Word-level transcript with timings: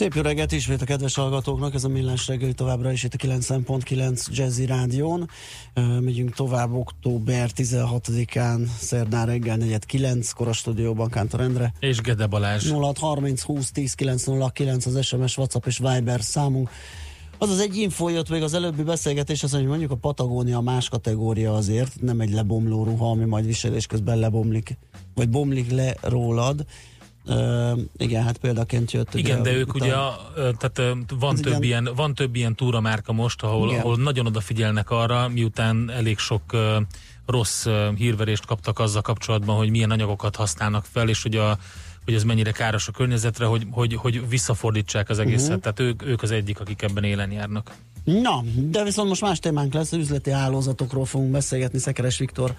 Szép 0.00 0.14
jó 0.14 0.22
reggelt 0.22 0.52
ismét 0.52 0.82
a 0.82 0.84
kedves 0.84 1.14
hallgatóknak, 1.14 1.74
ez 1.74 1.84
a 1.84 1.88
Millás 1.88 2.26
reggeli 2.26 2.54
továbbra 2.54 2.92
is 2.92 3.02
itt 3.02 3.14
a 3.14 3.16
90.9 3.16 4.26
Jazzy 4.32 4.66
Rádión. 4.66 5.28
Megyünk 6.00 6.34
tovább 6.34 6.72
október 6.72 7.50
16-án, 7.56 8.66
szerdán 8.78 9.26
reggel 9.26 9.56
4.9, 9.58 10.30
Kora 10.36 10.52
stúdióban 10.52 11.08
Kántor 11.08 11.40
Endre. 11.40 11.72
És 11.80 12.00
Gede 12.00 12.26
Balázs. 12.26 12.70
0630 12.70 13.42
20 13.42 13.70
10 13.70 13.94
909 13.94 14.86
az 14.86 15.04
SMS, 15.06 15.36
WhatsApp 15.36 15.66
és 15.66 15.78
Viber 15.78 16.20
számunk. 16.20 16.70
Az 17.38 17.50
az 17.50 17.60
egy 17.60 17.76
info 17.76 18.08
jött 18.08 18.28
még 18.28 18.42
az 18.42 18.54
előbbi 18.54 18.82
beszélgetés, 18.82 19.42
az, 19.42 19.52
hogy 19.52 19.66
mondjuk 19.66 19.90
a 19.90 19.96
Patagónia 19.96 20.60
más 20.60 20.88
kategória 20.88 21.54
azért, 21.54 22.00
nem 22.00 22.20
egy 22.20 22.32
lebomló 22.32 22.84
ruha, 22.84 23.10
ami 23.10 23.24
majd 23.24 23.46
viselés 23.46 23.86
közben 23.86 24.18
lebomlik, 24.18 24.78
vagy 25.14 25.28
bomlik 25.28 25.70
le 25.70 25.94
rólad, 26.02 26.64
Uh, 27.30 27.78
igen, 27.96 28.22
hát 28.24 28.38
példaként 28.38 28.92
jött. 28.92 29.14
Igen, 29.14 29.40
ugye, 29.40 29.50
de 29.50 29.56
ők 29.56 29.74
ugye, 29.74 29.94
a, 29.94 30.30
tehát 30.34 30.96
van 31.18 31.34
több, 31.34 31.46
igen. 31.46 31.62
ilyen, 31.62 31.88
van 31.96 32.14
több 32.14 32.36
ilyen 32.36 32.54
túramárka 32.54 33.12
most, 33.12 33.42
ahol, 33.42 33.68
ahol 33.68 33.96
nagyon 33.96 34.26
odafigyelnek 34.26 34.90
arra, 34.90 35.28
miután 35.28 35.90
elég 35.90 36.18
sok 36.18 36.42
uh, 36.52 36.60
rossz 37.26 37.66
uh, 37.66 37.94
hírverést 37.94 38.46
kaptak 38.46 38.78
azzal 38.78 39.02
kapcsolatban, 39.02 39.56
hogy 39.56 39.70
milyen 39.70 39.90
anyagokat 39.90 40.36
használnak 40.36 40.84
fel, 40.92 41.08
és 41.08 41.22
hogy 41.22 41.36
a 41.36 41.58
hogy 42.04 42.14
ez 42.14 42.24
mennyire 42.24 42.50
káros 42.50 42.88
a 42.88 42.92
környezetre, 42.92 43.44
hogy, 43.44 43.66
hogy, 43.70 43.94
hogy 43.94 44.28
visszafordítsák 44.28 45.08
az 45.08 45.18
egészet. 45.18 45.48
Uh-huh. 45.48 45.60
Tehát 45.60 45.80
ők, 45.80 46.06
ők 46.06 46.22
az 46.22 46.30
egyik, 46.30 46.60
akik 46.60 46.82
ebben 46.82 47.04
élen 47.04 47.30
járnak. 47.32 47.74
Na, 48.04 48.44
de 48.56 48.84
viszont 48.84 49.08
most 49.08 49.20
más 49.20 49.38
témánk 49.38 49.74
lesz, 49.74 49.92
üzleti 49.92 50.30
hálózatokról 50.30 51.04
fogunk 51.04 51.30
beszélgetni. 51.30 51.78
Szekeres 51.78 52.18
Viktor 52.18 52.54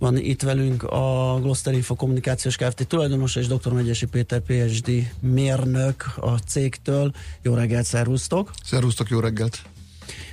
van 0.00 0.16
itt 0.16 0.42
velünk 0.42 0.82
a 0.82 1.38
Gloster 1.42 1.72
Info 1.74 1.94
Kommunikációs 1.94 2.56
Kft. 2.56 2.86
tulajdonos 2.86 3.36
és 3.36 3.46
dr. 3.46 3.72
Megyesi 3.72 4.06
Péter 4.06 4.40
PhD 4.40 5.12
mérnök 5.20 6.04
a 6.16 6.38
cégtől. 6.38 7.12
Jó 7.42 7.54
reggelt, 7.54 7.84
szervusztok! 7.84 8.50
Szervusztok, 8.64 9.08
jó 9.08 9.20
reggelt! 9.20 9.62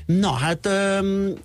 Na, 0.06 0.32
hát 0.32 0.70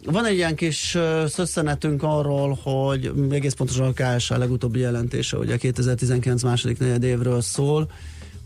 van 0.04 0.24
egy 0.24 0.34
ilyen 0.34 0.54
kis 0.54 0.98
szösszenetünk 1.26 2.02
arról, 2.02 2.58
hogy 2.62 3.12
egész 3.30 3.54
pontosan 3.54 3.94
a 3.96 4.16
KSA 4.16 4.38
legutóbbi 4.38 4.78
jelentése, 4.78 5.36
ugye 5.36 5.56
2019 5.56 6.42
második 6.42 6.78
negyed 6.78 7.02
évről 7.02 7.40
szól, 7.40 7.90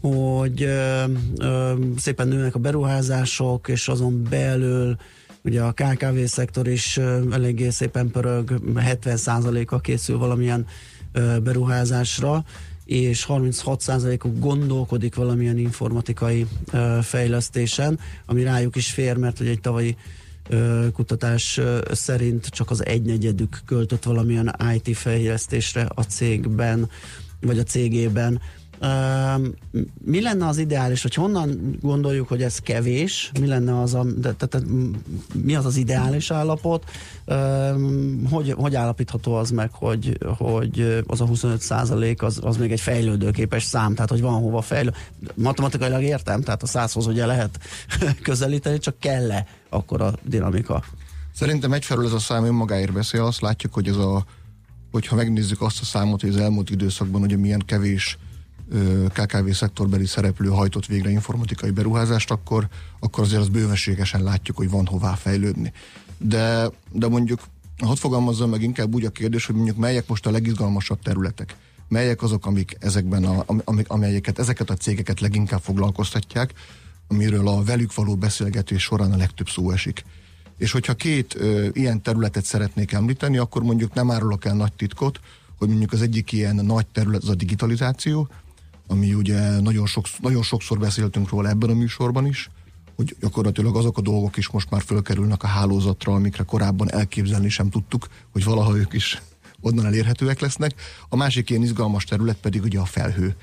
hogy 0.00 0.68
szépen 1.96 2.28
nőnek 2.28 2.54
a 2.54 2.58
beruházások, 2.58 3.68
és 3.68 3.88
azon 3.88 4.26
belül 4.30 4.96
Ugye 5.46 5.62
a 5.62 5.72
KKV 5.72 6.24
szektor 6.24 6.68
is 6.68 6.96
eléggé 7.30 7.70
szépen 7.70 8.10
pörög, 8.10 8.60
70%-a 8.74 9.80
készül 9.80 10.18
valamilyen 10.18 10.66
beruházásra, 11.42 12.44
és 12.84 13.26
36%-uk 13.28 14.38
gondolkodik 14.38 15.14
valamilyen 15.14 15.58
informatikai 15.58 16.46
fejlesztésen, 17.02 17.98
ami 18.26 18.42
rájuk 18.42 18.76
is 18.76 18.90
fér, 18.90 19.16
mert 19.16 19.38
hogy 19.38 19.46
egy 19.46 19.60
tavalyi 19.60 19.96
kutatás 20.92 21.60
szerint 21.90 22.46
csak 22.46 22.70
az 22.70 22.86
egynegyedük 22.86 23.60
költött 23.66 24.04
valamilyen 24.04 24.56
IT 24.74 24.96
fejlesztésre 24.96 25.88
a 25.94 26.02
cégben, 26.02 26.90
vagy 27.40 27.58
a 27.58 27.62
cégében, 27.62 28.40
mi 30.04 30.20
lenne 30.20 30.46
az 30.46 30.58
ideális, 30.58 31.02
hogy 31.02 31.14
honnan 31.14 31.78
gondoljuk, 31.80 32.28
hogy 32.28 32.42
ez 32.42 32.58
kevés, 32.58 33.30
mi 33.40 33.46
lenne 33.46 33.80
az 33.80 33.94
a, 33.94 34.04
de, 34.04 34.34
de, 34.38 34.46
de, 34.46 34.58
mi 35.34 35.54
az 35.54 35.64
az 35.64 35.76
ideális 35.76 36.30
állapot, 36.30 36.84
hogy, 38.30 38.52
hogy 38.56 38.74
állapítható 38.74 39.34
az 39.34 39.50
meg, 39.50 39.70
hogy, 39.72 40.18
hogy 40.38 41.02
az 41.06 41.20
a 41.20 41.26
25 41.26 41.60
százalék 41.60 42.22
az, 42.22 42.38
az 42.42 42.56
még 42.56 42.72
egy 42.72 42.80
fejlődőképes 42.80 43.62
szám, 43.62 43.94
tehát 43.94 44.10
hogy 44.10 44.20
van 44.20 44.40
hova 44.40 44.60
fejlő. 44.60 44.92
Matematikailag 45.34 46.02
értem, 46.02 46.42
tehát 46.42 46.62
a 46.62 46.66
százhoz 46.66 47.06
ugye 47.06 47.26
lehet 47.26 47.58
közelíteni, 48.22 48.78
csak 48.78 48.98
kell-e 48.98 49.46
akkor 49.68 50.00
a 50.00 50.12
dinamika? 50.22 50.84
Szerintem 51.34 51.72
egyfelől 51.72 52.04
ez 52.04 52.12
a 52.12 52.18
szám 52.18 52.44
önmagáért 52.44 52.92
beszél, 52.92 53.24
azt 53.24 53.40
látjuk, 53.40 53.74
hogy 53.74 53.88
ez 53.88 53.96
a 53.96 54.24
hogyha 54.90 55.16
megnézzük 55.16 55.60
azt 55.60 55.80
a 55.80 55.84
számot, 55.84 56.20
hogy 56.20 56.30
az 56.30 56.36
elmúlt 56.36 56.70
időszakban 56.70 57.22
ugye 57.22 57.36
milyen 57.36 57.62
kevés 57.66 58.18
KKV 59.08 59.50
szektorbeli 59.50 60.06
szereplő 60.06 60.48
hajtott 60.48 60.86
végre 60.86 61.10
informatikai 61.10 61.70
beruházást, 61.70 62.30
akkor, 62.30 62.68
akkor 63.00 63.24
azért 63.24 63.40
az 63.40 63.48
bőveségesen 63.48 64.22
látjuk, 64.22 64.56
hogy 64.56 64.70
van 64.70 64.86
hová 64.86 65.14
fejlődni. 65.14 65.72
De, 66.18 66.70
de 66.92 67.08
mondjuk, 67.08 67.40
hadd 67.78 67.96
fogalmazzam 67.96 68.50
meg 68.50 68.62
inkább 68.62 68.94
úgy 68.94 69.04
a 69.04 69.10
kérdés, 69.10 69.46
hogy 69.46 69.54
mondjuk 69.54 69.76
melyek 69.76 70.08
most 70.08 70.26
a 70.26 70.30
legizgalmasabb 70.30 70.98
területek 71.02 71.56
melyek 71.88 72.22
azok, 72.22 72.46
amik 72.46 72.76
ezekben 72.80 73.24
a, 73.24 73.44
amik, 73.64 73.88
amelyeket 73.88 74.38
ezeket 74.38 74.70
a 74.70 74.74
cégeket 74.74 75.20
leginkább 75.20 75.60
foglalkoztatják, 75.60 76.52
amiről 77.08 77.48
a 77.48 77.62
velük 77.62 77.94
való 77.94 78.16
beszélgetés 78.16 78.82
során 78.82 79.12
a 79.12 79.16
legtöbb 79.16 79.48
szó 79.48 79.70
esik. 79.70 80.04
És 80.58 80.72
hogyha 80.72 80.94
két 80.94 81.34
ö, 81.34 81.68
ilyen 81.72 82.02
területet 82.02 82.44
szeretnék 82.44 82.92
említeni, 82.92 83.38
akkor 83.38 83.62
mondjuk 83.62 83.94
nem 83.94 84.10
árulok 84.10 84.44
el 84.44 84.54
nagy 84.54 84.72
titkot, 84.72 85.20
hogy 85.58 85.68
mondjuk 85.68 85.92
az 85.92 86.02
egyik 86.02 86.32
ilyen 86.32 86.54
nagy 86.54 86.86
terület 86.86 87.22
az 87.22 87.28
a 87.28 87.34
digitalizáció, 87.34 88.28
ami 88.86 89.14
ugye 89.14 89.60
nagyon, 89.60 89.86
sok, 89.86 90.04
nagyon 90.20 90.42
sokszor 90.42 90.78
beszéltünk 90.78 91.28
róla 91.28 91.48
ebben 91.48 91.70
a 91.70 91.74
műsorban 91.74 92.26
is, 92.26 92.48
hogy 92.96 93.16
gyakorlatilag 93.20 93.76
azok 93.76 93.98
a 93.98 94.00
dolgok 94.00 94.36
is 94.36 94.48
most 94.48 94.70
már 94.70 94.82
fölkerülnek 94.82 95.42
a 95.42 95.46
hálózatra, 95.46 96.14
amikre 96.14 96.42
korábban 96.42 96.92
elképzelni 96.92 97.48
sem 97.48 97.70
tudtuk, 97.70 98.06
hogy 98.32 98.44
valaha 98.44 98.76
ők 98.76 98.92
is 98.92 99.22
onnan 99.60 99.86
elérhetőek 99.86 100.40
lesznek. 100.40 100.74
A 101.08 101.16
másik 101.16 101.50
ilyen 101.50 101.62
izgalmas 101.62 102.04
terület 102.04 102.36
pedig 102.36 102.62
ugye 102.62 102.78
a 102.78 102.84
felhő, 102.84 103.36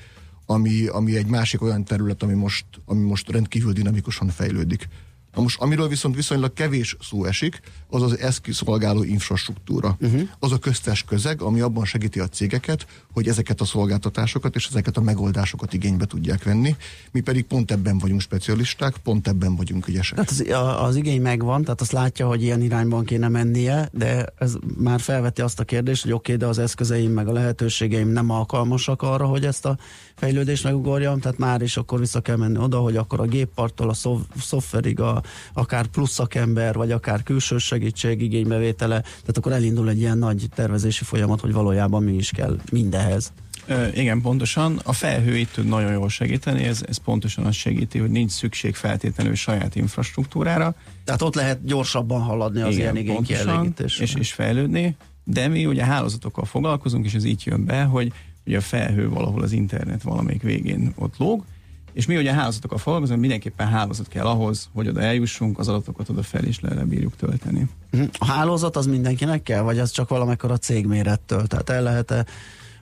ami, 0.46 0.86
ami 0.86 1.16
egy 1.16 1.26
másik 1.26 1.62
olyan 1.62 1.84
terület, 1.84 2.22
ami 2.22 2.34
most, 2.34 2.64
ami 2.84 3.02
most 3.02 3.30
rendkívül 3.30 3.72
dinamikusan 3.72 4.28
fejlődik. 4.28 4.88
Na 5.34 5.42
most, 5.42 5.60
amiről 5.60 5.88
viszont 5.88 6.14
viszonylag 6.14 6.52
kevés 6.52 6.96
szó 7.00 7.24
esik, 7.24 7.60
az 7.88 8.02
az 8.02 8.18
ezt 8.18 8.40
kiszolgáló 8.40 9.02
infrastruktúra. 9.02 9.96
Uh-huh. 10.00 10.28
Az 10.38 10.52
a 10.52 10.58
köztes 10.58 11.04
közeg, 11.04 11.42
ami 11.42 11.60
abban 11.60 11.84
segíti 11.84 12.20
a 12.20 12.28
cégeket, 12.28 12.86
hogy 13.12 13.28
ezeket 13.28 13.60
a 13.60 13.64
szolgáltatásokat 13.64 14.54
és 14.54 14.66
ezeket 14.66 14.96
a 14.96 15.00
megoldásokat 15.00 15.72
igénybe 15.72 16.04
tudják 16.04 16.44
venni. 16.44 16.76
Mi 17.10 17.20
pedig 17.20 17.44
pont 17.44 17.70
ebben 17.70 17.98
vagyunk 17.98 18.20
specialisták, 18.20 18.96
pont 18.96 19.28
ebben 19.28 19.56
vagyunk 19.56 19.88
ügyesek. 19.88 20.18
Tehát 20.18 20.30
az, 20.30 20.86
az 20.86 20.96
igény 20.96 21.20
megvan, 21.20 21.62
tehát 21.62 21.80
azt 21.80 21.92
látja, 21.92 22.26
hogy 22.26 22.42
ilyen 22.42 22.62
irányban 22.62 23.04
kéne 23.04 23.28
mennie, 23.28 23.88
de 23.92 24.26
ez 24.38 24.54
már 24.76 25.00
felveti 25.00 25.40
azt 25.40 25.60
a 25.60 25.64
kérdést, 25.64 26.02
hogy 26.02 26.12
oké, 26.12 26.32
okay, 26.32 26.44
de 26.44 26.50
az 26.50 26.58
eszközeim 26.58 27.12
meg 27.12 27.28
a 27.28 27.32
lehetőségeim 27.32 28.08
nem 28.08 28.30
alkalmasak 28.30 29.02
arra, 29.02 29.26
hogy 29.26 29.44
ezt 29.44 29.64
a 29.64 29.76
fejlődést 30.14 30.64
megugorjam, 30.64 31.20
tehát 31.20 31.38
már 31.38 31.62
is 31.62 31.76
akkor 31.76 31.98
vissza 31.98 32.20
kell 32.20 32.36
menni 32.36 32.58
oda, 32.58 32.78
hogy 32.78 32.96
akkor 32.96 33.20
a 33.20 33.24
gépparttól 33.24 33.88
a 33.88 33.94
szoftverig, 34.40 35.00
a, 35.00 35.22
akár 35.52 35.86
plusz 35.86 36.12
szakember, 36.12 36.74
vagy 36.74 36.92
akár 36.92 37.22
külső 37.22 37.58
segítség 37.58 38.22
igénybevétele, 38.22 39.00
tehát 39.00 39.36
akkor 39.36 39.52
elindul 39.52 39.88
egy 39.88 39.98
ilyen 39.98 40.18
nagy 40.18 40.48
tervezési 40.54 41.04
folyamat, 41.04 41.40
hogy 41.40 41.52
valójában 41.52 42.02
mi 42.02 42.12
is 42.12 42.30
kell 42.30 42.56
mindenhez. 42.70 43.32
Ö, 43.66 43.86
igen, 43.94 44.20
pontosan. 44.20 44.80
A 44.84 44.92
felhő 44.92 45.36
itt 45.36 45.52
tud 45.52 45.66
nagyon 45.66 45.92
jól 45.92 46.08
segíteni, 46.08 46.62
ez, 46.62 46.82
ez 46.88 46.96
pontosan 46.96 47.44
azt 47.44 47.56
segíti, 47.56 47.98
hogy 47.98 48.10
nincs 48.10 48.30
szükség 48.30 48.74
feltétlenül 48.74 49.34
saját 49.34 49.74
infrastruktúrára. 49.74 50.74
Tehát 51.04 51.22
ott 51.22 51.34
lehet 51.34 51.64
gyorsabban 51.64 52.20
haladni 52.20 52.60
az 52.60 52.74
igen, 52.74 52.96
ilyen 52.96 53.24
igény 53.24 53.74
és, 53.84 54.14
és 54.14 54.32
fejlődni, 54.32 54.96
de 55.24 55.48
mi 55.48 55.66
ugye 55.66 55.84
hálózatokkal 55.84 56.44
foglalkozunk, 56.44 57.04
és 57.04 57.14
ez 57.14 57.24
így 57.24 57.42
jön 57.46 57.64
be, 57.64 57.82
hogy 57.82 58.12
ugye 58.46 58.56
a 58.56 58.60
felhő 58.60 59.08
valahol 59.08 59.42
az 59.42 59.52
internet 59.52 60.02
valamelyik 60.02 60.42
végén 60.42 60.92
ott 60.96 61.16
lóg, 61.18 61.44
és 61.92 62.06
mi 62.06 62.16
ugye 62.16 62.32
hálózatokkal 62.32 62.78
foglalkozunk, 62.78 63.20
mindenképpen 63.20 63.66
hálózat 63.66 64.08
kell 64.08 64.26
ahhoz, 64.26 64.68
hogy 64.72 64.88
oda 64.88 65.00
eljussunk, 65.00 65.58
az 65.58 65.68
adatokat 65.68 66.08
oda 66.08 66.22
fel 66.22 66.44
is 66.44 66.60
le, 66.60 66.84
bírjuk 66.84 67.16
tölteni. 67.16 67.68
Mhm. 67.90 68.04
A 68.18 68.24
hálózat 68.24 68.76
az 68.76 68.86
mindenkinek 68.86 69.42
kell, 69.42 69.62
vagy 69.62 69.78
az 69.78 69.90
csak 69.90 70.08
valamikor 70.08 70.50
a 70.50 70.58
cégmérettől? 70.58 71.46
Tehát 71.46 71.70
el 71.70 71.82
lehet-e 71.82 72.26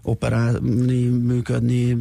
operálni, 0.02 1.04
működni 1.04 1.96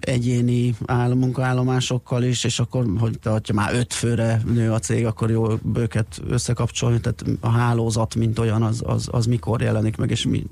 egyéni 0.00 0.74
áll, 0.86 1.14
munkaállomásokkal 1.14 2.22
is, 2.22 2.44
és 2.44 2.58
akkor, 2.58 2.86
hogy 2.98 3.18
ha 3.22 3.40
már 3.54 3.74
öt 3.74 3.92
főre 3.92 4.42
nő 4.52 4.72
a 4.72 4.78
cég, 4.78 5.06
akkor 5.06 5.30
jó 5.30 5.46
őket 5.74 6.22
összekapcsolni, 6.28 7.00
tehát 7.00 7.24
a 7.40 7.48
hálózat, 7.48 8.14
mint 8.14 8.38
olyan, 8.38 8.62
az, 8.62 8.82
az, 8.86 9.08
az 9.10 9.26
mikor 9.26 9.60
jelenik 9.60 9.96
meg, 9.96 10.10
és 10.10 10.26
mi? 10.26 10.44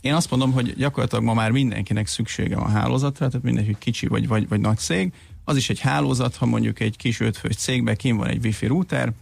Én 0.00 0.14
azt 0.14 0.30
mondom, 0.30 0.52
hogy 0.52 0.74
gyakorlatilag 0.76 1.24
ma 1.24 1.34
már 1.34 1.50
mindenkinek 1.50 2.06
szüksége 2.06 2.56
van 2.56 2.70
hálózatra, 2.70 3.28
tehát 3.28 3.42
mindegy, 3.42 3.78
kicsi 3.78 4.06
vagy, 4.06 4.28
vagy, 4.28 4.48
vagy 4.48 4.60
nagy 4.60 4.78
cég, 4.78 5.12
Az 5.44 5.56
is 5.56 5.70
egy 5.70 5.80
hálózat, 5.80 6.36
ha 6.36 6.46
mondjuk 6.46 6.80
egy 6.80 6.96
kis 6.96 7.20
ötfős 7.20 7.56
cégben 7.56 7.96
kim 7.96 8.16
van 8.16 8.28
egy 8.28 8.44
wifi 8.44 8.66
router, 8.66 9.12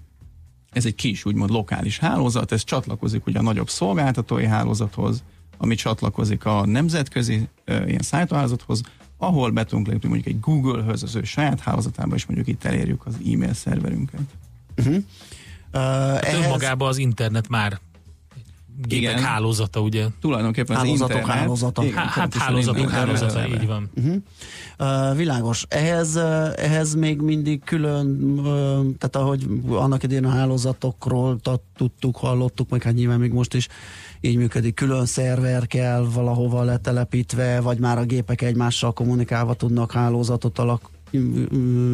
ez 0.70 0.86
egy 0.86 0.94
kis, 0.94 1.24
úgymond 1.24 1.50
lokális 1.50 1.98
hálózat, 1.98 2.52
ez 2.52 2.64
csatlakozik 2.64 3.26
ugye 3.26 3.38
a 3.38 3.42
nagyobb 3.42 3.68
szolgáltatói 3.68 4.44
hálózathoz, 4.44 5.22
ami 5.58 5.74
csatlakozik 5.74 6.44
a 6.44 6.66
nemzetközi 6.66 7.48
ilyen 7.66 8.02
szájtóhálózathoz, 8.02 8.80
ahol 9.16 9.50
be 9.50 9.64
tudunk 9.64 9.86
lépni 9.86 10.08
mondjuk 10.08 10.34
egy 10.34 10.40
Google-höz, 10.40 11.02
az 11.02 11.14
ő 11.14 11.22
saját 11.22 11.60
hálózatába, 11.60 12.14
és 12.14 12.26
mondjuk 12.26 12.48
itt 12.48 12.64
elérjük 12.64 13.06
az 13.06 13.14
e-mail 13.32 13.54
szerverünket. 13.54 14.20
Uh-huh. 14.76 14.94
Uh, 14.94 16.24
ehhez... 16.24 16.44
Önmagában 16.44 16.88
az 16.88 16.98
internet 16.98 17.48
már 17.48 17.78
gépek 18.86 19.10
igen. 19.10 19.22
hálózata, 19.22 19.80
ugye? 19.80 20.06
Tulajdonképpen 20.20 20.76
az 20.76 20.82
hálózatok 20.82 21.16
internet. 21.16 21.36
hálózata. 21.36 21.84
Igen, 21.84 21.96
hát 21.96 22.34
hálózatok 22.34 22.90
hálózata, 22.90 23.46
így 23.46 23.66
van. 23.66 23.90
Uh-huh. 23.94 24.16
Uh, 24.78 25.16
világos. 25.16 25.64
Ehhez, 25.68 26.16
uh, 26.16 26.52
ehhez 26.56 26.94
még 26.94 27.20
mindig 27.20 27.64
külön, 27.64 28.38
uh, 28.38 28.46
tehát 28.98 29.16
ahogy 29.16 29.46
annak 29.68 30.02
idén 30.02 30.24
a 30.24 30.30
hálózatokról 30.30 31.40
tudtuk, 31.76 32.16
hallottuk, 32.16 32.68
meg 32.68 32.82
hát 32.82 32.94
nyilván 32.94 33.18
még 33.18 33.32
most 33.32 33.54
is 33.54 33.68
így 34.20 34.36
működik, 34.36 34.74
külön 34.74 35.06
szerver 35.06 35.66
kell 35.66 36.06
valahova 36.14 36.62
letelepítve, 36.62 37.60
vagy 37.60 37.78
már 37.78 37.98
a 37.98 38.04
gépek 38.04 38.42
egymással 38.42 38.92
kommunikálva 38.92 39.54
tudnak 39.54 39.92
hálózatot 39.92 40.58
alak, 40.58 40.90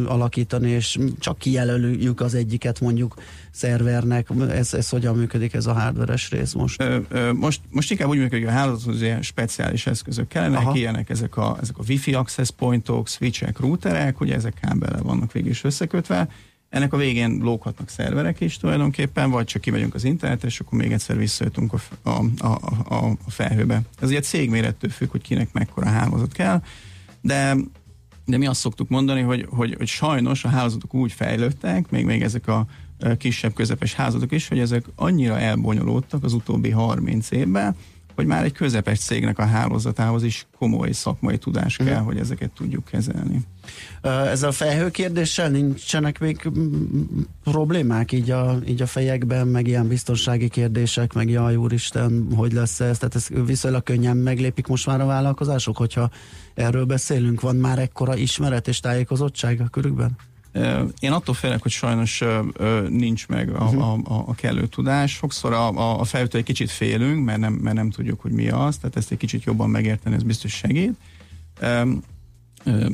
alakítani, 0.05 0.69
és 0.69 0.99
csak 1.19 1.37
kijelöljük 1.37 2.21
az 2.21 2.33
egyiket 2.33 2.79
mondjuk 2.79 3.15
szervernek. 3.51 4.27
Ez, 4.49 4.73
ez 4.73 4.89
hogyan 4.89 5.15
működik 5.15 5.53
ez 5.53 5.65
a 5.65 5.73
hardveres 5.73 6.29
rész 6.29 6.53
most? 6.53 6.81
Ö, 6.81 6.97
ö, 7.09 7.31
most, 7.31 7.61
most 7.69 7.91
inkább 7.91 8.09
úgy 8.09 8.17
működik, 8.17 8.45
hogy 8.45 8.53
a 8.53 8.57
hálózathoz 8.57 9.01
ilyen 9.01 9.21
speciális 9.21 9.87
eszközök 9.87 10.27
kellenek, 10.27 10.59
Aha. 10.59 10.75
ilyenek 10.75 11.09
ezek 11.09 11.37
a, 11.37 11.57
ezek 11.61 11.77
a 11.77 11.83
wifi 11.87 12.13
access 12.13 12.49
pointok, 12.49 13.07
switchek, 13.07 13.59
routerek, 13.59 14.19
ugye 14.21 14.35
ezek 14.35 14.53
kábellel 14.61 15.03
vannak 15.03 15.31
végig 15.31 15.49
is 15.49 15.63
összekötve, 15.63 16.27
ennek 16.75 16.93
a 16.93 16.97
végén 16.97 17.39
lóghatnak 17.41 17.89
szerverek 17.89 18.41
is 18.41 18.57
tulajdonképpen, 18.57 19.29
vagy 19.29 19.45
csak 19.45 19.61
kimegyünk 19.61 19.93
az 19.93 20.03
internetre, 20.03 20.47
és 20.47 20.59
akkor 20.59 20.77
még 20.77 20.91
egyszer 20.91 21.17
visszajöttünk 21.17 21.73
a, 21.73 22.09
a, 22.09 22.23
a, 22.37 22.95
a, 22.95 23.15
felhőbe. 23.27 23.81
Ez 23.99 24.09
ugye 24.09 24.19
cégmérettől 24.19 24.89
függ, 24.89 25.11
hogy 25.11 25.21
kinek 25.21 25.53
mekkora 25.53 25.89
hálózat 25.89 26.31
kell, 26.31 26.61
de 27.21 27.55
de 28.25 28.37
mi 28.37 28.45
azt 28.45 28.59
szoktuk 28.59 28.89
mondani, 28.89 29.21
hogy, 29.21 29.47
hogy, 29.49 29.75
hogy 29.77 29.87
sajnos 29.87 30.43
a 30.43 30.49
hálózatok 30.49 30.93
úgy 30.93 31.11
fejlődtek, 31.11 31.89
még, 31.89 32.05
még 32.05 32.21
ezek 32.21 32.47
a 32.47 32.65
kisebb, 33.17 33.53
közepes 33.53 33.93
hálózatok 33.93 34.31
is, 34.31 34.47
hogy 34.47 34.59
ezek 34.59 34.85
annyira 34.95 35.39
elbonyolódtak 35.39 36.23
az 36.23 36.33
utóbbi 36.33 36.69
30 36.69 37.31
évben, 37.31 37.75
hogy 38.15 38.25
már 38.25 38.43
egy 38.43 38.51
közepes 38.51 38.99
cégnek 38.99 39.39
a 39.39 39.45
hálózatához 39.45 40.23
is 40.23 40.47
komoly 40.57 40.91
szakmai 40.91 41.37
tudás 41.37 41.75
kell, 41.75 42.01
mm. 42.01 42.05
hogy 42.05 42.17
ezeket 42.17 42.51
tudjuk 42.51 42.85
kezelni. 42.85 43.41
Ezzel 44.01 44.49
a 44.49 44.51
felhő 44.51 44.91
kérdéssel 44.91 45.49
nincsenek 45.49 46.19
még 46.19 46.49
problémák 47.43 48.11
így 48.11 48.31
a, 48.31 48.59
így 48.67 48.81
a 48.81 48.85
fejekben, 48.85 49.47
meg 49.47 49.67
ilyen 49.67 49.87
biztonsági 49.87 50.49
kérdések, 50.49 51.13
meg 51.13 51.29
jaj 51.29 51.55
úristen, 51.55 52.27
hogy 52.35 52.53
lesz 52.53 52.79
ez? 52.79 52.97
Tehát 52.97 53.15
ez 53.15 53.27
viszonylag 53.45 53.83
könnyen 53.83 54.17
meglépik 54.17 54.67
most 54.67 54.85
már 54.85 55.01
a 55.01 55.05
vállalkozások, 55.05 55.77
hogyha 55.77 56.09
erről 56.53 56.85
beszélünk, 56.85 57.41
van 57.41 57.55
már 57.55 57.79
ekkora 57.79 58.15
ismeret 58.15 58.67
és 58.67 58.79
tájékozottság 58.79 59.61
a 59.61 59.67
körükben? 59.67 60.17
Én 60.99 61.11
attól 61.11 61.35
félek, 61.35 61.61
hogy 61.61 61.71
sajnos 61.71 62.23
nincs 62.89 63.27
meg 63.27 63.49
a, 63.49 63.63
uh-huh. 63.63 64.11
a, 64.11 64.23
a 64.27 64.33
kellő 64.35 64.67
tudás. 64.67 65.11
Sokszor 65.11 65.53
a, 65.53 65.99
a 65.99 66.03
felütő 66.03 66.37
egy 66.37 66.43
kicsit 66.43 66.71
félünk, 66.71 67.25
mert 67.25 67.39
nem, 67.39 67.53
mert 67.53 67.75
nem 67.75 67.89
tudjuk, 67.89 68.21
hogy 68.21 68.31
mi 68.31 68.49
az, 68.49 68.77
tehát 68.77 68.95
ezt 68.95 69.11
egy 69.11 69.17
kicsit 69.17 69.43
jobban 69.43 69.69
megérteni, 69.69 70.15
ez 70.15 70.23
biztos 70.23 70.53
segít. 70.53 70.93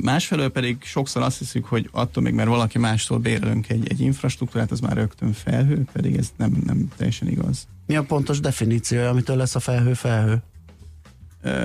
Másfelől 0.02 0.48
pedig 0.48 0.76
sokszor 0.82 1.22
azt 1.22 1.38
hiszük, 1.38 1.64
hogy 1.64 1.88
attól 1.92 2.22
még, 2.22 2.32
mert 2.32 2.48
valaki 2.48 2.78
mástól 2.78 3.18
bérelünk 3.18 3.68
egy, 3.68 3.90
egy 3.90 4.00
infrastruktúrát, 4.00 4.70
az 4.70 4.80
már 4.80 4.96
rögtön 4.96 5.32
felhő, 5.32 5.84
pedig 5.92 6.16
ez 6.16 6.32
nem, 6.36 6.62
nem 6.66 6.88
teljesen 6.96 7.28
igaz. 7.28 7.66
Mi 7.86 7.96
a 7.96 8.02
pontos 8.02 8.40
definíciója, 8.40 9.08
amitől 9.08 9.36
lesz 9.36 9.54
a 9.54 9.60
felhő 9.60 9.94
felhő? 9.94 10.42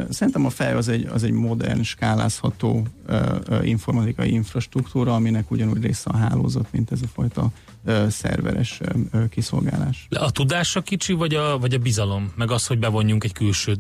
Szerintem 0.10 0.46
a 0.46 0.50
fej 0.50 0.74
az 0.74 0.88
egy, 0.88 1.06
az 1.06 1.24
egy 1.24 1.32
modern, 1.32 1.82
skálázható 1.82 2.88
informatikai 3.64 4.32
infrastruktúra, 4.32 5.16
aminek 5.16 5.52
ugyanúgy 5.52 5.84
része 5.84 6.10
a 6.10 6.18
hálózat, 6.18 6.68
mint 6.72 6.92
ez 6.92 7.02
a 7.02 7.08
fajta 7.14 7.50
szerveres 8.10 8.82
kiszolgálás. 9.30 10.08
A 10.10 10.32
tudása 10.32 10.82
kicsi, 10.82 11.14
vagy 11.14 11.34
a, 11.34 11.58
vagy 11.58 11.74
a 11.74 11.78
bizalom? 11.78 12.32
Meg 12.36 12.52
az, 12.52 12.68
hogy 12.68 12.80
bevonjunk 12.80 13.24
egy 13.24 13.34
külsőt? 13.34 13.80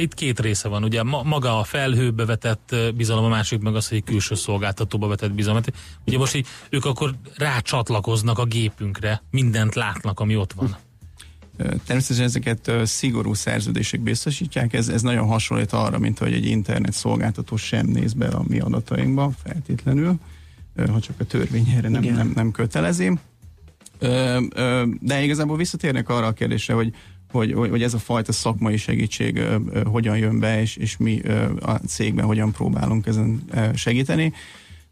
Itt 0.00 0.14
két 0.14 0.40
része 0.40 0.68
van, 0.68 0.84
ugye 0.84 1.02
maga 1.02 1.58
a 1.58 1.64
felhőbe 1.64 2.24
vetett 2.24 2.74
bizalom, 2.96 3.24
a 3.24 3.28
másik 3.28 3.60
meg 3.60 3.74
az, 3.74 3.88
hogy 3.88 3.96
egy 3.96 4.04
külső 4.04 4.34
szolgáltatóba 4.34 5.06
vetett 5.06 5.32
bizalom. 5.32 5.62
Hát, 5.62 5.74
ugye 6.06 6.18
most 6.18 6.34
így 6.34 6.46
ők 6.70 6.84
akkor 6.84 7.14
rácsatlakoznak 7.36 8.38
a 8.38 8.44
gépünkre, 8.44 9.22
mindent 9.30 9.74
látnak, 9.74 10.20
ami 10.20 10.36
ott 10.36 10.52
van. 10.52 10.76
Természetesen 11.56 12.24
ezeket 12.24 12.70
szigorú 12.84 13.34
szerződések 13.34 14.00
biztosítják, 14.00 14.72
ez, 14.72 14.88
ez 14.88 15.02
nagyon 15.02 15.26
hasonlít 15.26 15.72
arra, 15.72 15.98
mint 15.98 16.18
hogy 16.18 16.32
egy 16.32 16.46
internet 16.46 16.92
szolgáltató 16.92 17.56
sem 17.56 17.86
néz 17.86 18.12
be 18.12 18.26
a 18.26 18.44
mi 18.48 18.58
adatainkba 18.58 19.32
feltétlenül, 19.44 20.18
ha 20.76 21.00
csak 21.00 21.20
a 21.20 21.24
törvény 21.24 21.72
erre 21.76 21.88
nem, 21.88 22.02
nem, 22.02 22.32
nem 22.34 22.50
kötelezi. 22.50 23.12
De 25.00 25.22
igazából 25.22 25.56
visszatérnek 25.56 26.08
arra 26.08 26.26
a 26.26 26.32
kérdésre, 26.32 26.74
hogy 26.74 26.94
hogy, 27.30 27.52
hogy 27.52 27.82
ez 27.82 27.94
a 27.94 27.98
fajta 27.98 28.32
szakmai 28.32 28.76
segítség 28.76 29.42
hogyan 29.84 30.18
jön 30.18 30.38
be, 30.38 30.60
és, 30.60 30.76
és 30.76 30.96
mi 30.96 31.20
a 31.60 31.70
cégben 31.86 32.24
hogyan 32.24 32.52
próbálunk 32.52 33.06
ezen 33.06 33.44
segíteni. 33.74 34.32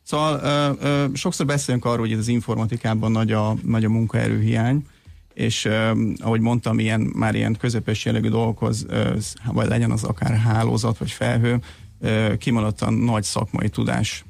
Szóval 0.02 0.76
sokszor 1.14 1.46
beszélünk 1.46 1.84
arról, 1.84 2.06
hogy 2.06 2.12
az 2.12 2.28
informatikában 2.28 3.12
nagy 3.12 3.32
a, 3.32 3.56
nagy 3.62 3.84
a 3.84 3.88
munkaerőhiány, 3.88 4.86
és 5.34 5.68
ahogy 6.18 6.40
mondtam, 6.40 6.78
ilyen, 6.78 7.00
már 7.00 7.34
ilyen 7.34 7.56
közepes 7.56 8.04
jellegű 8.04 8.28
dolgokhoz, 8.28 8.86
vagy 9.52 9.68
legyen 9.68 9.90
az 9.90 10.04
akár 10.04 10.36
hálózat, 10.36 10.98
vagy 10.98 11.10
felhő, 11.10 11.60
kimondottan 12.38 12.94
nagy 12.94 13.22
szakmai 13.22 13.68
tudás 13.68 14.24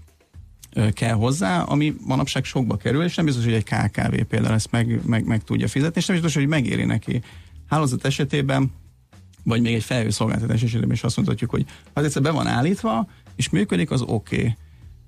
kell 0.93 1.15
hozzá, 1.15 1.63
ami 1.63 1.95
manapság 2.07 2.45
sokba 2.45 2.77
kerül, 2.77 3.03
és 3.03 3.15
nem 3.15 3.25
biztos, 3.25 3.45
hogy 3.45 3.53
egy 3.53 3.65
KKV 3.65 4.15
például 4.29 4.55
ezt 4.55 4.71
meg, 4.71 5.01
meg, 5.07 5.27
meg 5.27 5.45
tudja 5.45 5.69
fizetni, 5.69 6.01
és 6.01 6.07
nem 6.07 6.17
biztos, 6.17 6.35
hogy 6.35 6.47
megéri 6.47 6.85
neki. 6.85 7.23
Hálózat 7.69 8.05
esetében, 8.05 8.73
vagy 9.43 9.61
még 9.61 9.75
egy 9.75 9.85
felhőszolgáltatás 9.85 10.63
esetében 10.63 10.93
is 10.93 11.03
azt 11.03 11.17
mondhatjuk, 11.17 11.51
hogy 11.51 11.65
ha 11.95 12.03
egyszer 12.03 12.23
be 12.23 12.31
van 12.31 12.47
állítva, 12.47 13.09
és 13.37 13.49
működik, 13.49 13.91
az 13.91 14.03
oké. 14.03 14.37
Okay 14.37 14.57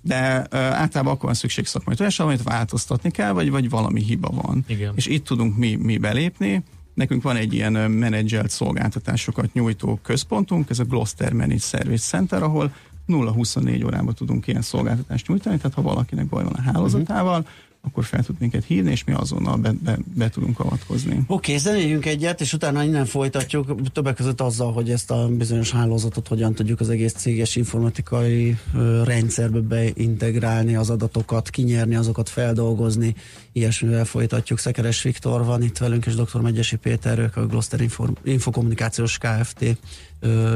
de 0.00 0.38
uh, 0.38 0.58
általában 0.58 1.12
akkor 1.12 1.24
van 1.24 1.34
szükség 1.34 1.66
szakmai 1.66 1.94
tudásra, 1.94 2.24
amit 2.24 2.42
változtatni 2.42 3.10
kell, 3.10 3.32
vagy, 3.32 3.50
vagy 3.50 3.70
valami 3.70 4.02
hiba 4.02 4.28
van. 4.28 4.64
Igen. 4.66 4.92
És 4.96 5.06
itt 5.06 5.24
tudunk 5.24 5.56
mi, 5.56 5.74
mi 5.74 5.98
belépni. 5.98 6.62
Nekünk 6.94 7.22
van 7.22 7.36
egy 7.36 7.54
ilyen 7.54 7.72
menedzselt 7.90 8.50
szolgáltatásokat 8.50 9.52
nyújtó 9.52 9.98
központunk, 10.02 10.70
ez 10.70 10.78
a 10.78 10.84
Gloucester 10.84 11.32
Managed 11.32 11.62
Service 11.62 12.06
Center, 12.06 12.42
ahol 12.42 12.74
0-24 13.08 13.84
órában 13.84 14.14
tudunk 14.14 14.46
ilyen 14.46 14.62
szolgáltatást 14.62 15.28
nyújtani, 15.28 15.56
tehát 15.56 15.74
ha 15.74 15.82
valakinek 15.82 16.26
baj 16.26 16.44
van 16.44 16.52
a 16.52 16.60
hálózatával, 16.60 17.38
uh-huh 17.38 17.65
akkor 17.86 18.04
fel 18.04 18.24
tud 18.24 18.36
minket 18.38 18.64
hívni, 18.64 18.90
és 18.90 19.04
mi 19.04 19.12
azonnal 19.12 19.56
be, 19.56 19.74
be, 19.84 19.98
be 20.14 20.28
tudunk 20.28 20.60
avatkozni. 20.60 21.12
Oké, 21.12 21.24
okay, 21.26 21.56
zenéljünk 21.56 22.06
egyet, 22.06 22.40
és 22.40 22.52
utána 22.52 22.82
innen 22.82 23.04
folytatjuk, 23.04 23.90
többek 23.92 24.14
között 24.14 24.40
azzal, 24.40 24.72
hogy 24.72 24.90
ezt 24.90 25.10
a 25.10 25.28
bizonyos 25.28 25.70
hálózatot 25.70 26.28
hogyan 26.28 26.54
tudjuk 26.54 26.80
az 26.80 26.88
egész 26.88 27.12
céges 27.12 27.56
informatikai 27.56 28.58
rendszerbe 29.04 29.60
beintegrálni, 29.60 30.76
az 30.76 30.90
adatokat 30.90 31.50
kinyerni, 31.50 31.94
azokat 31.94 32.28
feldolgozni. 32.28 33.14
Ilyesmivel 33.52 34.04
folytatjuk. 34.04 34.58
Szekeres 34.58 35.02
Viktor 35.02 35.44
van 35.44 35.62
itt 35.62 35.78
velünk, 35.78 36.06
és 36.06 36.14
dr. 36.14 36.40
Megyesi 36.40 36.76
Péter, 36.76 37.18
ők 37.18 37.36
a 37.36 37.46
Gloster 37.46 37.80
Info- 37.80 38.20
Infokommunikációs 38.24 39.18
Kft. 39.18 39.78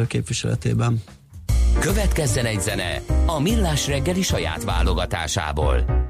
képviseletében. 0.07 1.03
Következzen 1.79 2.45
egy 2.45 2.61
zene 2.61 3.03
a 3.27 3.41
Millás 3.41 3.87
reggeli 3.87 4.23
saját 4.23 4.65
válogatásából. 4.65 6.10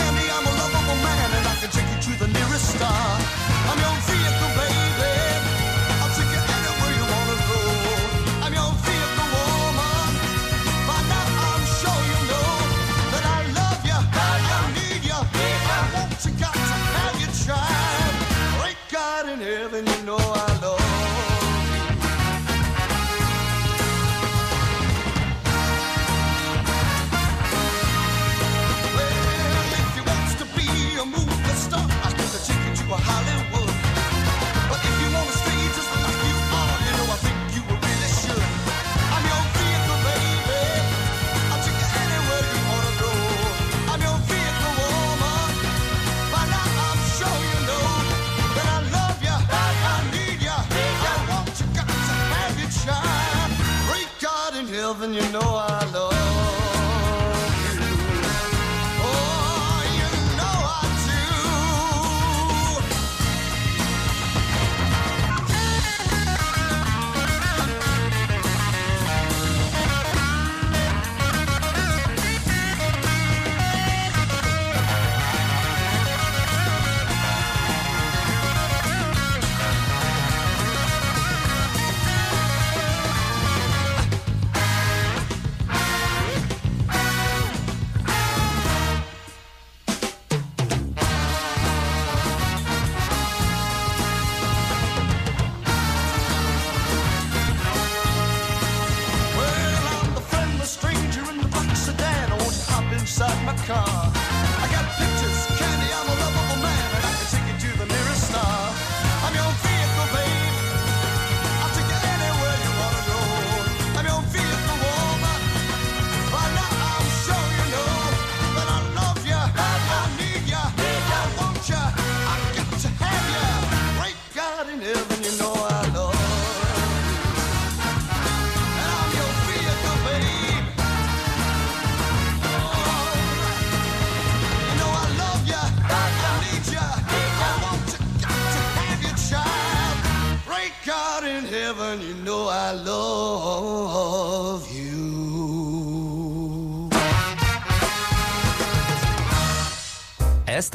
car? 103.71 104.10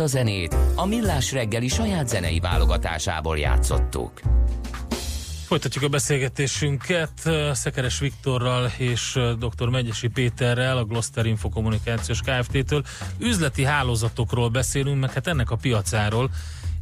A 0.07 0.09
zenét 0.09 0.57
a 0.75 0.87
Millás 0.87 1.33
reggeli 1.33 1.69
saját 1.69 2.09
zenei 2.09 2.41
válogatásából 2.41 3.39
játszottuk. 3.39 4.21
Folytatjuk 5.47 5.85
a 5.85 5.89
beszélgetésünket 5.89 7.11
eh, 7.25 7.55
Szekeres 7.55 7.99
Viktorral 7.99 8.73
és 8.77 9.17
eh, 9.17 9.33
dr. 9.33 9.69
Megyesi 9.69 10.09
Péterrel, 10.09 10.77
a 10.77 10.85
Gloster 10.85 11.27
Infokommunikációs 11.27 12.21
Kft-től. 12.21 12.83
Üzleti 13.19 13.65
hálózatokról 13.65 14.49
beszélünk, 14.49 15.01
meg 15.01 15.13
hát 15.13 15.27
ennek 15.27 15.51
a 15.51 15.57
piacáról, 15.57 16.31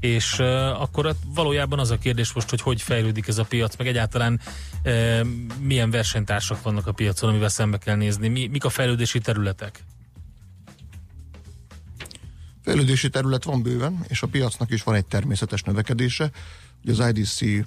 és 0.00 0.38
uh, 0.38 0.47
akkor 0.81 1.04
hát 1.04 1.16
valójában 1.35 1.78
az 1.78 1.90
a 1.90 1.99
kérdés 1.99 2.33
most, 2.33 2.50
hogy 2.50 2.61
hogy 2.61 2.83
fejlődik 2.83 3.28
ez 3.28 3.38
a 3.38 3.45
piac, 3.45 3.76
meg 3.76 3.87
egyáltalán 3.87 4.40
milyen 5.61 5.90
versenytársak 5.90 6.62
vannak 6.62 6.87
a 6.87 6.93
piacon, 6.93 7.31
amivel 7.31 7.49
szembe 7.49 7.78
kell 7.78 7.97
nézni. 7.97 8.28
Mi, 8.28 8.47
mik 8.47 8.64
a 8.64 8.69
fejlődési 8.69 9.19
területek? 9.19 9.85
Fejlődési 12.64 13.11
terület 13.11 13.44
van 13.44 13.62
bőven, 13.62 14.04
és 14.09 14.23
a 14.23 14.26
piacnak 14.26 14.71
is 14.71 14.83
van 14.83 14.94
egy 14.94 15.06
természetes 15.06 15.62
növekedése. 15.62 16.30
Ugye 16.85 17.02
az 17.02 17.09
IDC 17.09 17.66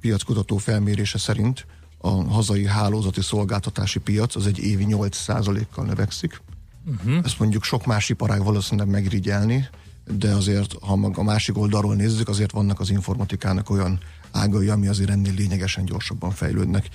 piackutató 0.00 0.56
felmérése 0.56 1.18
szerint 1.18 1.66
a 1.98 2.08
hazai 2.08 2.66
hálózati 2.66 3.20
szolgáltatási 3.20 3.98
piac 3.98 4.36
az 4.36 4.46
egy 4.46 4.58
évi 4.58 4.86
8%-kal 4.88 5.84
növekszik. 5.84 6.40
Uh-huh. 6.86 7.20
Ezt 7.24 7.38
mondjuk 7.38 7.64
sok 7.64 7.86
más 7.86 8.08
iparág 8.08 8.42
valószínűleg 8.42 8.90
megrigyelni, 8.90 9.68
de 10.16 10.30
azért, 10.30 10.74
ha 10.80 11.10
a 11.14 11.22
másik 11.22 11.58
oldalról 11.58 11.94
nézzük, 11.94 12.28
azért 12.28 12.50
vannak 12.50 12.80
az 12.80 12.90
informatikának 12.90 13.70
olyan 13.70 13.98
ágai, 14.30 14.68
ami 14.68 14.86
azért 14.86 15.10
ennél 15.10 15.34
lényegesen 15.34 15.84
gyorsabban 15.84 16.30
fejlődnek. 16.30 16.88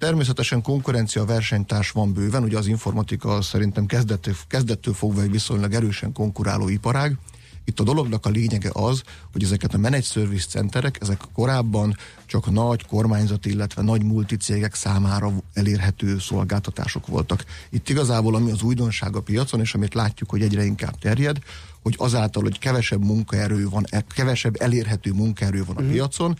Természetesen 0.00 0.62
konkurencia, 0.62 1.24
versenytárs 1.24 1.90
van 1.90 2.12
bőven, 2.12 2.42
ugye 2.42 2.58
az 2.58 2.66
informatika 2.66 3.42
szerintem 3.42 3.86
kezdettől, 3.86 4.34
kezdettől 4.46 4.94
fogva 4.94 5.22
egy 5.22 5.30
viszonylag 5.30 5.72
erősen 5.72 6.12
konkuráló 6.12 6.68
iparág. 6.68 7.16
Itt 7.64 7.80
a 7.80 7.82
dolognak 7.82 8.26
a 8.26 8.28
lényege 8.28 8.70
az, 8.72 9.02
hogy 9.32 9.42
ezeket 9.42 9.74
a 9.74 9.78
managed 9.78 10.04
service 10.04 10.46
centerek, 10.48 10.98
ezek 11.00 11.20
korábban 11.32 11.96
csak 12.26 12.50
nagy 12.50 12.86
kormányzati, 12.86 13.50
illetve 13.50 13.82
nagy 13.82 14.02
multicégek 14.02 14.74
számára 14.74 15.32
elérhető 15.52 16.18
szolgáltatások 16.18 17.06
voltak. 17.06 17.44
Itt 17.70 17.88
igazából 17.88 18.34
ami 18.34 18.50
az 18.50 18.62
újdonság 18.62 19.16
a 19.16 19.20
piacon, 19.20 19.60
és 19.60 19.74
amit 19.74 19.94
látjuk, 19.94 20.30
hogy 20.30 20.42
egyre 20.42 20.64
inkább 20.64 20.98
terjed, 20.98 21.38
hogy 21.82 21.94
azáltal, 21.98 22.42
hogy 22.42 22.58
kevesebb 22.58 23.04
munkaerő 23.04 23.68
van, 23.68 23.84
e- 23.90 24.04
kevesebb 24.14 24.60
elérhető 24.60 25.12
munkaerő 25.12 25.64
van 25.64 25.76
a 25.76 25.82
mm. 25.82 25.90
piacon, 25.90 26.36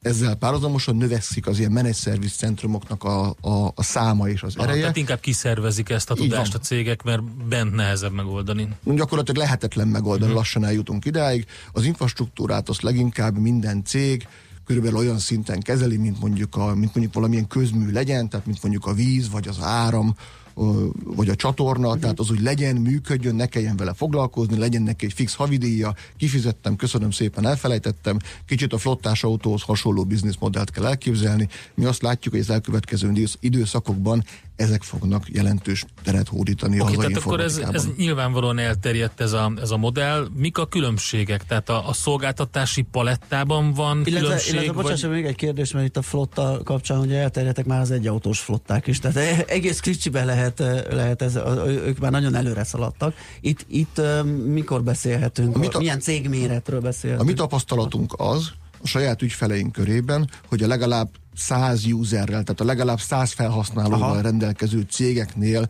ezzel 0.00 0.34
párhuzamosan 0.34 0.96
növekszik 0.96 1.46
az 1.46 1.58
ilyen 1.58 1.72
managed 1.72 1.96
service 1.96 2.36
centrumoknak 2.36 3.04
a, 3.04 3.28
a, 3.40 3.72
a 3.74 3.82
száma 3.82 4.28
és 4.28 4.42
az 4.42 4.58
ereje. 4.58 4.80
tehát 4.80 4.96
inkább 4.96 5.20
kiszervezik 5.20 5.90
ezt 5.90 6.10
a 6.10 6.14
tudást 6.14 6.54
a 6.54 6.58
cégek, 6.58 7.02
mert 7.02 7.22
bent 7.22 7.74
nehezebb 7.74 8.12
megoldani. 8.12 8.68
gyakorlatilag 8.84 9.42
lehetetlen 9.42 9.88
megoldani, 9.88 10.22
uh-huh. 10.22 10.36
lassan 10.36 10.64
eljutunk 10.64 11.04
idáig. 11.04 11.46
Az 11.72 11.84
infrastruktúrát 11.84 12.68
azt 12.68 12.82
leginkább 12.82 13.38
minden 13.38 13.84
cég 13.84 14.26
körülbelül 14.64 14.98
olyan 14.98 15.18
szinten 15.18 15.60
kezeli, 15.60 15.96
mint 15.96 16.20
mondjuk, 16.20 16.56
a, 16.56 16.66
mint 16.66 16.94
mondjuk 16.94 17.14
valamilyen 17.14 17.46
közmű 17.46 17.90
legyen, 17.90 18.28
tehát 18.28 18.46
mint 18.46 18.62
mondjuk 18.62 18.86
a 18.86 18.92
víz, 18.92 19.30
vagy 19.30 19.48
az 19.48 19.56
áram, 19.60 20.14
vagy 21.04 21.28
a 21.28 21.34
csatorna, 21.34 21.86
uh-huh. 21.86 22.00
tehát 22.00 22.18
az 22.18 22.30
úgy 22.30 22.40
legyen, 22.40 22.76
működjön, 22.76 23.34
ne 23.34 23.46
kelljen 23.46 23.76
vele 23.76 23.94
foglalkozni, 23.94 24.58
legyen 24.58 24.82
neki 24.82 25.06
egy 25.06 25.12
fix 25.12 25.34
havidíja, 25.34 25.94
kifizettem, 26.16 26.76
köszönöm 26.76 27.10
szépen, 27.10 27.46
elfelejtettem, 27.46 28.16
kicsit 28.46 28.72
a 28.72 28.78
flottás 28.78 29.24
autóhoz 29.24 29.62
hasonló 29.62 30.04
bizniszmodellt 30.04 30.70
kell 30.70 30.86
elképzelni. 30.86 31.48
Mi 31.74 31.84
azt 31.84 32.02
látjuk, 32.02 32.34
hogy 32.34 32.42
az 32.42 32.50
elkövetkező 32.50 33.10
idősz- 33.10 33.38
időszakokban 33.40 34.24
ezek 34.60 34.82
fognak 34.82 35.24
jelentős 35.28 35.84
teret 36.02 36.28
hódítani 36.28 36.78
a 36.78 36.82
Oké, 36.82 36.94
hazai 36.94 37.06
tehát 37.12 37.26
akkor 37.26 37.40
ez, 37.40 37.56
ez 37.72 37.88
nyilvánvalóan 37.96 38.58
elterjedt 38.58 39.20
ez 39.20 39.32
a, 39.32 39.52
ez 39.60 39.70
a 39.70 39.76
modell. 39.76 40.26
Mik 40.34 40.58
a 40.58 40.66
különbségek? 40.66 41.46
Tehát 41.46 41.68
a, 41.68 41.88
a 41.88 41.92
szolgáltatási 41.92 42.82
palettában 42.82 43.72
van 43.72 43.98
Illetve, 44.04 44.20
különbség? 44.20 44.54
illetve 44.54 44.82
vagy... 44.82 45.10
még 45.10 45.24
egy 45.24 45.34
kérdés, 45.34 45.72
mert 45.72 45.86
itt 45.86 45.96
a 45.96 46.02
flotta 46.02 46.60
kapcsán 46.64 46.98
ugye 46.98 47.18
elterjedtek 47.18 47.64
már 47.66 47.80
az 47.80 47.90
egyautós 47.90 48.40
flották 48.40 48.86
is, 48.86 48.98
tehát 48.98 49.48
egész 49.48 49.80
kicsibe 49.80 50.24
lehet, 50.24 50.58
lehet 50.90 51.22
ez, 51.22 51.36
a- 51.36 51.64
ők 51.66 51.98
már 51.98 52.10
nagyon 52.10 52.34
előre 52.34 52.64
szaladtak. 52.64 53.14
Itt, 53.40 53.66
itt 53.68 53.98
ö, 53.98 54.22
mikor 54.22 54.82
beszélhetünk, 54.82 55.56
A 55.56 55.68
ta- 55.68 55.78
milyen 55.78 56.00
cégméretről 56.00 56.78
A 56.78 56.82
beszélhetünk? 56.82 57.28
mi 57.28 57.34
tapasztalatunk 57.34 58.14
az, 58.16 58.50
a 58.82 58.86
saját 58.86 59.22
ügyfeleink 59.22 59.72
körében, 59.72 60.30
hogy 60.48 60.62
a 60.62 60.66
legalább 60.66 61.08
100 61.34 61.84
userrel, 61.92 62.42
tehát 62.42 62.60
a 62.60 62.64
legalább 62.64 63.00
100 63.00 63.32
felhasználóval 63.32 64.10
Aha. 64.10 64.20
rendelkező 64.20 64.86
cégeknél 64.90 65.68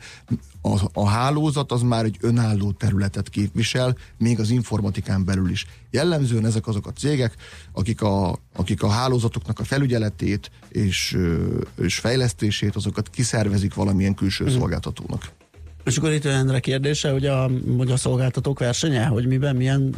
a, 0.62 0.80
a 0.92 1.08
hálózat 1.08 1.72
az 1.72 1.82
már 1.82 2.04
egy 2.04 2.16
önálló 2.20 2.72
területet 2.72 3.28
képvisel, 3.28 3.96
még 4.18 4.40
az 4.40 4.50
informatikán 4.50 5.24
belül 5.24 5.50
is. 5.50 5.66
Jellemzően 5.90 6.46
ezek 6.46 6.66
azok 6.66 6.86
a 6.86 6.92
cégek, 6.92 7.34
akik 7.72 8.02
a, 8.02 8.38
akik 8.56 8.82
a 8.82 8.88
hálózatoknak 8.88 9.58
a 9.58 9.64
felügyeletét 9.64 10.50
és, 10.68 11.16
és 11.82 11.98
fejlesztését, 11.98 12.76
azokat 12.76 13.10
kiszervezik 13.10 13.74
valamilyen 13.74 14.14
külső 14.14 14.44
Mhm. 14.44 14.52
szolgáltatónak. 14.58 15.30
És 15.84 15.96
akkor 15.96 16.12
itt 16.12 16.24
jön 16.24 16.34
Endre 16.34 16.60
kérdése, 16.60 17.10
hogy 17.10 17.26
a, 17.26 17.50
hogy 17.76 17.90
a 17.90 17.96
szolgáltatók 17.96 18.58
versenye, 18.58 19.04
hogy 19.04 19.26
miben, 19.26 19.56
milyen 19.56 19.94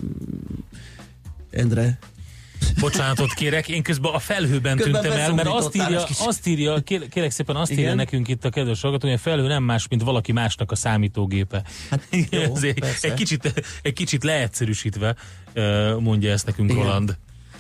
Endre 1.51 1.99
Bocsánatot 2.81 3.35
kérek, 3.35 3.69
én 3.69 3.83
közben 3.83 4.13
a 4.13 4.19
felhőben 4.19 4.77
Közben 4.77 5.01
tűntem 5.03 5.21
el, 5.21 5.33
mert 5.33 5.49
azt 5.49 5.77
írja, 5.77 6.05
azt 6.19 6.47
írja 6.47 6.81
kér- 6.81 7.09
kérek 7.09 7.31
szépen 7.31 7.57
azt 7.57 7.71
Igen? 7.71 7.83
írja 7.83 7.95
nekünk 7.97 8.29
itt 8.29 8.45
a 8.45 8.51
kedves 8.51 8.81
hallgató, 8.81 9.07
hogy 9.07 9.17
a 9.17 9.21
felhő 9.21 9.47
nem 9.47 9.63
más, 9.63 9.89
mint 9.89 10.03
valaki 10.03 10.33
másnak 10.33 10.71
a 10.71 10.75
számítógépe. 10.75 11.63
Hát, 11.91 12.09
jó, 12.31 12.57
egy, 13.01 13.15
kicsit, 13.15 13.65
egy 13.83 13.93
kicsit 13.93 14.25
leegyszerűsítve 14.25 15.15
mondja 15.99 16.31
ezt 16.31 16.47
nekünk 16.47 16.71
Igen. 16.71 16.83
Roland. 16.83 17.17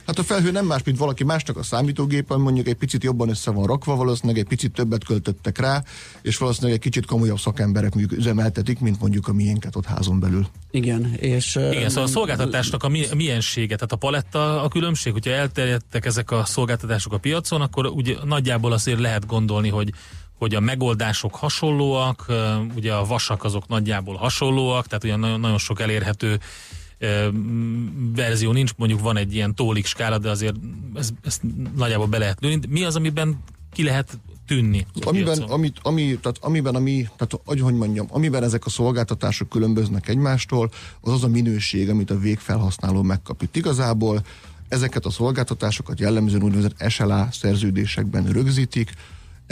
Hát 0.06 0.18
a 0.18 0.22
felhő 0.22 0.50
nem 0.50 0.66
más, 0.66 0.82
mint 0.84 0.98
valaki 0.98 1.24
másnak 1.24 1.56
a 1.56 1.62
számítógépen, 1.62 2.40
mondjuk 2.40 2.66
egy 2.66 2.74
picit 2.74 3.04
jobban 3.04 3.28
össze 3.28 3.50
van 3.50 3.66
rakva, 3.66 3.96
valószínűleg 3.96 4.40
egy 4.40 4.48
picit 4.48 4.72
többet 4.72 5.04
költöttek 5.04 5.58
rá, 5.58 5.82
és 6.22 6.36
valószínűleg 6.36 6.76
egy 6.76 6.82
kicsit 6.82 7.06
komolyabb 7.06 7.38
szakemberek 7.38 7.94
mondjuk 7.94 8.18
üzemeltetik, 8.18 8.80
mint 8.80 9.00
mondjuk 9.00 9.28
a 9.28 9.32
miénket 9.32 9.76
ott 9.76 9.86
házon 9.86 10.20
belül. 10.20 10.46
Igen, 10.70 11.14
és... 11.14 11.54
Igen, 11.54 11.88
szóval 11.88 12.04
a 12.04 12.06
szolgáltatásnak 12.06 12.82
a 12.82 12.88
mi, 12.88 13.06
miensége, 13.14 13.74
tehát 13.74 13.92
a 13.92 13.96
paletta 13.96 14.62
a 14.62 14.68
különbség, 14.68 15.12
hogyha 15.12 15.30
elterjedtek 15.30 16.04
ezek 16.04 16.30
a 16.30 16.44
szolgáltatások 16.44 17.12
a 17.12 17.18
piacon, 17.18 17.60
akkor 17.60 17.86
ugye 17.86 18.16
nagyjából 18.24 18.72
azért 18.72 19.00
lehet 19.00 19.26
gondolni, 19.26 19.68
hogy 19.68 19.92
hogy 20.38 20.54
a 20.54 20.60
megoldások 20.60 21.34
hasonlóak, 21.34 22.26
ugye 22.76 22.92
a 22.92 23.04
vasak 23.04 23.44
azok 23.44 23.68
nagyjából 23.68 24.16
hasonlóak, 24.16 24.86
tehát 24.86 25.04
ugye 25.04 25.16
nagyon, 25.16 25.40
nagyon 25.40 25.58
sok 25.58 25.80
elérhető 25.80 26.40
verzió 28.14 28.52
nincs, 28.52 28.70
mondjuk 28.76 29.00
van 29.00 29.16
egy 29.16 29.34
ilyen 29.34 29.54
tólik 29.54 29.86
skála, 29.86 30.18
de 30.18 30.30
azért 30.30 30.54
ez, 30.94 31.10
ezt 31.24 31.40
nagyjából 31.76 32.06
be 32.06 32.18
lehet 32.18 32.38
lőni. 32.40 32.60
Mi 32.68 32.84
az, 32.84 32.96
amiben 32.96 33.38
ki 33.72 33.82
lehet 33.82 34.18
tűnni? 34.46 34.86
Amiben, 35.04 35.38
amit, 35.38 35.76
ami, 35.82 36.18
tehát 36.20 36.38
amiben, 36.40 36.74
ami, 36.74 37.08
tehát, 37.16 37.40
hogy 37.44 37.74
mondjam, 37.74 38.06
amiben 38.10 38.42
ezek 38.42 38.66
a 38.66 38.70
szolgáltatások 38.70 39.48
különböznek 39.48 40.08
egymástól, 40.08 40.70
az 41.00 41.12
az 41.12 41.24
a 41.24 41.28
minőség, 41.28 41.90
amit 41.90 42.10
a 42.10 42.18
végfelhasználó 42.18 43.02
megkap. 43.02 43.42
Itt 43.42 43.56
igazából 43.56 44.24
ezeket 44.68 45.06
a 45.06 45.10
szolgáltatásokat 45.10 46.00
jellemzően 46.00 46.42
úgynevezett 46.42 46.90
SLA 46.90 47.28
szerződésekben 47.30 48.24
rögzítik, 48.24 48.92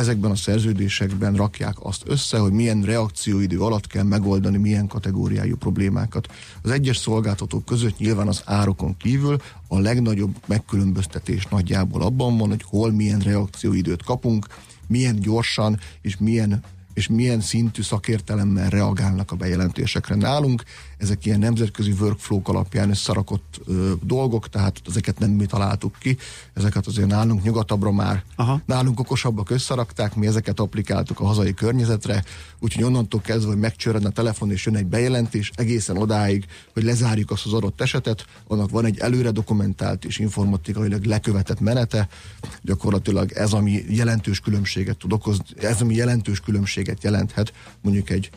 ezekben 0.00 0.30
a 0.30 0.36
szerződésekben 0.36 1.34
rakják 1.34 1.74
azt 1.78 2.02
össze, 2.06 2.38
hogy 2.38 2.52
milyen 2.52 2.82
reakcióidő 2.82 3.60
alatt 3.60 3.86
kell 3.86 4.02
megoldani 4.02 4.56
milyen 4.56 4.86
kategóriájú 4.86 5.56
problémákat. 5.56 6.28
Az 6.62 6.70
egyes 6.70 6.96
szolgáltatók 6.96 7.64
között 7.64 7.98
nyilván 7.98 8.28
az 8.28 8.42
árokon 8.44 8.96
kívül 8.96 9.36
a 9.68 9.78
legnagyobb 9.78 10.36
megkülönböztetés 10.46 11.46
nagyjából 11.46 12.02
abban 12.02 12.38
van, 12.38 12.48
hogy 12.48 12.62
hol 12.66 12.92
milyen 12.92 13.18
reakcióidőt 13.18 14.02
kapunk, 14.02 14.46
milyen 14.86 15.20
gyorsan 15.20 15.78
és 16.00 16.16
milyen 16.18 16.62
és 17.00 17.08
milyen 17.08 17.40
szintű 17.40 17.82
szakértelemmel 17.82 18.68
reagálnak 18.68 19.32
a 19.32 19.36
bejelentésekre. 19.36 20.14
Nálunk 20.14 20.62
ezek 20.98 21.26
ilyen 21.26 21.38
nemzetközi 21.38 21.92
workflow 22.00 22.40
alapján 22.44 22.90
összerakott 22.90 23.60
ö, 23.66 23.92
dolgok, 24.02 24.48
tehát 24.48 24.80
ezeket 24.88 25.18
nem 25.18 25.30
mi 25.30 25.46
találtuk 25.46 25.96
ki, 25.98 26.16
ezeket 26.54 26.86
azért 26.86 27.08
nálunk 27.08 27.42
nyugatabbra 27.42 27.92
már, 27.92 28.24
Aha. 28.36 28.60
nálunk 28.66 29.00
okosabbak 29.00 29.50
összerakták, 29.50 30.14
mi 30.14 30.26
ezeket 30.26 30.60
applikáltuk 30.60 31.20
a 31.20 31.24
hazai 31.24 31.54
környezetre, 31.54 32.24
úgyhogy 32.58 32.84
onnantól 32.84 33.20
kezdve, 33.20 33.50
hogy 33.50 33.60
megcsörren 33.60 34.04
a 34.04 34.10
telefon 34.10 34.50
és 34.50 34.66
jön 34.66 34.76
egy 34.76 34.86
bejelentés, 34.86 35.50
egészen 35.54 35.96
odáig, 35.96 36.44
hogy 36.72 36.82
lezárjuk 36.82 37.30
azt 37.30 37.46
az 37.46 37.52
adott 37.52 37.80
esetet, 37.80 38.24
annak 38.46 38.70
van 38.70 38.84
egy 38.84 38.98
előre 38.98 39.30
dokumentált 39.30 40.04
és 40.04 40.18
informatikailag 40.18 41.04
lekövetett 41.04 41.60
menete, 41.60 42.08
gyakorlatilag 42.62 43.32
ez, 43.32 43.52
ami 43.52 43.84
jelentős 43.88 44.40
különbséget 44.40 44.96
tud 44.96 45.12
okozni, 45.12 45.44
ez, 45.56 45.80
ami 45.80 45.94
jelentős 45.94 46.40
különbséget 46.40 46.89
jelenthet 47.02 47.52
mondjuk 47.80 48.10
egy 48.10 48.30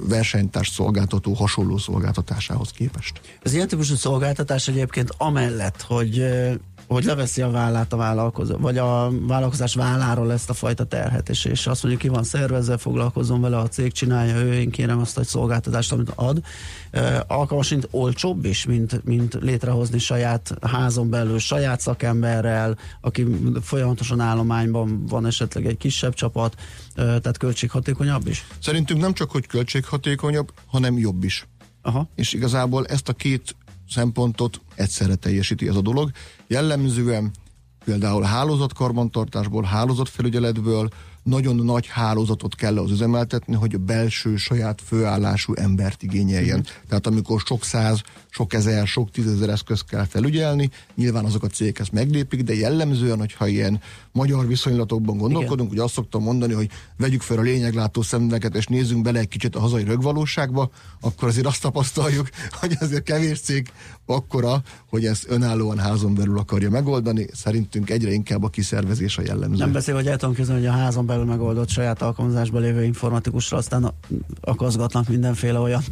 versenytárs 0.00 0.68
szolgáltató 0.68 1.32
hasonló 1.32 1.78
szolgáltatásához 1.78 2.70
képest. 2.70 3.20
Ez 3.42 3.54
ilyen 3.54 3.68
típusú 3.68 3.94
szolgáltatás 3.94 4.68
egyébként 4.68 5.14
amellett, 5.16 5.82
hogy 5.82 6.26
hogy 6.86 7.04
leveszi 7.04 7.42
a 7.42 7.50
vállát 7.50 7.92
a 7.92 7.96
vállalkozó, 7.96 8.56
vagy 8.56 8.78
a 8.78 9.10
vállalkozás 9.26 9.74
válláról 9.74 10.32
ezt 10.32 10.50
a 10.50 10.54
fajta 10.54 10.84
terhet, 10.84 11.28
és, 11.28 11.44
és 11.44 11.66
azt 11.66 11.82
mondja, 11.82 12.00
ki 12.00 12.08
van 12.08 12.24
szervezve, 12.24 12.76
foglalkozom 12.76 13.40
vele, 13.40 13.56
a 13.56 13.68
cég 13.68 13.92
csinálja, 13.92 14.36
ő, 14.36 14.52
én 14.52 14.70
kérem 14.70 14.98
azt 14.98 15.18
egy 15.18 15.26
szolgáltatást, 15.26 15.92
amit 15.92 16.12
ad. 16.14 16.42
Uh, 16.92 17.20
alkalmasint 17.26 17.88
olcsóbb 17.90 18.44
is, 18.44 18.66
mint, 18.66 19.04
mint 19.04 19.34
létrehozni 19.40 19.98
saját 19.98 20.54
házon 20.60 21.10
belül, 21.10 21.38
saját 21.38 21.80
szakemberrel, 21.80 22.78
aki 23.00 23.26
folyamatosan 23.62 24.20
állományban 24.20 25.06
van 25.06 25.26
esetleg 25.26 25.66
egy 25.66 25.76
kisebb 25.76 26.14
csapat, 26.14 26.54
uh, 26.56 26.94
tehát 26.96 27.38
költséghatékonyabb 27.38 28.26
is. 28.26 28.46
Szerintünk 28.58 29.00
nem 29.00 29.12
csak, 29.12 29.30
hogy 29.30 29.46
költséghatékonyabb, 29.46 30.52
hanem 30.66 30.98
jobb 30.98 31.24
is. 31.24 31.46
Aha. 31.86 32.08
és 32.14 32.32
igazából 32.32 32.86
ezt 32.86 33.08
a 33.08 33.12
két 33.12 33.56
szempontot 33.88 34.60
egyszerre 34.74 35.14
teljesíti 35.14 35.68
ez 35.68 35.76
a 35.76 35.80
dolog. 35.80 36.10
Jellemzően 36.46 37.30
például 37.84 38.22
hálózatkarbantartásból, 38.22 39.62
hálózatfelügyeletből 39.62 40.88
nagyon 41.22 41.56
nagy 41.56 41.86
hálózatot 41.86 42.54
kell 42.54 42.78
az 42.78 42.90
üzemeltetni, 42.90 43.54
hogy 43.54 43.74
a 43.74 43.78
belső 43.78 44.36
saját 44.36 44.80
főállású 44.86 45.54
embert 45.54 46.02
igényeljen. 46.02 46.58
Mhm. 46.58 46.68
Tehát 46.88 47.06
amikor 47.06 47.40
sok 47.40 47.64
száz, 47.64 48.02
sok 48.34 48.54
ezer, 48.54 48.86
sok 48.86 49.10
tízezer 49.10 49.48
eszköz 49.48 49.80
kell 49.80 50.04
felügyelni, 50.04 50.70
nyilván 50.94 51.24
azok 51.24 51.42
a 51.42 51.46
cégek 51.46 51.78
ezt 51.78 51.92
meglépik, 51.92 52.42
de 52.42 52.54
jellemzően, 52.54 53.18
hogyha 53.18 53.46
ilyen 53.46 53.80
magyar 54.12 54.46
viszonylatokban 54.46 55.16
gondolkodunk, 55.16 55.68
hogy 55.68 55.78
azt 55.78 55.92
szoktam 55.94 56.22
mondani, 56.22 56.52
hogy 56.52 56.68
vegyük 56.96 57.22
fel 57.22 57.38
a 57.38 57.40
lényeglátó 57.40 58.02
szemüveget, 58.02 58.56
és 58.56 58.66
nézzünk 58.66 59.02
bele 59.02 59.18
egy 59.18 59.28
kicsit 59.28 59.56
a 59.56 59.60
hazai 59.60 59.84
rögvalóságba, 59.84 60.70
akkor 61.00 61.28
azért 61.28 61.46
azt 61.46 61.60
tapasztaljuk, 61.60 62.28
hogy 62.60 62.76
azért 62.80 63.02
kevés 63.02 63.40
cég 63.40 63.72
akkora, 64.06 64.62
hogy 64.88 65.04
ezt 65.06 65.24
önállóan 65.28 65.78
házon 65.78 66.14
belül 66.14 66.38
akarja 66.38 66.70
megoldani. 66.70 67.26
Szerintünk 67.32 67.90
egyre 67.90 68.12
inkább 68.12 68.42
a 68.42 68.48
kiszervezés 68.48 69.18
a 69.18 69.22
jellemző. 69.22 69.58
Nem 69.58 69.72
beszél, 69.72 69.94
hogy 69.94 70.06
el 70.06 70.16
tudom 70.16 70.34
képzelni, 70.34 70.66
hogy 70.66 70.70
a 70.70 70.76
házon 70.76 71.06
belül 71.06 71.24
megoldott 71.24 71.68
saját 71.68 72.02
alkalmazásban 72.02 72.60
lévő 72.60 72.84
informatikusra 72.84 73.56
aztán 73.56 73.84
a- 73.84 73.94
akaszgatnak 74.40 75.08
mindenféle 75.08 75.58
olyan 75.58 75.82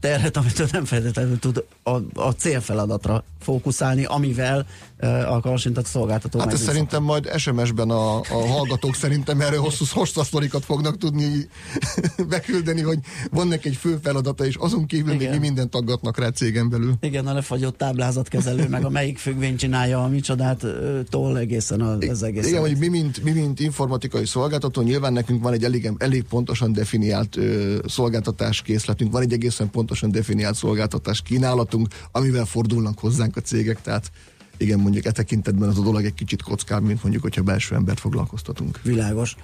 terhet, 0.00 0.36
amit 0.36 0.58
ő 0.58 0.66
nem 0.72 0.84
feltétlenül 0.84 1.38
tud 1.38 1.64
a, 1.82 2.20
a 2.20 2.30
célfeladatra 2.32 3.24
fókuszálni, 3.40 4.04
amivel 4.04 4.66
alkalmasint 5.06 5.78
a 5.78 5.84
szolgáltató 5.84 6.38
Hát 6.38 6.52
ez 6.52 6.62
szerintem 6.62 7.02
majd 7.02 7.30
SMS-ben 7.36 7.90
a, 7.90 8.16
a 8.16 8.46
hallgatók 8.48 8.94
szerintem 8.94 9.40
erről 9.40 9.60
hosszú 9.60 9.84
hosszasztorikat 9.90 10.64
fognak 10.64 10.96
tudni 10.96 11.48
beküldeni, 12.28 12.80
hogy 12.80 12.98
van 13.30 13.48
neki 13.48 13.68
egy 13.68 13.76
fő 13.76 13.98
feladata, 14.02 14.46
és 14.46 14.54
azon 14.54 14.86
kívül 14.86 15.12
még 15.12 15.20
Igen. 15.20 15.32
mi 15.32 15.38
mindent 15.38 15.74
aggatnak 15.74 16.18
rá 16.18 16.28
cégen 16.28 16.68
belül. 16.68 16.94
Igen, 17.00 17.26
a 17.26 17.32
lefagyott 17.32 17.76
táblázatkezelő, 17.76 18.68
meg 18.68 18.84
a 18.84 18.90
melyik 18.90 19.18
függvény 19.18 19.56
csinálja 19.56 20.04
a 20.04 20.08
micsodát, 20.08 20.66
tól 21.08 21.38
egészen 21.38 21.80
az, 21.80 22.08
az 22.08 22.22
egész. 22.22 22.46
Igen, 22.46 22.60
hogy 22.60 22.76
mi 22.78 22.88
mint, 22.88 23.22
mi, 23.22 23.30
mint 23.30 23.60
informatikai 23.60 24.26
szolgáltató, 24.26 24.82
nyilván 24.82 25.12
nekünk 25.12 25.42
van 25.42 25.52
egy 25.52 25.64
elég, 25.64 25.92
elég 25.98 26.24
pontosan 26.24 26.72
definiált 26.72 27.36
ö, 27.36 27.78
szolgáltatás 27.86 28.62
készletünk, 28.62 29.12
van 29.12 29.22
egy 29.22 29.32
egészen 29.32 29.70
pontosan 29.70 30.10
definiált 30.10 30.54
szolgáltatás 30.54 31.22
kínálatunk, 31.22 31.88
amivel 32.12 32.44
fordulnak 32.44 32.98
hozzánk 32.98 33.36
a 33.36 33.40
cégek, 33.40 33.82
tehát 33.82 34.10
igen, 34.58 34.78
mondjuk 34.78 35.04
e 35.04 35.12
tekintetben 35.12 35.68
az 35.68 35.78
a 35.78 35.82
dolog 35.82 36.04
egy 36.04 36.14
kicsit 36.14 36.42
kockább, 36.42 36.82
mint 36.82 37.02
mondjuk, 37.02 37.22
hogyha 37.22 37.42
belső 37.42 37.74
embert 37.74 38.00
foglalkoztatunk. 38.00 38.80
Világos. 38.82 39.36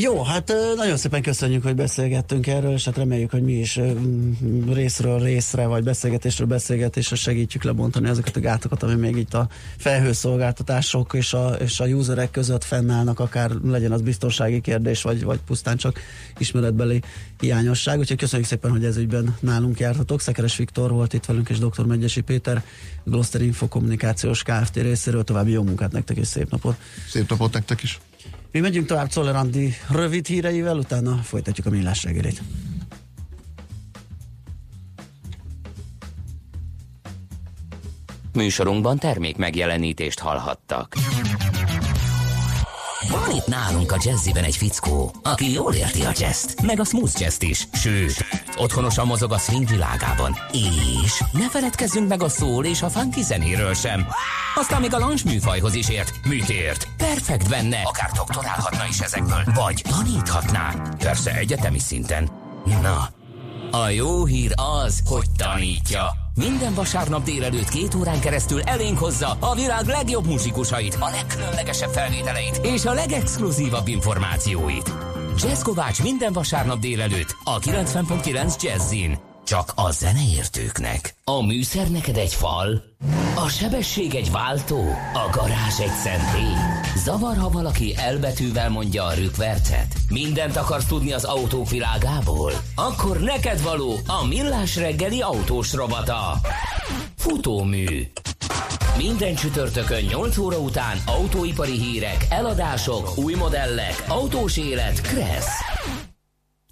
Jó, 0.00 0.22
hát 0.22 0.52
nagyon 0.76 0.96
szépen 0.96 1.22
köszönjük, 1.22 1.62
hogy 1.62 1.74
beszélgettünk 1.74 2.46
erről, 2.46 2.72
és 2.72 2.84
hát 2.84 2.96
reméljük, 2.96 3.30
hogy 3.30 3.42
mi 3.42 3.52
is 3.52 3.78
mm, 3.78 4.72
részről 4.72 5.18
részre, 5.18 5.66
vagy 5.66 5.84
beszélgetésről 5.84 6.46
beszélgetésre 6.46 7.16
segítjük 7.16 7.62
lebontani 7.62 8.08
ezeket 8.08 8.36
a 8.36 8.40
gátokat, 8.40 8.82
ami 8.82 8.94
még 8.94 9.16
itt 9.16 9.34
a 9.34 9.48
felhőszolgáltatások 9.76 11.14
és 11.14 11.32
a, 11.32 11.48
és 11.48 11.80
a 11.80 11.84
userek 11.86 12.30
között 12.30 12.64
fennállnak, 12.64 13.20
akár 13.20 13.50
legyen 13.50 13.92
az 13.92 14.00
biztonsági 14.00 14.60
kérdés, 14.60 15.02
vagy, 15.02 15.24
vagy 15.24 15.40
pusztán 15.46 15.76
csak 15.76 16.00
ismeretbeli 16.38 17.02
hiányosság. 17.40 17.98
Úgyhogy 17.98 18.18
köszönjük 18.18 18.48
szépen, 18.48 18.70
hogy 18.70 18.84
ez 18.84 18.96
ügyben 18.96 19.36
nálunk 19.40 19.78
jártatok. 19.78 20.20
Szekeres 20.20 20.56
Viktor 20.56 20.90
volt 20.90 21.12
itt 21.12 21.24
velünk, 21.24 21.48
és 21.48 21.58
dr. 21.58 21.84
Megyesi 21.86 22.20
Péter, 22.20 22.62
Gloster 23.04 23.42
Info 23.42 23.68
kommunikációs 23.68 24.42
Kft. 24.42 24.76
részéről. 24.76 25.24
További 25.24 25.50
jó 25.50 25.62
munkát 25.62 25.92
nektek, 25.92 26.16
és 26.16 26.26
szép 26.26 26.50
napot! 26.50 26.76
Szép 27.08 27.28
napot 27.28 27.52
nektek 27.52 27.82
is! 27.82 28.00
Mi 28.54 28.60
megyünk 28.60 28.86
tovább 28.86 29.08
Czoller 29.08 29.36
Andi 29.36 29.74
rövid 29.90 30.26
híreivel, 30.26 30.76
utána 30.76 31.16
folytatjuk 31.16 31.66
a 31.66 31.70
millás 31.70 32.02
reggelét. 32.02 32.42
Műsorunkban 38.32 38.98
termék 38.98 39.36
megjelenítést 39.36 40.18
hallhattak. 40.18 40.94
Van 43.10 43.36
itt 43.36 43.46
nálunk 43.46 43.92
a 43.92 44.00
jazziben 44.04 44.44
egy 44.44 44.56
fickó, 44.56 45.14
aki 45.22 45.52
jól 45.52 45.74
érti 45.74 46.02
a 46.02 46.12
jazzt, 46.18 46.62
meg 46.62 46.80
a 46.80 46.84
smooth 46.84 47.20
jazzt 47.20 47.42
is, 47.42 47.68
sőt, 47.72 48.24
otthonosan 48.56 49.06
mozog 49.06 49.32
a 49.32 49.38
swing 49.38 49.68
világában. 49.68 50.36
És 51.02 51.22
ne 51.32 51.50
feledkezzünk 51.50 52.08
meg 52.08 52.22
a 52.22 52.28
szól 52.28 52.64
és 52.64 52.82
a 52.82 52.88
funky 52.88 53.22
zenéről 53.22 53.74
sem. 53.74 54.06
Aztán 54.54 54.80
még 54.80 54.94
a 54.94 54.98
lounge 54.98 55.22
műfajhoz 55.24 55.74
is 55.74 55.88
ért. 55.88 56.12
Mit 56.28 56.48
ért? 56.48 56.93
Perfekt 57.14 57.48
benne, 57.48 57.80
akár 57.84 58.10
doktorálhatna 58.10 58.86
is 58.88 58.98
ezekből, 58.98 59.44
vagy 59.54 59.82
taníthatná. 59.88 60.74
Persze 60.98 61.34
egyetemi 61.34 61.78
szinten. 61.78 62.30
Na, 62.82 63.08
a 63.78 63.88
jó 63.88 64.24
hír 64.24 64.52
az, 64.84 65.02
hogy 65.06 65.26
tanítja. 65.36 66.10
Minden 66.34 66.74
vasárnap 66.74 67.24
délelőtt 67.24 67.68
két 67.68 67.94
órán 67.94 68.20
keresztül 68.20 68.62
elénk 68.62 68.98
hozza 68.98 69.36
a 69.40 69.54
világ 69.54 69.86
legjobb 69.86 70.26
muzsikusait, 70.26 70.96
a 71.00 71.10
legkülönlegesebb 71.10 71.90
felvételeit 71.90 72.60
és 72.62 72.84
a 72.84 72.92
legexkluzívabb 72.92 73.88
információit. 73.88 74.92
Jazz 75.36 75.62
Kovács 75.62 76.02
minden 76.02 76.32
vasárnap 76.32 76.78
délelőtt 76.78 77.36
a 77.44 77.58
90.9 77.58 78.62
Jazzin. 78.62 79.33
Csak 79.44 79.72
a 79.74 79.90
zeneértőknek. 79.90 81.14
A 81.24 81.42
műszer 81.42 81.90
neked 81.90 82.16
egy 82.16 82.34
fal, 82.34 82.82
a 83.34 83.48
sebesség 83.48 84.14
egy 84.14 84.30
váltó, 84.30 84.80
a 85.12 85.28
garázs 85.32 85.78
egy 85.80 85.92
szentély. 86.02 86.54
Zavar, 86.96 87.36
ha 87.36 87.48
valaki 87.48 87.94
elbetűvel 87.96 88.70
mondja 88.70 89.04
a 89.04 89.12
rükvercet? 89.12 89.94
Mindent 90.08 90.56
akarsz 90.56 90.86
tudni 90.86 91.12
az 91.12 91.24
autók 91.24 91.70
világából? 91.70 92.52
Akkor 92.74 93.20
neked 93.20 93.62
való 93.62 93.94
a 94.06 94.26
millás 94.26 94.76
reggeli 94.76 95.20
autós 95.20 95.72
rovata. 95.72 96.40
Futómű. 97.16 98.02
Minden 98.96 99.34
csütörtökön 99.34 100.04
8 100.04 100.38
óra 100.38 100.58
után 100.58 100.98
autóipari 101.06 101.78
hírek, 101.78 102.26
eladások, 102.30 103.18
új 103.18 103.34
modellek, 103.34 104.04
autós 104.08 104.56
élet, 104.56 105.00
kressz. 105.00 106.03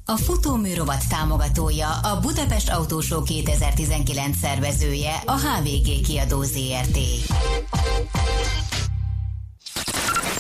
A 0.05 0.17
futóműrovat 0.17 1.09
támogatója 1.09 1.89
a 1.89 2.21
Budapest 2.21 2.71
Autósó 2.71 3.23
2019 3.23 4.39
szervezője 4.39 5.23
a 5.27 5.33
HVG 5.33 6.01
kiadó 6.07 6.43
ZRT. 6.43 6.99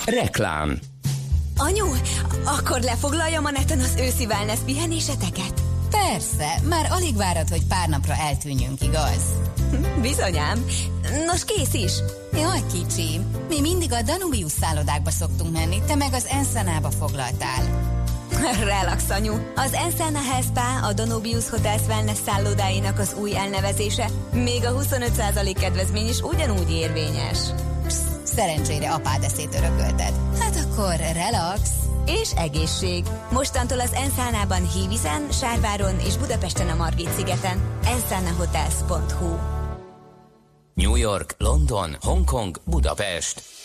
Reklám. 0.04 0.78
Anyu, 1.56 1.86
akkor 2.44 2.80
lefoglaljam 2.80 3.44
a 3.44 3.50
neten 3.50 3.78
az 3.78 3.94
őszi 3.98 4.24
wellness 4.24 4.58
pihenéseteket? 4.64 5.62
Persze, 5.90 6.60
már 6.68 6.86
alig 6.90 7.16
várod, 7.16 7.48
hogy 7.48 7.66
pár 7.66 7.88
napra 7.88 8.14
eltűnjünk, 8.14 8.82
igaz? 8.82 9.22
Bizonyám. 10.00 10.64
Nos, 11.26 11.44
kész 11.44 11.74
is. 11.74 11.92
Jaj, 12.32 12.62
kicsim, 12.72 13.30
mi 13.48 13.60
mindig 13.60 13.92
a 13.92 14.02
Danubius 14.02 14.52
szállodákba 14.52 15.10
szoktunk 15.10 15.52
menni, 15.52 15.82
te 15.86 15.94
meg 15.94 16.12
az 16.12 16.26
Ensenába 16.26 16.90
foglaltál. 16.90 17.81
Relax, 18.74 19.10
anyu. 19.10 19.34
Az 19.54 19.72
Ensenna 19.72 20.18
Health 20.18 20.46
Spa 20.46 20.86
a 20.86 20.92
Danubius 20.92 21.48
Hotels 21.48 21.82
Wellness 21.88 22.18
szállodáinak 22.24 22.98
az 22.98 23.14
új 23.20 23.36
elnevezése, 23.36 24.08
még 24.32 24.64
a 24.64 24.72
25% 24.72 25.56
kedvezmény 25.60 26.08
is 26.08 26.20
ugyanúgy 26.20 26.70
érvényes. 26.70 27.38
Szerencsére 28.22 28.92
apád 28.92 29.22
eszét 29.22 29.54
örökölted. 29.54 30.12
Hát 30.40 30.56
akkor 30.56 30.96
relax. 31.12 31.60
És 32.06 32.30
egészség. 32.36 33.04
Mostantól 33.30 33.80
az 33.80 33.92
Enszánában 33.92 34.70
Hívizen, 34.70 35.26
Sárváron 35.30 35.98
és 36.06 36.16
Budapesten 36.16 36.68
a 36.68 36.74
Margit 36.74 37.12
szigeten. 37.12 37.60
ensannahotels.hu 37.84 39.36
New 40.74 40.96
York, 40.96 41.34
London, 41.38 41.96
Hongkong, 42.00 42.60
Budapest. 42.64 43.42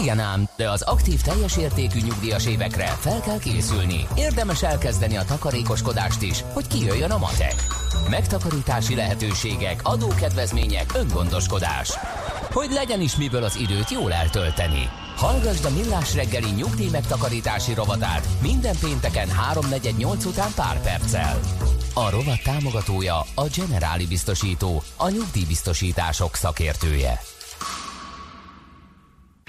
Igen 0.00 0.18
ám, 0.18 0.48
de 0.56 0.70
az 0.70 0.82
aktív 0.82 1.20
teljes 1.20 1.56
értékű 1.56 2.00
nyugdíjas 2.00 2.46
évekre 2.46 2.86
fel 2.86 3.20
kell 3.20 3.38
készülni. 3.38 4.06
Érdemes 4.14 4.62
elkezdeni 4.62 5.16
a 5.16 5.24
takarékoskodást 5.24 6.22
is, 6.22 6.44
hogy 6.52 6.66
kijöjjön 6.66 7.10
a 7.10 7.18
matek. 7.18 7.54
Megtakarítási 8.10 8.94
lehetőségek, 8.94 9.80
adókedvezmények, 9.82 10.90
öngondoskodás. 10.94 11.90
Hogy 12.52 12.70
legyen 12.70 13.00
is 13.00 13.16
miből 13.16 13.42
az 13.42 13.56
időt 13.56 13.90
jól 13.90 14.12
eltölteni. 14.12 14.88
Hallgasd 15.16 15.64
a 15.64 15.70
Millás 15.70 16.14
reggeli 16.14 16.50
nyugdíj 16.50 16.88
megtakarítási 16.90 17.74
rovatát 17.74 18.28
minden 18.42 18.76
pénteken 18.80 19.28
3.48 19.52 20.26
után 20.26 20.50
pár 20.54 20.80
perccel. 20.80 21.40
A 21.94 22.10
rovat 22.10 22.42
támogatója 22.42 23.16
a 23.34 23.44
Generáli 23.56 24.06
Biztosító, 24.06 24.82
a 24.96 25.10
nyugdíjbiztosítások 25.10 26.34
szakértője. 26.34 27.20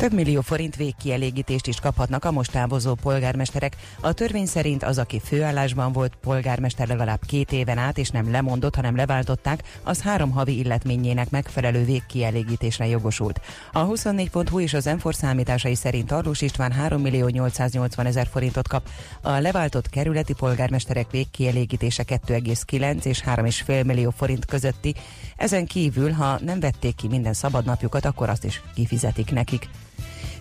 Több 0.00 0.12
millió 0.12 0.40
forint 0.40 0.76
végkielégítést 0.76 1.66
is 1.66 1.80
kaphatnak 1.80 2.24
a 2.24 2.32
most 2.32 2.50
távozó 2.50 2.94
polgármesterek. 2.94 3.76
A 4.00 4.12
törvény 4.12 4.46
szerint 4.46 4.82
az, 4.82 4.98
aki 4.98 5.20
főállásban 5.24 5.92
volt 5.92 6.14
polgármester 6.20 6.88
legalább 6.88 7.20
két 7.26 7.52
éven 7.52 7.78
át, 7.78 7.98
és 7.98 8.10
nem 8.10 8.30
lemondott, 8.30 8.74
hanem 8.74 8.96
leváltották, 8.96 9.62
az 9.82 10.02
három 10.02 10.30
havi 10.30 10.58
illetményének 10.58 11.30
megfelelő 11.30 11.84
végkielégítésre 11.84 12.86
jogosult. 12.86 13.40
A 13.72 13.86
24.hu 13.86 14.60
és 14.60 14.74
az 14.74 14.86
Enfor 14.86 15.14
számításai 15.14 15.74
szerint 15.74 16.12
Arlós 16.12 16.40
István 16.40 16.72
3 16.72 17.00
millió 17.00 17.28
880 17.28 18.06
ezer 18.06 18.26
forintot 18.26 18.68
kap. 18.68 18.88
A 19.20 19.30
leváltott 19.30 19.88
kerületi 19.88 20.34
polgármesterek 20.34 21.10
végkielégítése 21.10 22.02
2,9 22.02 23.04
és 23.04 23.22
3,5 23.26 23.84
millió 23.84 24.10
forint 24.10 24.44
közötti. 24.44 24.94
Ezen 25.36 25.66
kívül, 25.66 26.10
ha 26.10 26.38
nem 26.44 26.60
vették 26.60 26.94
ki 26.94 27.08
minden 27.08 27.32
szabadnapjukat, 27.32 28.04
akkor 28.04 28.28
azt 28.28 28.44
is 28.44 28.62
kifizetik 28.74 29.30
nekik. 29.30 29.68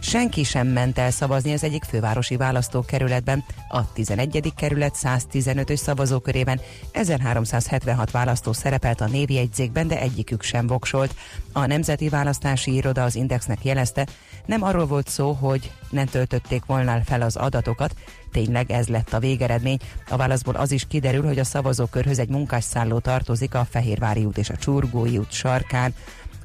Senki 0.02 0.44
sem 0.44 0.68
ment 0.68 0.98
el 0.98 1.12
szavazni 1.12 1.54
az 1.54 1.64
egyik 1.64 1.84
fővárosi 1.84 2.36
választókerületben. 2.36 3.44
A 3.68 3.94
11. 3.94 4.54
kerület 4.56 4.96
115-ös 5.02 5.76
szavazókörében 5.76 6.60
1376 6.92 8.12
választó 8.12 8.54
szerepelt 8.54 9.02
a 9.02 9.08
névjegyzékben, 9.08 9.88
de 9.88 10.00
egyikük 10.00 10.42
sem 10.42 10.68
voksolt. 10.68 11.16
A 11.52 11.66
Nemzeti 11.66 12.10
Választási 12.10 12.74
Iroda 12.74 13.04
az 13.04 13.16
Indexnek 13.16 13.66
jelezte, 13.66 14.08
nem 14.46 14.64
arról 14.64 14.86
volt 14.86 15.08
szó, 15.08 15.32
hogy 15.32 15.72
nem 15.90 16.06
töltötték 16.06 16.66
volna 16.66 17.02
fel 17.06 17.22
az 17.22 17.36
adatokat, 17.36 17.96
tényleg 18.32 18.72
ez 18.72 18.88
lett 18.88 19.14
a 19.14 19.20
végeredmény. 19.20 19.80
A 20.10 20.16
válaszból 20.16 20.56
az 20.56 20.72
is 20.72 20.86
kiderül, 20.88 21.26
hogy 21.26 21.40
a 21.40 21.44
szavazókörhöz 21.44 22.20
egy 22.20 22.30
munkásszálló 22.30 23.00
tartozik 23.00 23.54
a 23.54 23.68
Fehérvári 23.70 24.26
út 24.26 24.38
és 24.38 24.50
a 24.50 24.58
Csurgói 24.58 25.18
út 25.18 25.32
sarkán. 25.32 25.94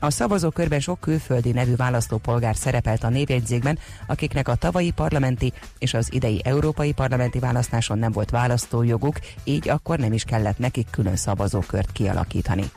A 0.05 0.11
szavazókörben 0.11 0.81
sok 0.81 1.01
külföldi 1.01 1.53
nevű 1.53 1.77
választópolgár 1.77 2.57
szerepelt 2.57 3.05
a 3.05 3.09
névjegyzékben, 3.09 3.79
akiknek 4.07 4.49
a 4.49 4.55
tavalyi 4.55 4.91
parlamenti 4.91 5.53
és 5.79 5.95
az 5.95 6.13
idei 6.13 6.41
európai 6.45 6.93
parlamenti 6.93 7.39
választáson 7.39 7.99
nem 7.99 8.13
volt 8.13 8.31
választójoguk, 8.31 9.19
így 9.45 9.69
akkor 9.69 9.99
nem 9.99 10.13
is 10.13 10.25
kellett 10.25 10.59
nekik 10.59 10.87
külön 10.91 11.17
szavazókört 11.17 11.93
kialakítani. 11.93 12.71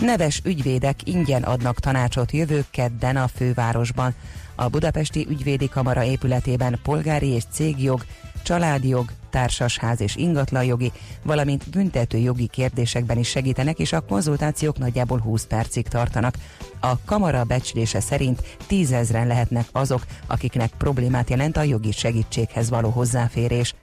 Neves 0.00 0.40
ügyvédek 0.44 1.06
ingyen 1.06 1.42
adnak 1.42 1.80
tanácsot 1.80 2.32
jövő 2.32 2.64
kedden 2.70 3.16
a 3.16 3.28
fővárosban. 3.28 4.14
A 4.54 4.68
Budapesti 4.68 5.26
Ügyvédi 5.30 5.68
Kamara 5.68 6.04
épületében 6.04 6.78
polgári 6.82 7.28
és 7.28 7.44
cégjog, 7.50 8.04
családjog, 8.42 9.10
társasház 9.32 10.00
és 10.00 10.16
ingatlanjogi, 10.16 10.92
valamint 11.22 11.70
büntető 11.70 12.18
jogi 12.18 12.46
kérdésekben 12.46 13.18
is 13.18 13.28
segítenek, 13.28 13.78
és 13.78 13.92
a 13.92 14.00
konzultációk 14.00 14.78
nagyjából 14.78 15.18
20 15.18 15.44
percig 15.44 15.88
tartanak. 15.88 16.34
A 16.80 17.04
kamara 17.04 17.44
becslése 17.44 18.00
szerint 18.00 18.42
tízezren 18.66 19.26
lehetnek 19.26 19.66
azok, 19.72 20.06
akiknek 20.26 20.70
problémát 20.78 21.30
jelent 21.30 21.56
a 21.56 21.62
jogi 21.62 21.92
segítséghez 21.92 22.70
való 22.70 22.88
hozzáférés. 22.88 23.74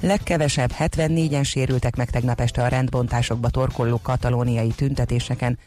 Legkevesebb 0.00 0.72
74-en 0.78 1.44
sérültek 1.44 1.96
meg 1.96 2.10
tegnap 2.10 2.40
este 2.40 2.62
a 2.62 2.68
rendbontásokba 2.68 3.48
torkolló 3.48 4.00
katalóniai 4.02 4.68
tüntetéseken. 4.68 5.58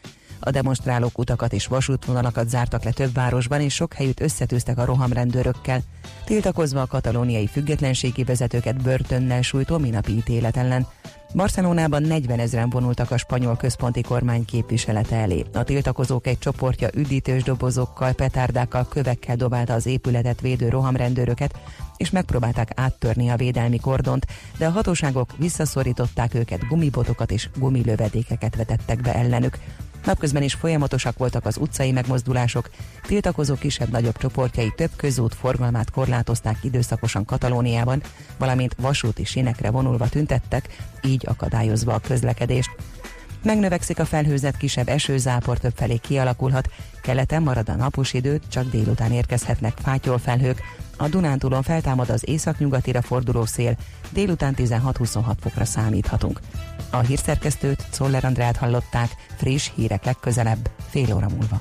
A 0.46 0.50
demonstrálók 0.50 1.18
utakat 1.18 1.52
és 1.52 1.66
vasútvonalakat 1.66 2.48
zártak 2.48 2.84
le 2.84 2.90
több 2.90 3.12
városban, 3.12 3.60
és 3.60 3.74
sok 3.74 3.94
helyütt 3.94 4.20
összetűztek 4.20 4.78
a 4.78 4.84
rohamrendőrökkel, 4.84 5.80
tiltakozva 6.24 6.80
a 6.80 6.86
katalóniai 6.86 7.46
függetlenségi 7.46 8.24
vezetőket 8.24 8.82
börtönnel 8.82 9.42
sújtó 9.42 9.78
minapi 9.78 10.12
ítélet 10.12 10.56
ellen. 10.56 10.86
Barcelonában 11.34 12.02
40 12.02 12.38
ezeren 12.38 12.70
vonultak 12.70 13.10
a 13.10 13.16
spanyol 13.16 13.56
központi 13.56 14.00
kormány 14.00 14.44
képviselete 14.44 15.16
elé. 15.16 15.44
A 15.52 15.62
tiltakozók 15.62 16.26
egy 16.26 16.38
csoportja 16.38 16.88
üdítős 16.94 17.42
dobozokkal, 17.42 18.12
petárdákkal, 18.12 18.86
kövekkel 18.88 19.36
dobálta 19.36 19.72
az 19.72 19.86
épületet 19.86 20.40
védő 20.40 20.68
rohamrendőröket, 20.68 21.58
és 21.96 22.10
megpróbálták 22.10 22.70
áttörni 22.74 23.28
a 23.28 23.36
védelmi 23.36 23.78
kordont, 23.78 24.26
de 24.58 24.66
a 24.66 24.70
hatóságok 24.70 25.36
visszaszorították 25.36 26.34
őket, 26.34 26.66
gumibotokat 26.68 27.30
és 27.30 27.48
gumilövedékeket 27.56 28.56
vetettek 28.56 29.00
be 29.00 29.14
ellenük. 29.14 29.58
Napközben 30.04 30.42
is 30.42 30.54
folyamatosak 30.54 31.18
voltak 31.18 31.46
az 31.46 31.56
utcai 31.56 31.92
megmozdulások, 31.92 32.70
tiltakozó 33.02 33.54
kisebb-nagyobb 33.54 34.16
csoportjai 34.16 34.72
több 34.76 34.90
közút 34.96 35.34
forgalmát 35.34 35.90
korlátozták 35.90 36.58
időszakosan 36.62 37.24
Katalóniában, 37.24 38.02
valamint 38.38 38.74
vasúti 38.78 39.24
sinekre 39.24 39.70
vonulva 39.70 40.08
tüntettek, 40.08 40.68
így 41.02 41.24
akadályozva 41.26 41.94
a 41.94 41.98
közlekedést. 41.98 42.70
Megnövekszik 43.42 43.98
a 43.98 44.04
felhőzet, 44.04 44.56
kisebb 44.56 44.88
esőzápor 44.88 45.58
többfelé 45.58 45.96
kialakulhat, 45.96 46.70
keleten 47.02 47.42
marad 47.42 47.68
a 47.68 47.74
napos 47.74 48.12
időt, 48.12 48.42
csak 48.48 48.70
délután 48.70 49.12
érkezhetnek 49.12 49.76
fátyol 49.82 50.18
felhők, 50.18 50.62
a 50.96 51.08
Dunántúlon 51.08 51.62
feltámad 51.62 52.10
az 52.10 52.28
északnyugatira 52.28 53.02
forduló 53.02 53.44
szél, 53.44 53.76
délután 54.10 54.54
16-26 54.58 55.34
fokra 55.40 55.64
számíthatunk. 55.64 56.40
A 56.90 56.98
hírszerkesztőt, 56.98 57.86
Czoller 57.90 58.24
Andrát 58.24 58.56
hallották, 58.56 59.10
friss 59.36 59.70
hírek 59.74 60.04
legközelebb, 60.04 60.70
fél 60.88 61.14
óra 61.14 61.28
múlva. 61.28 61.58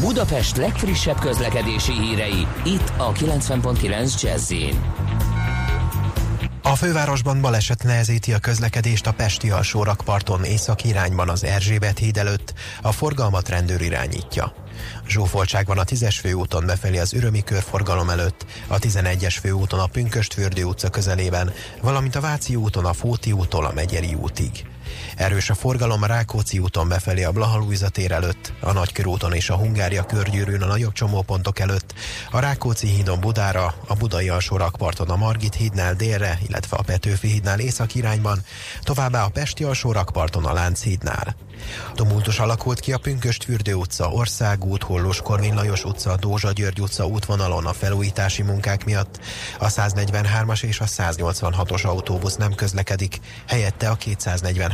Budapest 0.00 0.56
legfrissebb 0.56 1.18
közlekedési 1.18 1.92
hírei, 1.92 2.46
itt 2.64 2.92
a 2.96 3.12
90.9 3.12 4.22
jazz 4.22 4.52
a 6.64 6.76
fővárosban 6.76 7.40
baleset 7.40 7.82
nehezíti 7.82 8.32
a 8.32 8.38
közlekedést 8.38 9.06
a 9.06 9.12
Pesti 9.12 9.50
alsó 9.50 9.82
rakparton 9.82 10.44
észak 10.44 10.84
irányban 10.84 11.28
az 11.28 11.44
Erzsébet 11.44 11.98
híd 11.98 12.16
előtt, 12.16 12.54
a 12.82 12.92
forgalmat 12.92 13.48
rendőr 13.48 13.80
irányítja. 13.80 14.54
Zsúfoltság 15.08 15.66
van 15.66 15.78
a 15.78 15.84
10-es 15.84 16.16
főúton 16.20 16.66
befelé 16.66 16.98
az 16.98 17.12
Ürömi 17.12 17.42
körforgalom 17.44 18.10
előtt, 18.10 18.46
a 18.66 18.78
11-es 18.78 19.36
főúton 19.40 19.80
a 19.80 19.86
Pünköstfürdő 19.86 20.64
utca 20.64 20.90
közelében, 20.90 21.52
valamint 21.80 22.14
a 22.14 22.20
Váci 22.20 22.56
úton 22.56 22.84
a 22.84 22.92
Fóti 22.92 23.32
úttól 23.32 23.64
a 23.64 23.72
Megyeri 23.72 24.14
útig. 24.14 24.71
Erős 25.16 25.50
a 25.50 25.54
forgalom 25.54 26.02
a 26.02 26.06
Rákóczi 26.06 26.58
úton 26.58 26.88
befelé 26.88 27.22
a 27.22 27.32
Blahalújza 27.32 27.88
tér 27.88 28.12
előtt, 28.12 28.52
a 28.60 28.72
Nagykörúton 28.72 29.32
és 29.32 29.50
a 29.50 29.56
Hungária 29.56 30.04
körgyűrűn 30.04 30.62
a 30.62 30.66
nagyobb 30.66 30.92
csomópontok 30.92 31.58
előtt, 31.58 31.94
a 32.30 32.38
Rákóczi 32.38 32.86
hídon 32.86 33.20
Budára, 33.20 33.74
a 33.86 33.94
Budai 33.94 34.28
alsó 34.28 34.56
rakparton 34.56 35.08
a 35.08 35.16
Margit 35.16 35.54
hídnál 35.54 35.94
délre, 35.94 36.38
illetve 36.48 36.76
a 36.76 36.82
Petőfi 36.82 37.28
hídnál 37.28 37.58
észak 37.58 37.94
irányban, 37.94 38.44
továbbá 38.82 39.24
a 39.24 39.28
Pesti 39.28 39.64
alsó 39.64 39.92
rakparton 39.92 40.44
a 40.44 40.52
Lánchídnál. 40.52 41.36
Tumultus 41.94 42.38
alakult 42.38 42.80
ki 42.80 42.92
a 42.92 42.98
Pünköst 42.98 43.44
Fürdő 43.44 43.74
utca, 43.74 44.08
Országút, 44.08 44.82
Hollós 44.82 45.20
Korvin 45.20 45.54
Lajos 45.54 45.84
utca, 45.84 46.16
Dózsa 46.16 46.52
György 46.52 46.80
utca 46.80 47.06
útvonalon 47.06 47.66
a 47.66 47.72
felújítási 47.72 48.42
munkák 48.42 48.84
miatt. 48.84 49.20
A 49.58 49.66
143-as 49.66 50.62
és 50.62 50.80
a 50.80 50.84
186-os 50.84 51.86
autóbusz 51.86 52.36
nem 52.36 52.54
közlekedik, 52.54 53.20
helyette 53.46 53.88
a 53.88 53.96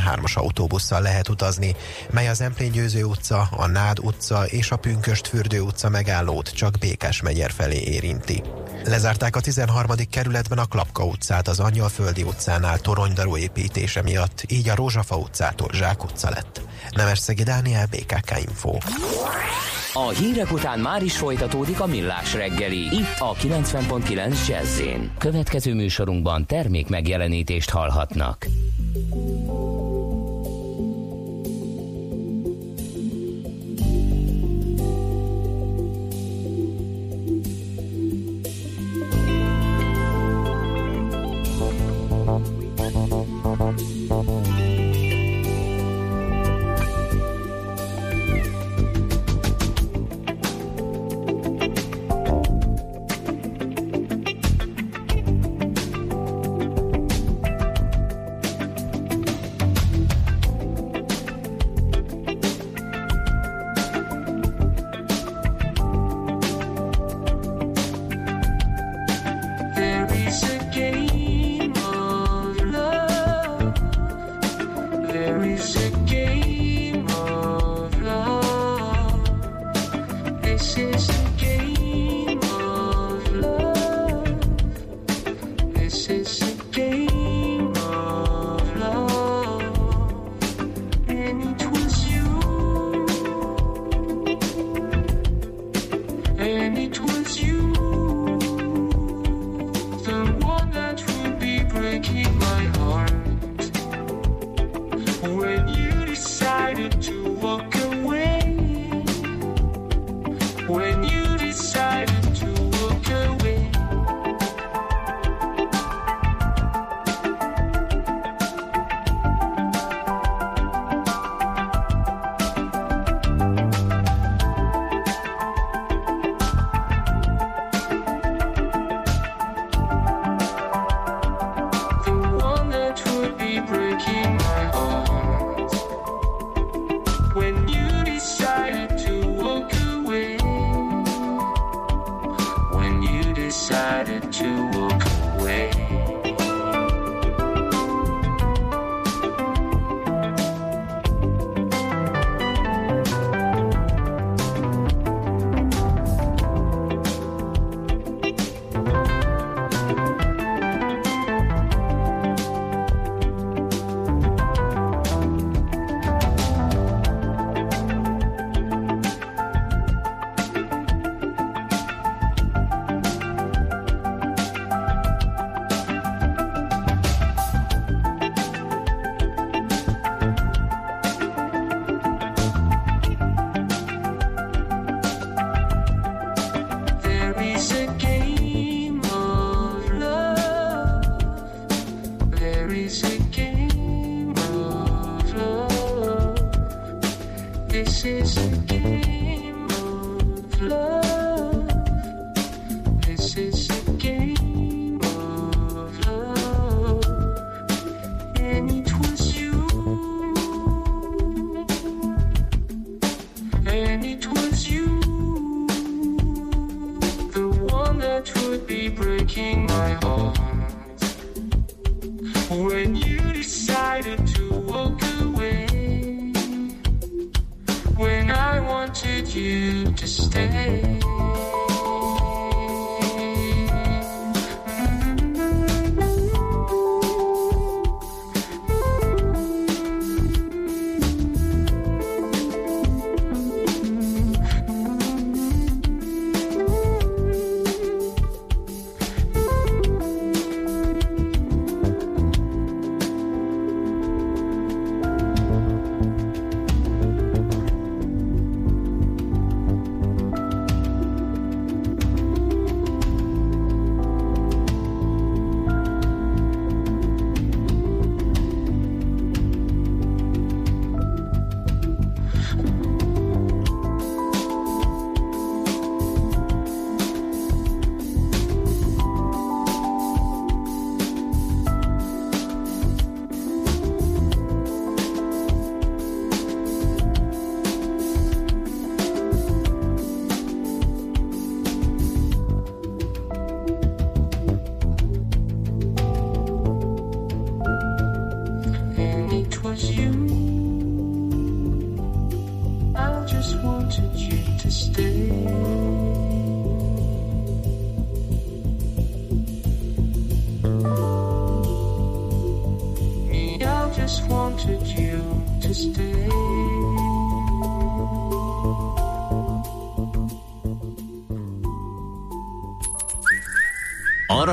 243-as 0.09 0.37
autóbusszal 0.37 1.01
lehet 1.01 1.29
utazni, 1.29 1.75
mely 2.09 2.27
az 2.27 2.41
Emplén 2.41 2.71
Győző 2.71 3.03
utca, 3.03 3.49
a 3.51 3.67
Nád 3.67 3.99
utca 3.99 4.45
és 4.45 4.71
a 4.71 4.75
Pünköst 4.75 5.27
Fürdő 5.27 5.61
utca 5.61 5.89
megállót 5.89 6.49
csak 6.49 6.77
Békás 6.79 7.21
megyer 7.21 7.51
felé 7.51 7.79
érinti. 7.79 8.43
Lezárták 8.83 9.35
a 9.35 9.39
13. 9.39 9.91
kerületben 10.09 10.57
a 10.57 10.65
Klapka 10.65 11.05
utcát 11.05 11.47
az 11.47 11.59
Angyalföldi 11.59 12.23
utcánál 12.23 12.79
toronydarú 12.79 13.37
építése 13.37 14.01
miatt, 14.01 14.43
így 14.47 14.69
a 14.69 14.75
Rózsafa 14.75 15.15
utcától 15.15 15.69
Zsák 15.73 16.03
utca 16.03 16.29
lett. 16.29 16.61
Szegi 17.13 17.43
Dániel, 17.43 17.85
BKK 17.85 18.39
Info. 18.39 18.77
A 19.93 20.09
hírek 20.09 20.51
után 20.51 20.79
már 20.79 21.03
is 21.03 21.17
folytatódik 21.17 21.79
a 21.79 21.85
millás 21.85 22.33
reggeli, 22.33 22.77
itt 22.77 23.19
a 23.19 23.33
90.9 23.33 24.47
jazz 24.47 24.81
Következő 25.17 25.73
műsorunkban 25.73 26.45
termék 26.45 26.87
megjelenítést 26.87 27.69
hallhatnak. 27.69 28.47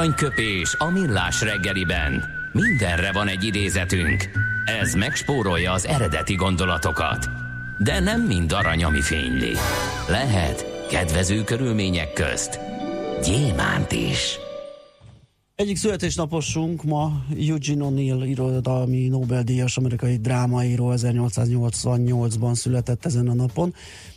Aranyköpés 0.06 0.74
a 0.78 0.90
millás 0.90 1.40
reggeliben. 1.40 2.24
Mindenre 2.52 3.12
van 3.12 3.28
egy 3.28 3.44
idézetünk. 3.44 4.30
Ez 4.80 4.94
megspórolja 4.94 5.72
az 5.72 5.86
eredeti 5.86 6.34
gondolatokat. 6.34 7.28
De 7.78 8.00
nem 8.00 8.22
mind 8.22 8.52
arany, 8.52 8.84
ami 8.84 9.00
fényli. 9.00 9.52
Lehet 10.08 10.86
kedvező 10.90 11.44
körülmények 11.44 12.12
közt 12.12 12.60
gyémánt 13.24 13.92
is. 13.92 14.38
Egyik 15.54 15.76
születésnaposunk 15.76 16.82
ma 16.82 17.24
Eugene 17.30 17.84
O'Neill 17.88 18.24
irodalmi 18.26 19.08
Nobel-díjas 19.08 19.76
amerikai 19.76 20.16
drámaíró 20.16 20.92
1888-ban 20.96 22.54
született 22.54 23.06
ezen 23.06 23.28
a 23.28 23.34
napon. 23.34 23.74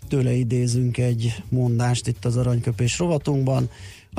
Tőle 0.07 0.31
idézünk 0.31 0.97
egy 0.97 1.43
mondást 1.49 2.07
itt 2.07 2.25
az 2.25 2.37
aranyköpés 2.37 2.97
rovatunkban. 2.97 3.69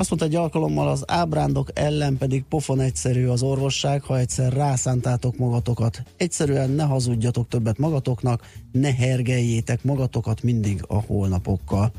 Azt 0.01 0.09
mondta 0.09 0.27
egy 0.27 0.35
alkalommal, 0.35 0.87
az 0.87 1.03
ábrándok 1.07 1.69
ellen 1.73 2.17
pedig 2.17 2.43
pofon 2.43 2.79
egyszerű 2.79 3.27
az 3.27 3.41
orvosság, 3.43 4.03
ha 4.03 4.17
egyszer 4.17 4.53
rászántátok 4.53 5.37
magatokat. 5.37 6.03
Egyszerűen 6.17 6.69
ne 6.69 6.83
hazudjatok 6.83 7.47
többet 7.47 7.77
magatoknak, 7.77 8.47
ne 8.71 8.93
hergeljétek 8.93 9.83
magatokat 9.83 10.43
mindig 10.43 10.83
a 10.87 11.01
holnapokkal. 11.01 11.91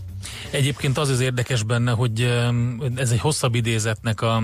Egyébként 0.51 0.99
az 0.99 1.09
az 1.09 1.21
érdekes 1.21 1.62
benne, 1.62 1.91
hogy 1.91 2.21
ez 2.95 3.11
egy 3.11 3.21
hosszabb 3.21 3.55
idézetnek 3.55 4.21
a, 4.21 4.43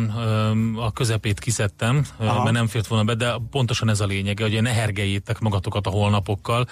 a 0.77 0.93
közepét 0.93 1.39
kiszedtem, 1.39 2.07
Aha. 2.17 2.43
mert 2.43 2.57
nem 2.57 2.67
fért 2.67 2.87
volna 2.87 3.05
be, 3.05 3.15
de 3.15 3.35
pontosan 3.51 3.89
ez 3.89 4.01
a 4.01 4.07
lényege, 4.07 4.43
hogy 4.43 4.63
ne 4.63 4.73
hergeljétek 4.73 5.39
magatokat 5.39 5.87
a 5.87 5.91
holnapokkal, 5.91 6.67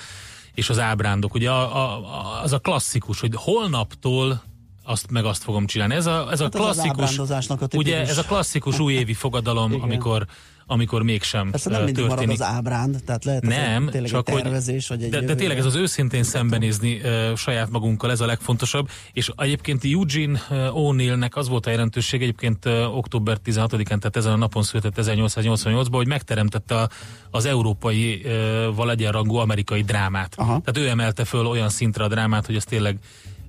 és 0.54 0.70
az 0.70 0.78
ábrándok. 0.78 1.34
Ugye 1.34 1.50
a, 1.50 1.76
a, 1.76 2.42
az 2.42 2.52
a 2.52 2.58
klasszikus, 2.58 3.20
hogy 3.20 3.32
holnaptól 3.34 4.42
azt 4.86 5.10
meg 5.10 5.24
azt 5.24 5.42
fogom 5.42 5.66
csinálni. 5.66 5.94
Ez 5.94 6.06
a, 6.06 6.28
ez 6.30 6.40
a 6.40 6.44
Hát 6.44 6.54
ez 6.54 6.60
klasszikus, 6.60 7.02
ábrándozásnak 7.02 7.62
a 7.62 7.68
ugye 7.74 8.00
ez 8.00 8.18
a 8.18 8.22
klasszikus 8.22 8.78
újévi 8.78 9.14
fogadalom, 9.14 9.70
Igen. 9.72 9.82
amikor 9.82 10.26
amikor 10.68 11.02
mégsem 11.02 11.50
Persze 11.50 11.70
nem 11.70 11.84
mindig 11.84 12.02
marad 12.02 12.18
történik. 12.18 12.40
az 12.40 12.46
ábránd, 12.46 13.02
tehát 13.04 13.24
lehet 13.24 13.42
ez 13.42 13.48
Nem, 13.48 13.88
tényleg 13.88 14.10
csak 14.10 14.28
egy 14.28 14.34
tervezés, 14.34 14.88
hogy, 14.88 14.96
vagy 14.96 15.06
egy 15.06 15.20
de, 15.20 15.26
de 15.26 15.34
tényleg 15.34 15.58
ez 15.58 15.64
az 15.64 15.74
őszintén 15.74 16.22
szembenézni 16.22 17.00
uh, 17.02 17.34
saját 17.36 17.70
magunkkal, 17.70 18.10
ez 18.10 18.20
a 18.20 18.26
legfontosabb, 18.26 18.88
és 19.12 19.30
egyébként 19.36 19.84
Eugene 19.84 20.40
O'Neillnek 20.50 21.32
az 21.32 21.48
volt 21.48 21.66
a 21.66 21.70
jelentőség, 21.70 22.22
egyébként 22.22 22.64
uh, 22.64 22.96
október 22.96 23.38
16-án, 23.44 23.84
tehát 23.84 24.16
ezen 24.16 24.32
a 24.32 24.36
napon 24.36 24.62
született 24.62 24.94
1888-ban, 24.96 25.88
hogy 25.90 26.06
megteremtette 26.06 26.74
a, 26.74 26.88
az 27.30 27.44
európai 27.44 28.22
uh, 28.24 28.74
val 28.74 28.90
egyenrangú 28.90 29.36
amerikai 29.36 29.82
drámát. 29.82 30.34
Aha. 30.36 30.60
Tehát 30.64 30.88
ő 30.88 30.88
emelte 30.88 31.24
föl 31.24 31.46
olyan 31.46 31.68
szintre 31.68 32.04
a 32.04 32.08
drámát, 32.08 32.46
hogy 32.46 32.56
ez 32.56 32.64
tényleg 32.64 32.98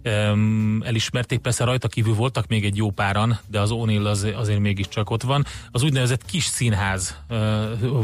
um, 0.07 0.81
elismerték, 0.85 1.39
persze 1.39 1.63
rajta 1.63 1.87
kívül 1.87 2.13
voltak 2.13 2.47
még 2.47 2.65
egy 2.65 2.77
jó 2.77 2.91
páran, 2.91 3.39
de 3.47 3.59
az 3.59 3.69
O'Neill 3.73 4.05
az, 4.05 4.27
azért 4.35 4.59
mégiscsak 4.59 5.09
ott 5.09 5.23
van. 5.23 5.45
Az 5.71 5.83
úgynevezett 5.83 6.25
kis 6.25 6.43
színház 6.43 7.17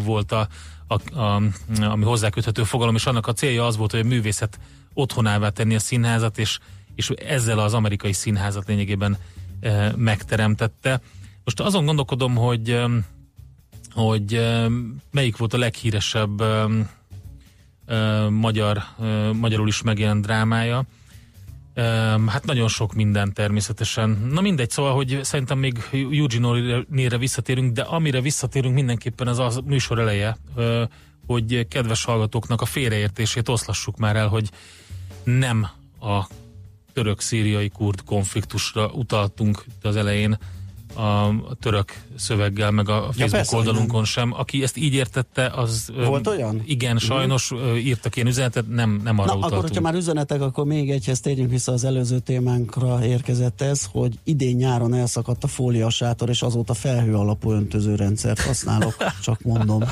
volt 0.04 0.32
a, 0.32 0.48
a, 0.88 1.20
a, 1.20 1.42
ami 1.82 2.04
hozzáköthető 2.04 2.64
fogalom, 2.64 2.96
és 2.96 3.06
annak 3.06 3.28
a 3.28 3.34
célja 3.34 3.66
az 3.66 3.78
volt, 3.78 3.92
hogy 3.92 4.00
a 4.00 4.04
művészet 4.04 4.60
otthonává 4.94 5.50
tenni 5.50 5.76
a 5.76 5.80
színházat, 5.80 6.38
és, 6.38 6.60
és 6.96 7.10
ezzel 7.10 7.60
az 7.60 7.74
amerikai 7.74 8.14
színházat 8.14 8.68
lényegében 8.68 9.18
megteremtette. 9.96 11.02
Most 11.44 11.60
azon 11.60 11.86
gondolkodom, 11.86 12.36
hogy 12.36 12.82
hogy 13.94 14.42
melyik 15.12 15.38
volt 15.38 15.54
a 15.54 15.58
leghíresebb 15.58 16.44
magyar, 18.30 18.84
magyarul 19.34 19.68
is 19.68 19.82
megjelent 19.82 20.26
drámája. 20.26 20.84
Hát 22.28 22.46
nagyon 22.46 22.68
sok 22.68 22.94
minden 22.94 23.34
természetesen. 23.34 24.28
Na 24.32 24.42
mindegy, 24.42 24.70
szóval, 24.70 24.94
hogy 24.94 25.20
szerintem 25.22 25.58
még 25.58 25.78
Eugene 25.92 26.48
O'Neillre 26.48 27.16
visszatérünk, 27.20 27.74
de 27.74 27.82
amire 27.82 28.22
visszatérünk 28.22 28.74
mindenképpen 28.74 29.28
az 29.28 29.40
a 29.40 29.62
műsor 29.66 30.00
eleje, 30.00 30.38
hogy 31.28 31.68
kedves 31.68 32.04
hallgatóknak 32.04 32.62
a 32.62 32.66
félreértését 32.66 33.50
oszlassuk 33.50 33.98
már 33.98 34.16
el, 34.16 34.28
hogy 34.28 34.50
nem 35.24 35.68
a 36.02 36.28
török-szíriai 36.94 37.70
kurd 37.70 38.04
konfliktusra 38.04 38.88
utaltunk 38.88 39.64
az 39.82 39.96
elején 39.96 40.38
a, 40.96 41.36
török 41.60 41.94
szöveggel, 42.16 42.72
meg 42.72 42.90
a 42.90 43.02
Facebook 43.02 43.30
persze, 43.30 43.56
hogy 43.56 43.68
oldalunkon 43.68 43.96
nem. 43.96 44.04
sem. 44.04 44.34
Aki 44.34 44.64
ezt 44.64 44.78
így 44.78 44.94
értette, 44.94 45.46
az... 45.46 45.92
Volt 46.06 46.28
olyan? 46.28 46.62
Igen, 46.66 46.98
sajnos 46.98 47.52
ö, 47.52 47.76
írtak 47.76 48.16
ilyen 48.16 48.28
üzenetet, 48.28 48.68
nem, 48.68 49.02
nem 49.04 49.20
arra 49.20 49.28
Na, 49.32 49.38
utaltunk. 49.38 49.44
akkor, 49.44 49.64
hogyha 49.64 49.82
már 49.82 49.96
üzenetek, 49.96 50.42
akkor 50.42 50.66
még 50.66 50.92
egyhez 50.92 51.20
térjünk 51.20 51.50
vissza 51.50 51.72
az 51.72 51.84
előző 51.84 52.20
témánkra 52.20 53.06
érkezett 53.06 53.62
ez, 53.62 53.88
hogy 53.92 54.20
idén 54.24 54.56
nyáron 54.56 54.94
elszakadt 54.94 55.44
a 55.44 55.48
fóliasátor, 55.48 56.30
és 56.30 56.42
azóta 56.42 56.74
felhő 56.74 57.16
alapú 57.16 57.52
öntözőrendszert 57.52 58.42
használok, 58.42 58.96
csak 59.24 59.42
mondom. 59.42 59.84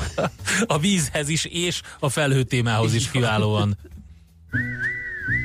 A 0.66 0.78
vízhez 0.78 1.28
is, 1.28 1.44
és 1.44 1.82
a 2.00 2.08
felhő 2.08 2.42
témához 2.42 2.94
is 2.94 3.10
kiválóan. 3.10 3.76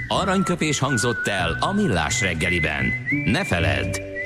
Aranyköpés 0.07 0.79
hangzott 0.79 1.27
el 1.27 1.57
a 1.59 1.71
millás 1.73 2.21
reggeliben. 2.21 2.85
Ne 3.25 3.45
feledd, 3.45 3.97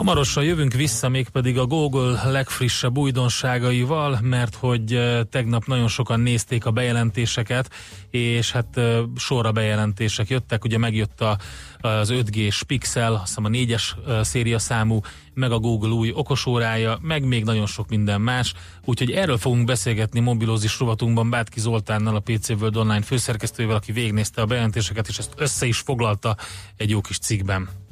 Hamarosan 0.00 0.44
jövünk 0.44 0.72
vissza, 0.72 1.08
mégpedig 1.08 1.58
a 1.58 1.66
Google 1.66 2.30
legfrissebb 2.30 2.98
újdonságaival, 2.98 4.18
mert 4.22 4.54
hogy 4.54 5.00
tegnap 5.30 5.64
nagyon 5.66 5.88
sokan 5.88 6.20
nézték 6.20 6.66
a 6.66 6.70
bejelentéseket, 6.70 7.70
és 8.10 8.52
hát 8.52 8.80
sorra 9.16 9.52
bejelentések 9.52 10.28
jöttek, 10.28 10.64
ugye 10.64 10.78
megjött 10.78 11.20
a, 11.20 11.38
az 11.80 12.10
5G-s 12.12 12.62
Pixel, 12.62 13.12
azt 13.12 13.26
hiszem 13.26 13.44
a 13.44 13.48
4-es 13.48 13.82
eh, 14.06 14.24
széria 14.24 14.58
számú, 14.58 15.00
meg 15.34 15.52
a 15.52 15.58
Google 15.58 15.90
új 15.90 16.12
okosórája, 16.14 16.98
meg 17.02 17.24
még 17.24 17.44
nagyon 17.44 17.66
sok 17.66 17.88
minden 17.88 18.20
más, 18.20 18.54
úgyhogy 18.84 19.10
erről 19.10 19.38
fogunk 19.38 19.64
beszélgetni 19.64 20.20
mobilózis 20.20 20.78
rovatunkban 20.78 21.30
Bátki 21.30 21.60
Zoltánnal, 21.60 22.16
a 22.16 22.20
PC 22.20 22.48
World 22.48 22.76
Online 22.76 23.02
főszerkesztőjével, 23.02 23.76
aki 23.76 23.92
végignézte 23.92 24.42
a 24.42 24.46
bejelentéseket, 24.46 25.08
és 25.08 25.18
ezt 25.18 25.32
össze 25.36 25.66
is 25.66 25.78
foglalta 25.78 26.36
egy 26.76 26.90
jó 26.90 27.00
kis 27.00 27.18
cikkben. 27.18 27.89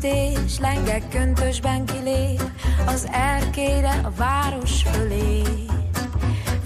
Napsütés, 0.00 0.58
lengek 0.58 1.08
köntösben 1.08 1.84
kilép 1.84 2.42
Az 2.86 3.08
erkére 3.12 4.00
a 4.04 4.10
város 4.16 4.82
fölé. 4.82 5.42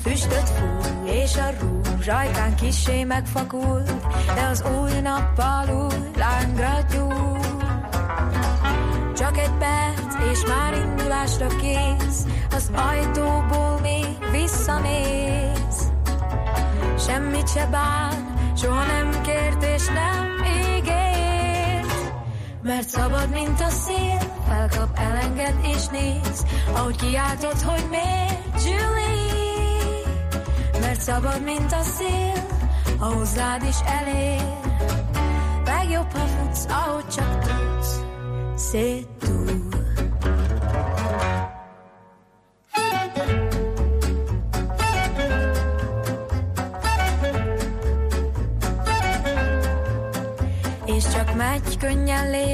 Füstöt 0.02 0.48
fúj, 0.48 1.10
és 1.10 1.36
a 1.36 1.50
rúzs 1.60 2.08
ajkán 2.08 2.54
kissé 2.54 3.04
megfakult 3.04 3.92
De 4.34 4.46
az 4.50 4.64
új 4.80 5.00
nappal 5.00 5.68
új 5.68 6.10
lángra 6.16 6.78
gyúl. 6.92 7.38
Csak 9.16 9.38
egy 9.38 9.52
perc, 9.58 10.30
és 10.32 10.44
már 10.46 10.74
indulásra 10.74 11.46
kész 11.46 12.24
Az 12.50 12.70
ajtóból 12.74 13.78
még 13.82 14.06
visszanéz. 14.30 15.92
Semmit 17.06 17.48
se 17.48 17.66
bán, 17.66 18.34
soha 18.56 18.84
nem 18.86 19.22
kért 19.22 19.62
és 19.62 19.86
nem 19.86 20.43
Mert 22.64 22.88
szabad, 22.88 23.30
mint 23.30 23.60
a 23.60 23.68
szél, 23.68 24.18
felkap, 24.48 24.98
elenged 24.98 25.54
és 25.62 25.86
néz. 25.86 26.44
Ahogy 26.74 26.96
kiáltod, 26.96 27.60
hogy 27.60 27.84
miért, 27.90 28.64
Julie? 28.64 30.02
Mert 30.80 31.00
szabad, 31.00 31.42
mint 31.42 31.72
a 31.72 31.82
szél, 31.82 32.46
ha 32.98 33.06
hozzád 33.06 33.62
is 33.62 33.76
elér. 33.86 34.42
Legjobb, 35.64 36.12
ha 36.12 36.26
futsz, 36.26 36.66
ahogy 36.68 37.08
csak 37.08 37.38
tudsz. 37.38 37.54
Csak 51.12 51.34
megy, 51.36 51.78
könnyen 51.78 52.30
lép, 52.30 52.53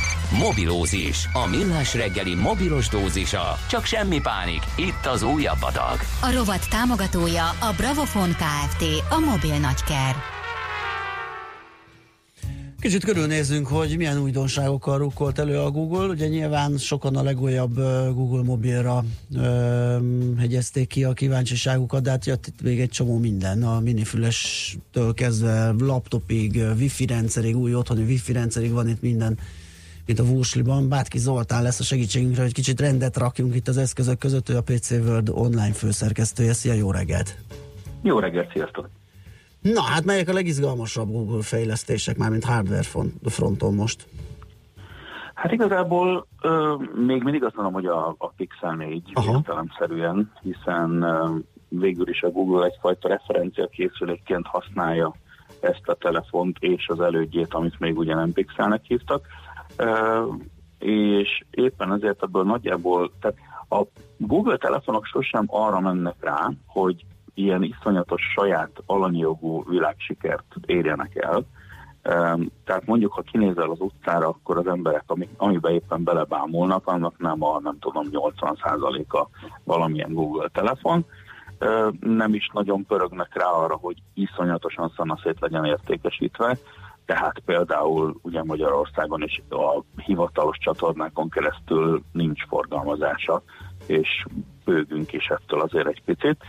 Mobilózis, 0.39 1.29
a 1.33 1.47
millás 1.47 1.95
reggeli 1.95 2.35
mobilos 2.35 2.87
dózisa. 2.87 3.57
Csak 3.69 3.85
semmi 3.85 4.19
pánik, 4.21 4.61
itt 4.77 5.05
az 5.05 5.23
újabb 5.23 5.61
adag. 5.61 5.99
A 6.21 6.31
rovat 6.31 6.69
támogatója 6.69 7.49
a 7.49 7.73
Bravofon 7.77 8.29
Kft. 8.29 8.83
A 9.09 9.19
mobil 9.19 9.59
nagyker. 9.59 10.15
Kicsit 12.79 13.03
körülnézzünk, 13.03 13.67
hogy 13.67 13.97
milyen 13.97 14.21
újdonságokkal 14.21 14.97
rukkolt 14.97 15.39
elő 15.39 15.57
a 15.57 15.71
Google. 15.71 16.07
Ugye 16.07 16.27
nyilván 16.27 16.77
sokan 16.77 17.15
a 17.15 17.23
legújabb 17.23 17.75
Google 18.13 18.43
mobilra 18.43 19.03
ö, 19.35 19.97
hegyezték 20.37 20.87
ki 20.87 21.03
a 21.03 21.13
kíváncsiságukat, 21.13 22.01
de 22.01 22.09
hát 22.09 22.25
jött 22.25 22.47
itt 22.47 22.61
még 22.61 22.79
egy 22.79 22.89
csomó 22.89 23.17
minden, 23.17 23.63
a 23.63 23.79
minifülestől 23.79 25.13
kezdve 25.13 25.73
laptopig, 25.79 26.63
wifi 26.77 27.05
rendszerig, 27.05 27.57
új 27.57 27.75
otthoni 27.75 28.03
wifi 28.03 28.33
rendszerig 28.33 28.71
van 28.71 28.89
itt 28.89 29.01
minden 29.01 29.37
itt 30.11 30.19
a 30.19 30.25
Vúsliban. 30.25 30.89
Bátki 30.89 31.17
Zoltán 31.17 31.63
lesz 31.63 31.79
a 31.79 31.83
segítségünkre, 31.83 32.41
hogy 32.41 32.53
kicsit 32.53 32.79
rendet 32.79 33.17
rakjunk 33.17 33.55
itt 33.55 33.67
az 33.67 33.77
eszközök 33.77 34.17
között, 34.17 34.49
ő 34.49 34.57
a 34.57 34.61
PC 34.61 34.91
World 34.91 35.29
online 35.29 35.73
főszerkesztője. 35.73 36.53
Szia, 36.53 36.73
jó 36.73 36.91
reggelt! 36.91 37.35
Jó 38.01 38.19
reggelt, 38.19 38.51
sziasztok! 38.51 38.89
Na, 39.61 39.81
hát 39.81 40.05
melyek 40.05 40.29
a 40.29 40.33
legizgalmasabb 40.33 41.11
Google 41.11 41.41
fejlesztések, 41.41 42.17
mármint 42.17 42.43
hardware 42.43 42.83
front, 42.83 43.13
fronton 43.25 43.73
most? 43.73 44.07
Hát 45.33 45.51
igazából 45.51 46.27
ö, 46.41 46.75
még 47.05 47.23
mindig 47.23 47.43
azt 47.43 47.55
mondom, 47.55 47.73
hogy 47.73 47.85
a, 47.85 48.15
a 48.17 48.27
Pixel 48.27 48.75
4 48.75 49.03
Aha. 49.13 49.31
értelemszerűen, 49.31 50.31
hiszen 50.41 51.01
ö, 51.01 51.35
végül 51.69 52.09
is 52.09 52.21
a 52.21 52.29
Google 52.29 52.65
egyfajta 52.65 53.07
referencia 53.07 53.67
készülékként 53.67 54.47
használja 54.47 55.15
ezt 55.59 55.87
a 55.87 55.93
telefont 55.93 56.57
és 56.59 56.87
az 56.87 56.99
elődjét, 56.99 57.53
amit 57.53 57.79
még 57.79 57.97
ugye 57.97 58.15
nem 58.15 58.31
Pixelnek 58.31 58.81
hívtak. 58.83 59.27
És 60.79 61.43
éppen 61.51 61.93
ezért 61.93 62.23
ebből 62.23 62.43
nagyjából, 62.43 63.11
tehát 63.19 63.37
a 63.69 63.83
Google 64.17 64.57
telefonok 64.57 65.05
sosem 65.05 65.45
arra 65.47 65.79
mennek 65.79 66.15
rá, 66.19 66.49
hogy 66.65 67.05
ilyen 67.33 67.63
iszonyatos 67.63 68.21
saját 68.35 68.71
alanyjogú 68.85 69.63
világsikert 69.69 70.45
érjenek 70.65 71.15
el. 71.15 71.45
Tehát 72.65 72.85
mondjuk, 72.85 73.13
ha 73.13 73.21
kinézel 73.21 73.69
az 73.69 73.79
utcára, 73.79 74.27
akkor 74.27 74.57
az 74.57 74.67
emberek, 74.67 75.03
ami, 75.07 75.29
amiben 75.37 75.73
éppen 75.73 76.03
belebámulnak, 76.03 76.87
annak 76.87 77.17
nem 77.17 77.43
a, 77.43 77.59
nem 77.59 77.79
tudom, 77.79 78.07
80%-a 78.11 79.27
valamilyen 79.63 80.13
Google 80.13 80.47
telefon. 80.53 81.05
Nem 81.99 82.33
is 82.33 82.49
nagyon 82.53 82.85
pörögnek 82.85 83.35
rá 83.35 83.45
arra, 83.45 83.75
hogy 83.75 83.97
iszonyatosan 84.13 84.93
szanaszét 84.95 85.39
legyen 85.39 85.65
értékesítve. 85.65 86.57
Tehát 87.05 87.41
például 87.45 88.19
ugye 88.21 88.43
Magyarországon 88.43 89.23
is 89.23 89.41
a 89.49 89.83
hivatalos 90.01 90.57
csatornákon 90.57 91.29
keresztül 91.29 92.03
nincs 92.11 92.45
forgalmazása, 92.47 93.41
és 93.85 94.25
bőgünk 94.65 95.13
is 95.13 95.27
ettől 95.27 95.59
azért 95.59 95.87
egy 95.87 96.01
picit. 96.05 96.43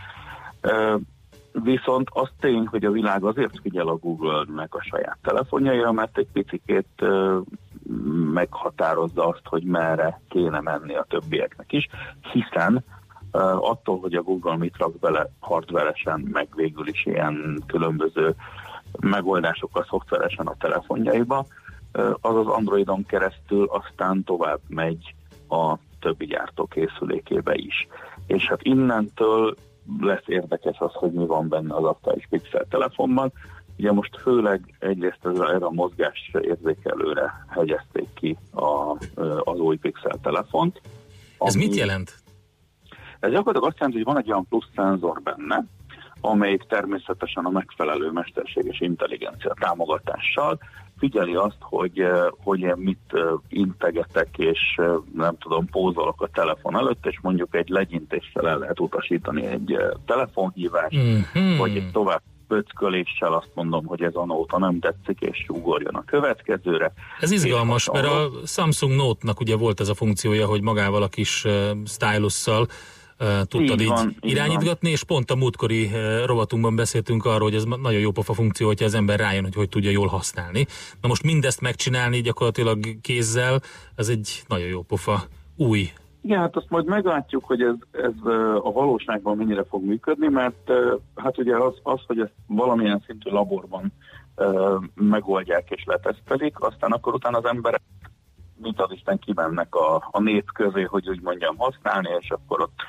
Viszont 1.51 2.07
az 2.11 2.29
tény, 2.39 2.67
hogy 2.67 2.85
a 2.85 2.91
világ 2.91 3.23
azért 3.23 3.59
figyel 3.61 3.87
a 3.87 3.95
Google-nek 3.95 4.75
a 4.75 4.83
saját 4.83 5.17
telefonjaira, 5.21 5.91
mert 5.91 6.17
egy 6.17 6.27
picikét 6.33 6.87
ö, 6.97 7.39
meghatározza 8.33 9.27
azt, 9.27 9.41
hogy 9.43 9.63
merre 9.63 10.21
kéne 10.29 10.59
menni 10.59 10.95
a 10.95 11.05
többieknek 11.09 11.71
is, 11.71 11.87
hiszen 12.31 12.83
uh, 13.31 13.69
attól, 13.69 13.99
hogy 13.99 14.13
a 14.13 14.21
Google 14.21 14.57
mit 14.57 14.77
rak 14.77 14.99
bele 14.99 15.29
hardveresen, 15.39 16.29
meg 16.31 16.47
végül 16.55 16.87
is 16.87 17.05
ilyen 17.05 17.63
különböző 17.67 18.35
megoldásokkal 18.99 19.85
szoftveresen 19.89 20.47
a 20.47 20.55
telefonjaiba, 20.59 21.45
az 22.21 22.35
az 22.35 22.47
Androidon 22.47 23.05
keresztül 23.05 23.65
aztán 23.65 24.23
tovább 24.23 24.59
megy 24.67 25.15
a 25.49 25.77
többi 25.99 26.25
gyártó 26.25 26.65
készülékébe 26.65 27.53
is. 27.55 27.87
És 28.27 28.47
hát 28.47 28.63
innentől 28.63 29.55
lesz 29.99 30.23
érdekes 30.25 30.77
az, 30.79 30.91
hogy 30.93 31.11
mi 31.11 31.25
van 31.25 31.47
benne 31.47 31.75
az 31.75 31.83
aktuális 31.83 32.27
Pixel 32.29 32.65
telefonban. 32.69 33.31
Ugye 33.77 33.91
most 33.91 34.21
főleg 34.21 34.75
egyrészt 34.79 35.19
erre 35.23 35.65
a 35.65 35.71
mozgás 35.71 36.31
érzékelőre 36.41 37.45
hegyezték 37.49 38.07
ki 38.13 38.37
a, 38.51 38.97
az 39.43 39.59
új 39.59 39.77
Pixel 39.77 40.17
telefont. 40.21 40.81
Ez 41.39 41.55
mit 41.55 41.75
jelent? 41.75 42.23
Ez 43.19 43.31
gyakorlatilag 43.31 43.67
azt 43.67 43.79
jelenti, 43.79 44.03
hogy 44.03 44.13
van 44.13 44.23
egy 44.23 44.31
olyan 44.31 44.47
plusz 44.49 44.69
szenzor 44.75 45.21
benne, 45.21 45.65
amelyik 46.25 46.63
természetesen 46.63 47.45
a 47.45 47.49
megfelelő 47.49 48.11
mesterséges 48.11 48.79
intelligencia 48.79 49.53
támogatással 49.59 50.59
figyeli 50.97 51.35
azt, 51.35 51.57
hogy, 51.59 51.99
eh, 51.99 52.25
hogy 52.43 52.59
én 52.59 52.75
mit 52.77 52.99
eh, 53.11 53.21
integetek, 53.49 54.37
és 54.37 54.59
eh, 54.75 54.87
nem 55.15 55.37
tudom, 55.37 55.65
pózolok 55.65 56.21
a 56.21 56.29
telefon 56.33 56.77
előtt, 56.77 57.05
és 57.05 57.19
mondjuk 57.21 57.55
egy 57.55 57.69
legyintéssel 57.69 58.47
el 58.47 58.57
lehet 58.57 58.79
utasítani 58.79 59.45
egy 59.45 59.77
telefonhívást, 60.05 60.97
mm-hmm. 60.97 61.57
vagy 61.57 61.75
egy 61.75 61.91
tovább 61.91 62.21
pöcköléssel 62.47 63.33
azt 63.33 63.51
mondom, 63.53 63.85
hogy 63.85 64.01
ez 64.01 64.15
a 64.15 64.25
nóta 64.25 64.57
nem 64.59 64.79
tetszik, 64.79 65.19
és 65.19 65.45
ugorjon 65.47 65.95
a 65.95 66.03
következőre. 66.05 66.93
Ez 67.19 67.31
izgalmas, 67.31 67.89
mert 67.91 68.05
a 68.05 68.29
Samsung 68.45 68.95
Note-nak 68.95 69.39
ugye 69.39 69.55
volt 69.55 69.79
ez 69.79 69.89
a 69.89 69.93
funkciója, 69.93 70.47
hogy 70.47 70.61
magával 70.61 71.03
a 71.03 71.07
kis 71.07 71.45
stylusszal 71.85 72.67
tudtad 73.47 73.81
így, 73.81 73.87
van, 73.87 74.15
így 74.21 74.31
irányítgatni, 74.31 74.87
van. 74.87 74.91
és 74.91 75.03
pont 75.03 75.31
a 75.31 75.35
múltkori 75.35 75.89
rovatunkban 76.25 76.75
beszéltünk 76.75 77.25
arról, 77.25 77.49
hogy 77.49 77.55
ez 77.55 77.63
nagyon 77.63 77.99
jó 77.99 78.11
pofa 78.11 78.33
funkció, 78.33 78.67
hogyha 78.67 78.85
az 78.85 78.93
ember 78.93 79.19
rájön, 79.19 79.43
hogy 79.43 79.55
hogy 79.55 79.69
tudja 79.69 79.91
jól 79.91 80.07
használni. 80.07 80.65
Na 81.01 81.07
most 81.07 81.23
mindezt 81.23 81.61
megcsinálni 81.61 82.21
gyakorlatilag 82.21 83.01
kézzel, 83.01 83.61
ez 83.95 84.07
egy 84.07 84.43
nagyon 84.47 84.67
jó 84.67 84.81
pofa 84.81 85.23
új 85.55 85.91
igen, 86.23 86.39
hát 86.39 86.55
azt 86.55 86.69
majd 86.69 86.85
meglátjuk, 86.85 87.43
hogy 87.45 87.61
ez, 87.61 87.75
ez 87.91 88.11
a 88.63 88.71
valóságban 88.71 89.37
mennyire 89.37 89.63
fog 89.63 89.85
működni, 89.85 90.27
mert 90.27 90.71
hát 91.15 91.37
ugye 91.37 91.55
az, 91.57 91.73
az 91.83 91.99
hogy 92.07 92.19
ezt 92.19 92.33
valamilyen 92.47 93.03
szintű 93.05 93.29
laborban 93.29 93.93
megoldják 94.95 95.69
és 95.69 95.83
letesztelik, 95.85 96.59
aztán 96.59 96.91
akkor 96.91 97.13
utána 97.13 97.37
az 97.37 97.45
emberek 97.45 97.81
mint 98.61 98.81
az 98.81 98.91
Isten 98.91 99.19
kimennek 99.19 99.75
a, 99.75 100.07
a 100.11 100.19
nép 100.21 100.51
közé, 100.51 100.81
hogy 100.81 101.09
úgy 101.09 101.21
mondjam 101.21 101.57
használni, 101.57 102.09
és 102.19 102.29
akkor 102.29 102.61
ott, 102.61 102.79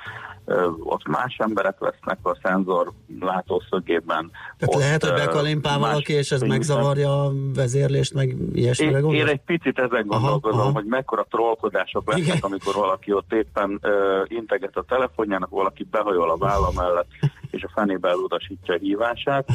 ott 0.82 1.06
más 1.06 1.36
emberek 1.38 1.80
lesznek 1.80 2.18
a 2.22 2.38
szenzor 2.42 2.92
látószögében. 3.20 4.30
Tehát 4.58 4.74
ott, 4.74 4.80
lehet, 4.80 5.04
hogy 5.04 5.14
bekalimpál 5.14 5.78
valaki, 5.78 6.12
és 6.12 6.30
ez 6.30 6.40
megzavarja 6.40 7.24
a 7.24 7.32
vezérlést, 7.54 8.14
meg 8.14 8.36
ilyesmire 8.52 8.98
én, 8.98 9.14
én 9.14 9.26
egy 9.26 9.40
picit 9.46 9.78
ezen 9.78 10.06
gondolkozom, 10.06 10.58
aha, 10.58 10.68
aha. 10.68 10.78
hogy 10.78 10.86
mekkora 10.86 11.26
trollkodások 11.30 12.06
lesznek, 12.06 12.26
Igen. 12.26 12.38
amikor 12.40 12.74
valaki 12.74 13.12
ott 13.12 13.32
éppen 13.32 13.78
ö, 13.82 14.22
integet 14.28 14.76
a 14.76 14.84
telefonjának, 14.88 15.50
valaki 15.50 15.86
behajol 15.90 16.30
a 16.30 16.36
válla 16.36 16.70
mellett, 16.74 17.08
és 17.54 17.62
a 17.62 17.70
fenébe 17.74 18.08
elutasítja 18.08 18.74
a 18.74 18.78
hívását. 18.78 19.48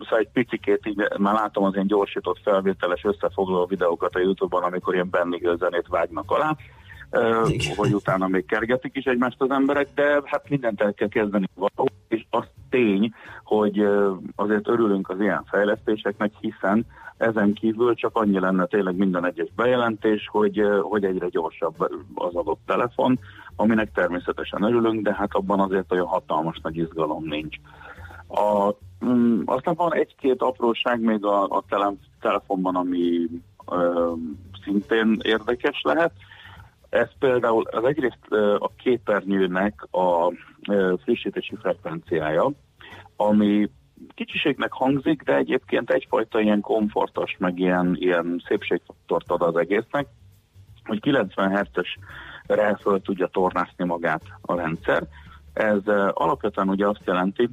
Szóval 0.00 0.18
egy 0.18 0.28
picikét 0.32 0.86
így, 0.86 1.02
már 1.18 1.34
látom 1.34 1.64
az 1.64 1.74
ilyen 1.74 1.86
gyorsított 1.86 2.40
felvételes 2.42 3.04
összefoglaló 3.04 3.66
videókat 3.66 4.14
a 4.14 4.20
Youtube-on, 4.20 4.62
amikor 4.62 4.94
ilyen 4.94 5.10
Benny 5.10 5.56
zenét 5.58 5.86
vágnak 5.88 6.30
alá, 6.30 6.56
uh, 7.10 7.74
hogy 7.76 7.92
utána 7.94 8.26
még 8.26 8.46
kergetik 8.46 8.96
is 8.96 9.04
egymást 9.04 9.40
az 9.40 9.50
emberek, 9.50 9.88
de 9.94 10.20
hát 10.24 10.48
mindent 10.48 10.80
el 10.80 10.94
kell 10.94 11.08
kezdeni 11.08 11.48
valahol, 11.54 11.88
és 12.08 12.24
az 12.30 12.44
tény, 12.70 13.14
hogy 13.44 13.86
azért 14.34 14.68
örülünk 14.68 15.08
az 15.08 15.20
ilyen 15.20 15.44
fejlesztéseknek, 15.50 16.32
hiszen 16.40 16.86
ezen 17.18 17.52
kívül 17.52 17.94
csak 17.94 18.16
annyi 18.16 18.40
lenne 18.40 18.66
tényleg 18.66 18.96
minden 18.96 19.26
egyes 19.26 19.48
bejelentés, 19.56 20.28
hogy, 20.32 20.62
hogy 20.80 21.04
egyre 21.04 21.28
gyorsabb 21.28 21.80
az 22.14 22.34
adott 22.34 22.60
telefon, 22.66 23.18
aminek 23.56 23.92
természetesen 23.92 24.62
örülünk, 24.62 25.02
de 25.02 25.14
hát 25.14 25.34
abban 25.34 25.60
azért 25.60 25.92
olyan 25.92 26.06
hatalmas 26.06 26.60
nagy 26.62 26.76
izgalom 26.76 27.24
nincs. 27.24 27.56
A, 28.28 28.72
um, 29.00 29.42
aztán 29.44 29.74
van 29.74 29.94
egy-két 29.94 30.42
apróság 30.42 31.00
még 31.00 31.24
a, 31.24 31.42
a 31.42 31.62
tele, 31.68 31.92
telefonban, 32.20 32.76
ami 32.76 33.28
szintén 34.64 35.18
érdekes 35.22 35.80
lehet. 35.82 36.12
Ez 36.88 37.08
például 37.18 37.64
az 37.70 37.84
egyrészt 37.84 38.32
a 38.58 38.70
képernyőnek 38.76 39.86
a 39.90 40.32
frissítési 41.02 41.56
frekvenciája, 41.56 42.50
ami 43.16 43.70
kicsiségnek 44.14 44.72
hangzik, 44.72 45.22
de 45.22 45.36
egyébként 45.36 45.90
egyfajta 45.90 46.40
ilyen 46.40 46.60
komfortos, 46.60 47.36
meg 47.38 47.58
ilyen, 47.58 47.96
ilyen 47.98 48.42
szépségfaktort 48.46 49.30
ad 49.30 49.42
az 49.42 49.56
egésznek, 49.56 50.06
hogy 50.84 51.00
90 51.00 51.56
Hz-re 51.56 52.76
föl 52.76 53.00
tudja 53.00 53.26
tornászni 53.26 53.84
magát 53.84 54.22
a 54.40 54.54
rendszer. 54.54 55.02
Ez 55.52 55.82
alapvetően 56.12 56.68
ugye 56.68 56.86
azt 56.86 57.04
jelenti, 57.04 57.48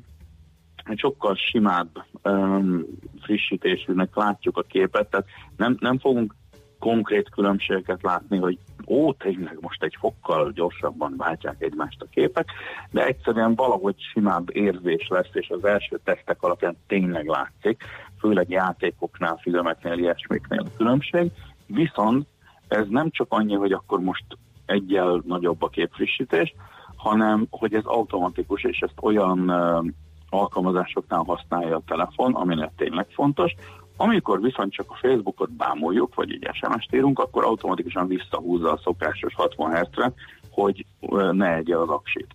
hogy 0.86 1.00
sokkal 1.00 1.36
simább 1.36 2.06
um, 2.24 2.86
frissítésűnek 3.22 4.16
látjuk 4.16 4.58
a 4.58 4.62
képet, 4.62 5.10
tehát 5.10 5.28
nem, 5.58 5.78
nem 5.80 6.00
fogunk 6.00 6.36
konkrét 6.80 7.30
különbségeket 7.30 8.02
látni, 8.02 8.38
hogy 8.38 8.58
ó, 8.88 9.14
tényleg 9.14 9.58
most 9.62 9.84
egy 9.84 9.96
fokkal 10.00 10.52
gyorsabban 10.52 11.14
váltják 11.18 11.56
egymást 11.62 12.02
a 12.02 12.08
képek, 12.12 12.52
de 12.92 13.06
egyszerűen 13.06 13.56
valahogy 13.56 13.96
simább 14.14 14.56
érzés 14.56 15.08
lesz, 15.08 15.30
és 15.34 15.50
az 15.50 15.66
első 15.66 16.00
tesztek 16.04 16.44
alapján 16.44 16.78
tényleg 16.88 17.28
látszik, 17.28 17.84
főleg 18.20 18.50
játékoknál, 18.50 19.40
filmeknél, 19.42 19.98
ilyesmiknél 19.98 20.60
a 20.60 20.78
különbség. 20.78 21.32
Viszont 21.66 22.28
ez 22.68 22.86
nem 22.90 23.10
csak 23.10 23.28
annyi, 23.30 23.54
hogy 23.54 23.72
akkor 23.72 24.00
most 24.00 24.26
egyel 24.66 25.22
nagyobb 25.26 25.62
a 25.62 25.70
képfrissítés, 25.70 26.56
hanem 26.96 27.48
hogy 27.50 27.74
ez 27.74 27.86
automatikus, 27.86 28.64
és 28.64 28.80
ezt 28.80 28.98
olyan 29.02 29.50
alkalmazásoknál 30.30 31.24
használja 31.28 31.76
a 31.76 31.82
telefon, 31.88 32.34
aminek 32.34 32.72
tényleg 32.76 33.08
fontos, 33.10 33.56
amikor 33.98 34.42
viszont 34.42 34.74
csak 34.74 34.92
a 34.92 34.98
Facebookot 35.02 35.52
bámuljuk, 35.52 36.16
vagy 36.16 36.32
egy 36.32 36.50
SMS-t 36.54 36.94
írunk, 36.94 37.20
akkor 37.20 37.46
automatikusan 37.46 38.08
visszahúzza 38.08 38.72
a 38.72 38.80
szokásos 38.84 39.34
60 39.34 39.76
Hz-re, 39.76 40.14
hogy 40.50 40.86
ne 41.32 41.54
egye 41.56 41.78
az 41.78 41.90
aksit. 41.90 42.28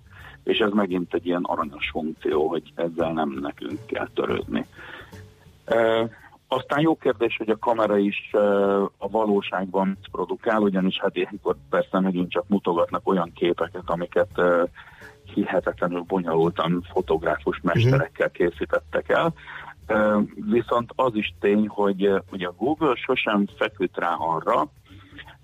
És 0.45 0.59
ez 0.59 0.71
megint 0.73 1.15
egy 1.15 1.27
ilyen 1.27 1.43
aranyos 1.43 1.91
funkció, 1.91 2.49
hogy 2.49 2.73
ezzel 2.75 3.13
nem 3.13 3.39
nekünk 3.41 3.87
kell 3.87 4.09
törődni. 4.15 4.67
E, 5.65 6.09
aztán 6.49 6.81
jó 6.81 6.97
kérdés, 6.97 7.37
hogy 7.37 7.49
a 7.51 7.59
kamera 7.59 7.99
is 7.99 8.31
e, 8.33 8.39
a 8.83 9.09
valóságban 9.11 9.99
produkál, 10.11 10.61
ugyanis 10.61 10.99
hát 10.99 11.17
ilyenkor 11.17 11.57
persze 11.71 12.01
megint 12.01 12.31
csak 12.31 12.45
mutogatnak 12.49 13.09
olyan 13.09 13.33
képeket, 13.35 13.83
amiket 13.87 14.39
e, 14.39 14.69
hihetetlenül 15.35 16.01
bonyolultan 16.01 16.87
fotográfus 16.93 17.61
mesterekkel 17.63 18.31
készítettek 18.31 19.09
el. 19.09 19.33
Viszont 20.35 20.93
az 20.97 21.15
is 21.15 21.35
tény, 21.41 21.69
hogy 21.69 22.13
ugye 22.33 22.47
a 22.47 22.55
Google 22.59 22.95
sosem 22.95 23.47
feküdt 23.57 23.99
rá 23.99 24.15
arra, 24.15 24.69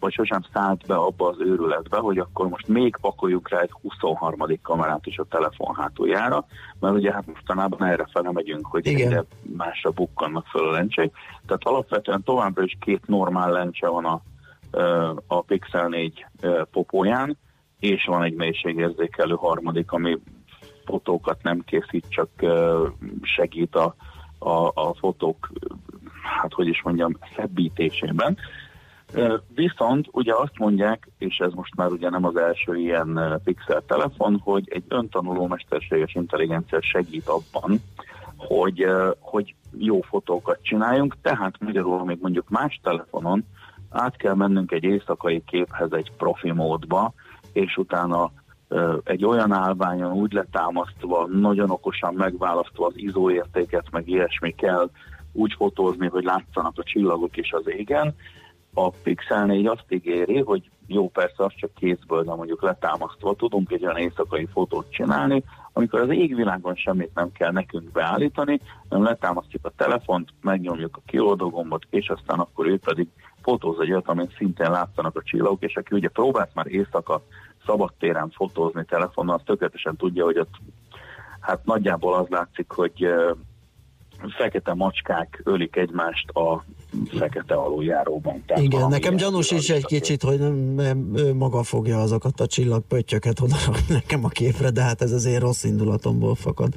vagy 0.00 0.12
sosem 0.12 0.40
szállt 0.52 0.86
be 0.86 0.94
abba 0.94 1.28
az 1.28 1.36
őrületbe, 1.40 1.98
hogy 1.98 2.18
akkor 2.18 2.48
most 2.48 2.68
még 2.68 2.96
pakoljuk 3.00 3.48
rá 3.48 3.60
egy 3.60 3.70
23. 3.82 4.40
kamerát 4.62 5.06
is 5.06 5.18
a 5.18 5.24
telefon 5.24 5.74
hátuljára, 5.74 6.44
mert 6.80 6.94
ugye 6.94 7.12
hát 7.12 7.26
mostanában 7.26 7.84
erre 7.84 8.06
fele 8.12 8.32
megyünk, 8.32 8.66
hogy 8.66 8.86
egyre 8.86 9.24
másra 9.56 9.90
bukkannak 9.90 10.46
föl 10.46 10.68
a 10.68 10.72
lencsék. 10.72 11.12
Tehát 11.46 11.64
alapvetően 11.64 12.22
továbbra 12.22 12.62
is 12.62 12.76
két 12.80 13.06
normál 13.06 13.50
lencse 13.50 13.88
van 13.88 14.04
a, 14.04 14.22
a 15.26 15.42
Pixel 15.42 15.88
4 15.88 16.26
popóján, 16.70 17.38
és 17.78 18.04
van 18.04 18.22
egy 18.22 18.34
mélységérzékelő 18.34 19.34
harmadik, 19.34 19.92
ami 19.92 20.18
fotókat 20.84 21.42
nem 21.42 21.60
készít, 21.60 22.06
csak 22.08 22.28
segít 23.22 23.74
a, 23.74 23.94
a, 24.38 24.66
a 24.74 24.94
fotók, 24.98 25.52
hát 26.40 26.52
hogy 26.52 26.66
is 26.66 26.82
mondjam, 26.82 27.18
szebbítésében. 27.36 28.36
Viszont 29.54 30.08
ugye 30.12 30.34
azt 30.34 30.58
mondják, 30.58 31.08
és 31.18 31.38
ez 31.38 31.52
most 31.52 31.74
már 31.74 31.90
ugye 31.90 32.10
nem 32.10 32.24
az 32.24 32.36
első 32.36 32.76
ilyen 32.76 33.40
pixel 33.44 33.82
telefon, 33.86 34.40
hogy 34.44 34.68
egy 34.70 34.84
öntanuló 34.88 35.46
mesterséges 35.46 36.14
intelligencia 36.14 36.82
segít 36.82 37.28
abban, 37.28 37.80
hogy, 38.36 38.86
hogy 39.18 39.54
jó 39.78 40.00
fotókat 40.00 40.58
csináljunk, 40.62 41.16
tehát 41.22 41.54
magyarul 41.60 42.04
még 42.04 42.18
mondjuk 42.20 42.48
más 42.48 42.80
telefonon 42.82 43.44
át 43.90 44.16
kell 44.16 44.34
mennünk 44.34 44.72
egy 44.72 44.84
éjszakai 44.84 45.42
képhez 45.46 45.92
egy 45.92 46.12
profi 46.16 46.52
módba, 46.52 47.12
és 47.52 47.76
utána 47.76 48.30
egy 49.04 49.24
olyan 49.24 49.52
állványon 49.52 50.12
úgy 50.12 50.32
letámasztva, 50.32 51.26
nagyon 51.26 51.70
okosan 51.70 52.14
megválasztva 52.14 52.86
az 52.86 52.92
izóértéket, 52.96 53.90
meg 53.90 54.08
ilyesmi 54.08 54.54
kell 54.54 54.90
úgy 55.32 55.52
fotózni, 55.56 56.06
hogy 56.06 56.24
látszanak 56.24 56.72
a 56.78 56.82
csillagok 56.82 57.36
is 57.36 57.52
az 57.52 57.68
égen, 57.68 58.14
A 58.74 58.90
Pixel 58.90 59.46
4 59.46 59.66
azt 59.66 59.84
ígéri, 59.88 60.40
hogy 60.40 60.70
jó 60.86 61.08
persze, 61.08 61.44
az 61.44 61.52
csak 61.56 61.74
kézből, 61.74 62.22
de 62.22 62.34
mondjuk 62.34 62.62
letámasztva 62.62 63.34
tudunk 63.34 63.72
egy 63.72 63.84
olyan 63.84 63.96
éjszakai 63.96 64.46
fotót 64.52 64.90
csinálni, 64.90 65.42
amikor 65.72 66.00
az 66.00 66.10
égvilágon 66.10 66.74
semmit 66.74 67.14
nem 67.14 67.32
kell 67.32 67.52
nekünk 67.52 67.92
beállítani, 67.92 68.60
hanem 68.88 69.04
letámasztjuk 69.04 69.66
a 69.66 69.72
telefont, 69.76 70.28
megnyomjuk 70.40 70.96
a 70.96 71.02
kioldó 71.06 71.50
gombot, 71.50 71.86
és 71.90 72.08
aztán 72.08 72.38
akkor 72.38 72.66
ő 72.66 72.78
pedig 72.78 73.08
fotóz 73.42 73.80
egy 73.80 73.90
olyat, 73.90 74.08
amit 74.08 74.34
szintén 74.36 74.70
látszanak 74.70 75.16
a 75.16 75.22
csillagok, 75.22 75.62
és 75.62 75.76
aki 75.76 75.94
ugye 75.94 76.08
próbált 76.08 76.54
már 76.54 76.66
éjszaka 76.66 77.22
szabadtéren 77.66 78.30
fotózni 78.30 78.84
telefonnal, 78.84 79.40
tökéletesen 79.44 79.96
tudja, 79.96 80.24
hogy 80.24 80.38
ott 80.38 80.54
hát 81.40 81.64
nagyjából 81.64 82.14
az 82.14 82.26
látszik, 82.28 82.70
hogy 82.70 83.06
fekete 84.36 84.74
macskák 84.74 85.40
ölik 85.44 85.76
egymást 85.76 86.28
a 86.30 86.64
fekete 87.18 87.54
aluljáróban. 87.54 88.42
Tehát 88.46 88.62
Igen, 88.62 88.88
nekem 88.88 89.16
gyanús 89.16 89.50
is 89.50 89.68
egy 89.68 89.84
kicsit, 89.84 90.22
hogy 90.22 90.38
nem, 90.38 90.54
nem, 90.54 91.12
ő 91.16 91.34
maga 91.34 91.62
fogja 91.62 92.00
azokat 92.00 92.40
a 92.40 92.46
csillagpöttyöket 92.46 93.40
oda 93.40 93.56
nekem 93.88 94.24
a 94.24 94.28
képre, 94.28 94.70
de 94.70 94.82
hát 94.82 95.02
ez 95.02 95.12
azért 95.12 95.40
rossz 95.40 95.64
indulatomból 95.64 96.34
fakad. 96.34 96.72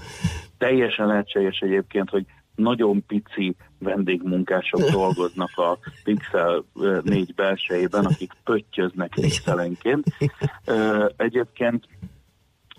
Teljesen 0.57 1.07
lehetséges 1.07 1.59
egyébként, 1.59 2.09
hogy 2.09 2.25
nagyon 2.59 3.05
pici 3.07 3.55
vendégmunkások 3.79 4.79
dolgoznak 4.99 5.57
a 5.57 5.77
Pixel 6.03 6.63
4 7.03 7.33
belsejében, 7.35 8.05
akik 8.05 8.31
pöttyöznek 8.43 9.11
pixelenként. 9.15 10.05
Egyébként 11.17 11.87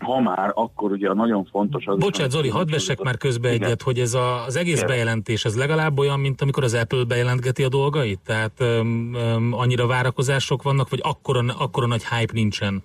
ha 0.00 0.20
már, 0.20 0.50
akkor 0.54 0.90
ugye 0.90 1.12
nagyon 1.12 1.44
fontos 1.44 1.86
az... 1.86 1.98
Bocsánat, 1.98 2.30
Zoli, 2.30 2.48
hadd 2.48 2.70
vessek 2.70 3.00
már 3.00 3.16
közbe 3.16 3.52
igen. 3.52 3.66
egyet, 3.66 3.82
hogy 3.82 3.98
ez 3.98 4.14
a, 4.14 4.44
az 4.44 4.56
egész 4.56 4.76
igen. 4.76 4.86
bejelentés, 4.86 5.44
ez 5.44 5.56
legalább 5.56 5.98
olyan, 5.98 6.20
mint 6.20 6.40
amikor 6.40 6.64
az 6.64 6.74
Apple 6.74 7.04
bejelentgeti 7.04 7.62
a 7.62 7.68
dolgait? 7.68 8.20
Tehát 8.24 8.60
um, 8.60 9.14
um, 9.14 9.52
annyira 9.52 9.86
várakozások 9.86 10.62
vannak, 10.62 10.88
vagy 10.88 11.00
akkora, 11.02 11.54
akkora 11.58 11.86
nagy 11.86 12.06
hype 12.06 12.32
nincsen? 12.32 12.82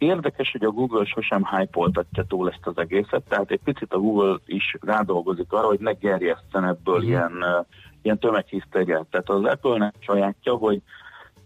Érdekes, 0.00 0.50
hogy 0.50 0.64
a 0.64 0.70
Google 0.70 1.04
sosem 1.04 1.44
hype 1.44 2.02
túl 2.28 2.48
ezt 2.48 2.66
az 2.66 2.78
egészet, 2.78 3.22
tehát 3.28 3.50
egy 3.50 3.60
picit 3.64 3.92
a 3.92 3.98
Google 3.98 4.36
is 4.46 4.76
rádolgozik 4.80 5.52
arra, 5.52 5.66
hogy 5.66 5.80
ne 5.80 5.92
gerjeszten 5.92 6.64
ebből 6.64 7.00
mm. 7.00 7.06
ilyen, 7.06 7.32
ilyen 8.02 8.18
tömeghiszteriát. 8.18 9.06
Tehát 9.10 9.28
az 9.28 9.44
Apple-nek 9.44 9.94
sajátja, 9.98 10.54
hogy, 10.54 10.82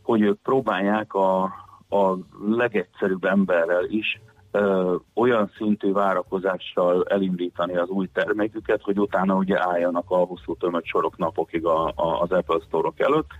hogy 0.02 0.20
ők 0.20 0.38
próbálják 0.42 1.14
a, 1.14 1.42
a 1.88 2.16
legegyszerűbb 2.46 3.24
emberrel 3.24 3.84
is 3.84 4.20
ö, 4.50 4.94
olyan 5.14 5.50
szintű 5.56 5.92
várakozással 5.92 7.04
elindítani 7.08 7.76
az 7.76 7.88
új 7.88 8.08
terméküket, 8.12 8.82
hogy 8.82 8.98
utána 8.98 9.34
ugye 9.34 9.60
álljanak 9.60 10.04
a 10.10 10.16
hosszú 10.16 10.56
sorok 10.82 11.16
napokig 11.16 11.66
a, 11.66 11.86
a, 11.86 12.20
az 12.20 12.30
Apple 12.30 12.60
Store-ok 12.66 13.00
előtt. 13.00 13.30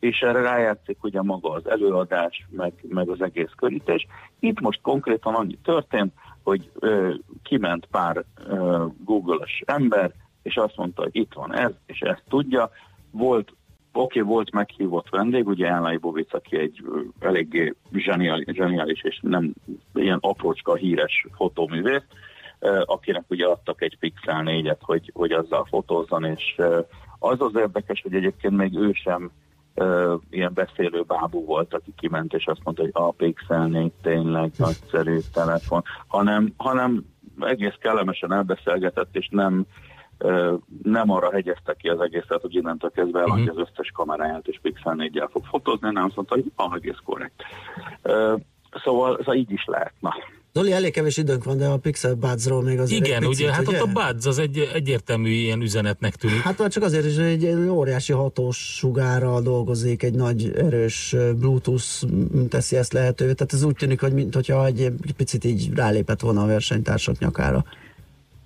És 0.00 0.20
erre 0.20 0.40
rájátszik 0.40 1.04
ugye 1.04 1.22
maga 1.22 1.50
az 1.50 1.68
előadás, 1.68 2.46
meg, 2.50 2.72
meg 2.88 3.08
az 3.08 3.20
egész 3.20 3.52
körítés. 3.56 4.06
Itt 4.38 4.60
most 4.60 4.80
konkrétan 4.80 5.34
annyi 5.34 5.58
történt, 5.62 6.12
hogy 6.42 6.70
ö, 6.78 7.14
kiment 7.42 7.86
pár 7.90 8.24
ö, 8.48 8.84
Google-os 9.04 9.62
ember, 9.66 10.12
és 10.42 10.56
azt 10.56 10.76
mondta, 10.76 11.02
hogy 11.02 11.16
itt 11.16 11.32
van 11.32 11.54
ez, 11.54 11.72
és 11.86 12.00
ezt 12.00 12.22
tudja. 12.28 12.70
Volt 13.10 13.52
Oké, 13.92 14.20
okay, 14.20 14.32
volt 14.32 14.52
meghívott 14.52 15.08
vendég, 15.08 15.46
ugye 15.46 15.66
Ellen 15.66 15.82
Leibovic, 15.82 16.34
aki 16.34 16.56
egy 16.56 16.84
eléggé 17.20 17.74
zseniális, 17.92 18.46
zseniális 18.54 19.02
és 19.02 19.18
nem 19.22 19.52
ilyen 19.94 20.18
aprócska 20.20 20.74
híres 20.74 21.26
fotóművész, 21.36 22.04
akinek 22.84 23.24
ugye 23.28 23.46
adtak 23.46 23.82
egy 23.82 23.98
Pixel 23.98 24.42
4-et, 24.44 24.78
hogy, 24.80 25.10
hogy 25.14 25.32
azzal 25.32 25.64
fotózzon, 25.64 26.24
és 26.24 26.60
az 27.18 27.40
az 27.40 27.54
érdekes, 27.54 28.02
hogy 28.02 28.14
egyébként 28.14 28.56
még 28.56 28.74
ő 28.76 28.92
sem 28.92 29.30
uh, 29.74 30.12
ilyen 30.30 30.52
beszélő 30.54 31.02
bábú 31.06 31.44
volt, 31.44 31.74
aki 31.74 31.92
kiment, 31.96 32.32
és 32.32 32.46
azt 32.46 32.60
mondta, 32.64 32.82
hogy 32.82 32.92
a 32.94 33.10
Pixel 33.10 33.66
4 33.66 33.92
tényleg 34.02 34.50
nagyszerű 34.56 35.18
telefon, 35.32 35.82
hanem, 36.06 36.52
hanem 36.56 37.04
egész 37.40 37.74
kellemesen 37.80 38.32
elbeszélgetett, 38.32 39.16
és 39.16 39.28
nem 39.30 39.66
nem 40.82 41.10
arra 41.10 41.30
hegyezte 41.30 41.74
ki 41.74 41.88
az 41.88 42.00
egészet, 42.00 42.40
hogy 42.40 42.54
innentől 42.54 42.90
kezdve 42.90 43.22
uh-huh. 43.22 43.48
az 43.48 43.56
összes 43.56 43.90
kameráját, 43.94 44.46
és 44.46 44.58
Pixel 44.62 44.94
4 44.94 45.22
fog 45.30 45.44
fotózni, 45.44 45.90
nem 45.90 46.04
azt 46.04 46.16
mondta, 46.16 46.34
hogy 46.34 46.44
ah, 46.56 46.74
egész 46.74 46.98
korrekt. 47.04 47.42
Szóval, 48.84 49.16
szóval 49.16 49.34
így 49.34 49.50
is 49.50 49.64
lehet. 49.64 49.92
Zoli, 50.58 50.72
elég 50.72 50.92
kevés 50.92 51.16
időnk 51.16 51.44
van, 51.44 51.56
de 51.58 51.66
a 51.66 51.76
Pixel 51.76 52.14
Buds-ról 52.14 52.62
még 52.62 52.78
azért 52.78 53.06
Igen, 53.06 53.20
picit, 53.20 53.34
ugye, 53.34 53.52
hát 53.52 53.68
ugye? 53.68 53.82
ott 53.82 53.88
a 53.88 53.92
Buds 53.92 54.26
az 54.26 54.38
egy 54.38 54.70
egyértelmű 54.74 55.30
ilyen 55.30 55.60
üzenetnek 55.62 56.16
tűnik. 56.16 56.40
Hát 56.40 56.58
már 56.58 56.70
csak 56.70 56.82
azért 56.82 57.04
is, 57.06 57.16
hogy 57.16 57.44
egy 57.44 57.68
óriási 57.68 58.12
hatós 58.12 58.56
sugárral 58.56 59.42
dolgozik, 59.42 60.02
egy 60.02 60.14
nagy 60.14 60.52
erős 60.56 61.16
Bluetooth 61.36 61.84
teszi 62.48 62.76
ezt 62.76 62.92
lehetővé, 62.92 63.32
tehát 63.32 63.52
ez 63.52 63.62
úgy 63.62 63.74
tűnik, 63.74 64.00
hogy 64.00 64.12
mintha 64.12 64.66
egy 64.66 64.92
picit 65.16 65.44
így 65.44 65.70
rálépett 65.74 66.20
volna 66.20 66.42
a 66.42 66.46
versenytársak 66.46 67.18
nyakára. 67.18 67.64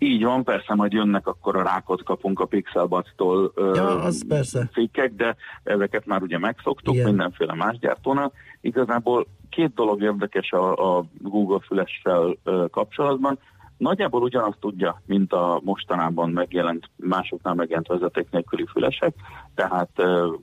Így 0.03 0.25
van, 0.25 0.45
persze 0.45 0.75
majd 0.75 0.93
jönnek, 0.93 1.27
akkor 1.27 1.57
a 1.57 1.63
rákot 1.63 2.03
kapunk 2.03 2.41
a 2.41 2.45
Pixelbuds-tól 2.45 3.53
ja, 3.57 4.03
az 4.03 4.27
persze. 4.29 4.69
cikkek, 4.73 5.15
de 5.15 5.37
ezeket 5.63 6.07
már 6.07 6.23
ugye 6.23 6.39
megszoktuk 6.39 6.95
Igen. 6.95 7.07
mindenféle 7.07 7.55
más 7.55 7.79
gyártónál. 7.79 8.33
Igazából 8.61 9.27
két 9.51 9.75
dolog 9.75 10.03
érdekes 10.03 10.53
a, 10.53 10.97
a 10.97 11.05
Google 11.19 11.59
fülessel 11.67 12.37
kapcsolatban. 12.71 13.39
Nagyjából 13.77 14.23
ugyanazt 14.23 14.59
tudja, 14.61 15.03
mint 15.07 15.33
a 15.33 15.61
mostanában 15.65 16.31
megjelent, 16.31 16.91
másoknál 16.97 17.55
megjelent 17.55 17.87
vezeték 17.87 18.31
nélküli 18.31 18.67
fülesek, 18.73 19.15
tehát 19.55 19.91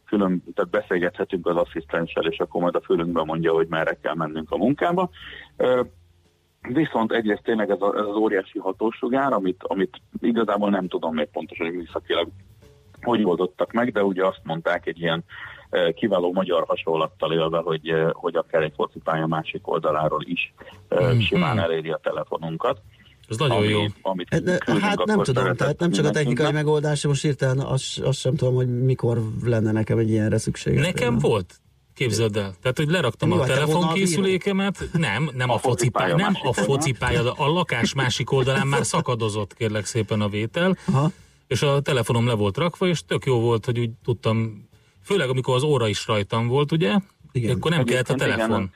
külön, 0.05 0.43
tehát 0.55 0.71
beszélgethetünk 0.71 1.47
az 1.47 1.55
asszisztenssel, 1.55 2.23
és 2.23 2.39
akkor 2.39 2.61
majd 2.61 2.75
a 2.75 2.81
fülünkben 2.81 3.25
mondja, 3.25 3.53
hogy 3.53 3.67
merre 3.67 3.97
kell 4.01 4.15
mennünk 4.15 4.51
a 4.51 4.57
munkába. 4.57 5.09
Viszont 6.61 7.11
egyrészt 7.11 7.43
tényleg 7.43 7.69
ez, 7.69 7.81
a, 7.81 7.95
ez 7.97 8.05
az 8.05 8.15
óriási 8.15 8.59
hatósugár, 8.59 9.33
amit, 9.33 9.63
amit 9.63 10.01
igazából 10.21 10.69
nem 10.69 10.87
tudom 10.87 11.13
még 11.13 11.27
pontosan, 11.31 11.65
hogy 11.65 11.75
műszakilag 11.75 12.27
hogy 13.01 13.23
oldottak 13.23 13.71
meg, 13.71 13.91
de 13.91 14.03
ugye 14.03 14.25
azt 14.25 14.41
mondták 14.43 14.85
egy 14.85 14.99
ilyen 14.99 15.23
e, 15.69 15.91
kiváló 15.91 16.31
magyar 16.33 16.63
hasonlattal 16.67 17.33
élve, 17.33 17.57
hogy, 17.57 17.87
e, 17.87 18.09
hogy 18.13 18.35
akár 18.35 18.63
egy 18.63 18.73
focipálya 18.75 19.25
másik 19.25 19.67
oldaláról 19.67 20.21
is 20.23 20.53
mm-hmm. 20.95 21.19
simán 21.19 21.59
eléri 21.59 21.89
a 21.89 21.99
telefonunkat. 22.03 22.81
Ez 23.29 23.37
nagyon 23.37 23.57
ami, 23.57 23.67
jó. 23.67 23.81
Amit 24.01 24.43
de, 24.43 24.57
hát 24.81 25.05
nem 25.05 25.23
tudom, 25.23 25.55
tehát 25.55 25.79
nem 25.79 25.91
csak 25.91 26.05
a 26.05 26.09
technikai 26.09 26.51
megoldás, 26.51 27.05
most 27.05 27.21
hirtelen 27.21 27.59
azt, 27.59 27.99
azt 27.99 28.19
sem 28.19 28.35
tudom, 28.35 28.55
hogy 28.55 28.83
mikor 28.83 29.21
lenne 29.43 29.71
nekem 29.71 29.97
egy 29.97 30.09
ilyenre 30.09 30.37
szükség. 30.37 30.73
Nekem 30.73 30.93
például. 30.93 31.19
volt. 31.19 31.59
Képzeld 31.99 32.35
el. 32.35 32.53
Tehát, 32.61 32.77
hogy 32.77 32.89
leraktam 32.89 33.29
Mi 33.29 33.35
a 33.35 33.43
telefonkészülékemet, 33.43 34.89
nem, 34.93 35.29
nem 35.35 35.49
a, 35.49 35.53
a 35.53 35.57
focipálya, 35.57 36.15
nem 36.15 36.33
a 36.43 36.53
focipálya, 36.53 37.31
a 37.31 37.47
lakás 37.47 37.93
másik 37.93 38.31
oldalán 38.31 38.67
már 38.67 38.85
szakadozott, 38.85 39.53
kérlek 39.53 39.85
szépen 39.85 40.21
a 40.21 40.27
vétel, 40.27 40.75
Aha. 40.87 41.09
és 41.47 41.61
a 41.61 41.81
telefonom 41.81 42.27
le 42.27 42.33
volt 42.33 42.57
rakva, 42.57 42.87
és 42.87 43.05
tök 43.05 43.25
jó 43.25 43.39
volt, 43.39 43.65
hogy 43.65 43.79
úgy 43.79 43.91
tudtam, 44.03 44.67
főleg 45.03 45.29
amikor 45.29 45.55
az 45.55 45.63
óra 45.63 45.87
is 45.87 46.07
rajtam 46.07 46.47
volt, 46.47 46.71
ugye, 46.71 46.95
igen. 47.31 47.55
akkor 47.55 47.71
nem 47.71 47.83
kellett 47.83 48.09
a 48.09 48.15
telefon. 48.15 48.49
Igen. 48.49 48.73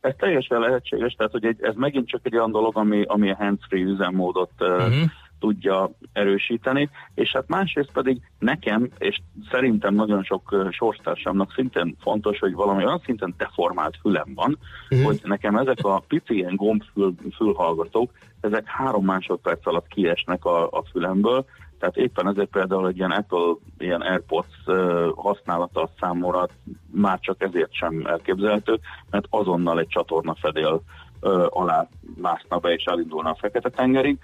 Ez 0.00 0.14
teljesen 0.18 0.60
lehetséges, 0.60 1.12
tehát 1.12 1.32
hogy 1.32 1.44
egy, 1.44 1.58
ez 1.60 1.74
megint 1.76 2.08
csak 2.08 2.20
egy 2.22 2.34
olyan 2.34 2.50
dolog, 2.50 2.76
ami, 2.76 3.02
ami 3.06 3.30
a 3.30 3.36
hands-free 3.36 3.82
üzemmódot 3.82 4.52
uh-huh 4.58 5.10
tudja 5.40 5.90
erősíteni, 6.12 6.90
és 7.14 7.32
hát 7.32 7.48
másrészt 7.48 7.92
pedig 7.92 8.20
nekem, 8.38 8.88
és 8.98 9.20
szerintem 9.50 9.94
nagyon 9.94 10.22
sok 10.22 10.68
sorstársamnak 10.70 11.52
szintén 11.52 11.96
fontos, 12.00 12.38
hogy 12.38 12.52
valami 12.52 12.84
olyan 12.84 13.02
szinten 13.04 13.34
deformált 13.36 13.96
fülem 14.00 14.34
van, 14.34 14.58
uh-huh. 14.90 15.06
hogy 15.06 15.20
nekem 15.24 15.56
ezek 15.56 15.78
a 15.82 16.02
pici 16.08 16.34
ilyen 16.34 16.56
gombfül 16.56 17.14
fülhallgatók, 17.36 18.10
ezek 18.40 18.66
három 18.66 19.04
másodperc 19.04 19.66
alatt 19.66 19.86
kiesnek 19.86 20.44
a, 20.44 20.66
a 20.70 20.84
fülemből, 20.90 21.44
tehát 21.80 21.96
éppen 21.96 22.28
ezért 22.28 22.50
például 22.50 22.88
egy 22.88 22.96
ilyen 22.96 23.10
Apple 23.10 23.54
ilyen 23.78 24.00
AirPods 24.00 24.48
uh, 24.66 25.08
használata 25.16 25.90
számomra 26.00 26.46
már 26.92 27.18
csak 27.20 27.42
ezért 27.42 27.72
sem 27.72 28.06
elképzelhető, 28.06 28.78
mert 29.10 29.26
azonnal 29.30 29.78
egy 29.78 29.88
csatorna 29.88 30.34
fedél 30.34 30.82
uh, 31.20 31.46
alá 31.48 31.88
mászna 32.20 32.58
be 32.58 32.72
és 32.72 32.84
elindulna 32.84 33.30
a 33.30 33.36
Fekete-tengerig 33.40 34.18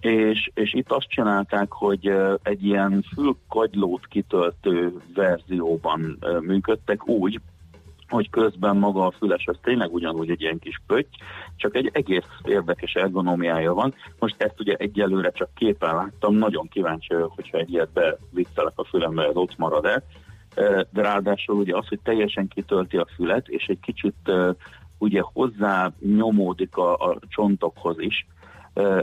és, 0.00 0.50
és 0.54 0.74
itt 0.74 0.90
azt 0.90 1.08
csinálták, 1.08 1.72
hogy 1.72 2.12
egy 2.42 2.64
ilyen 2.64 3.04
fülkagylót 3.14 4.06
kitöltő 4.06 4.92
verzióban 5.14 6.18
működtek 6.40 7.08
úgy, 7.08 7.40
hogy 8.08 8.30
közben 8.30 8.76
maga 8.76 9.06
a 9.06 9.10
füles 9.10 9.46
az 9.46 9.56
tényleg 9.62 9.92
ugyanúgy 9.92 10.30
egy 10.30 10.40
ilyen 10.40 10.58
kis 10.58 10.80
pötty, 10.86 11.16
csak 11.56 11.76
egy 11.76 11.90
egész 11.92 12.26
érdekes 12.44 12.94
ergonómiája 12.94 13.74
van. 13.74 13.94
Most 14.18 14.42
ezt 14.42 14.60
ugye 14.60 14.74
egyelőre 14.74 15.30
csak 15.30 15.54
képen 15.54 15.94
láttam, 15.94 16.34
nagyon 16.34 16.68
kíváncsi 16.68 17.14
vagyok, 17.14 17.32
hogyha 17.34 17.58
egy 17.58 17.72
ilyet 17.72 17.92
beviccelek 17.92 18.72
a 18.74 18.84
fülembe, 18.84 19.24
ez 19.24 19.36
ott 19.36 19.56
marad-e. 19.56 20.02
De 20.90 21.02
ráadásul 21.02 21.56
ugye 21.56 21.76
az, 21.76 21.88
hogy 21.88 22.00
teljesen 22.02 22.48
kitölti 22.48 22.96
a 22.96 23.06
fület, 23.14 23.48
és 23.48 23.66
egy 23.66 23.80
kicsit 23.80 24.32
ugye 24.98 25.20
hozzá 25.32 25.92
nyomódik 26.00 26.76
a, 26.76 26.94
a 26.94 27.18
csontokhoz 27.28 27.96
is, 27.98 28.26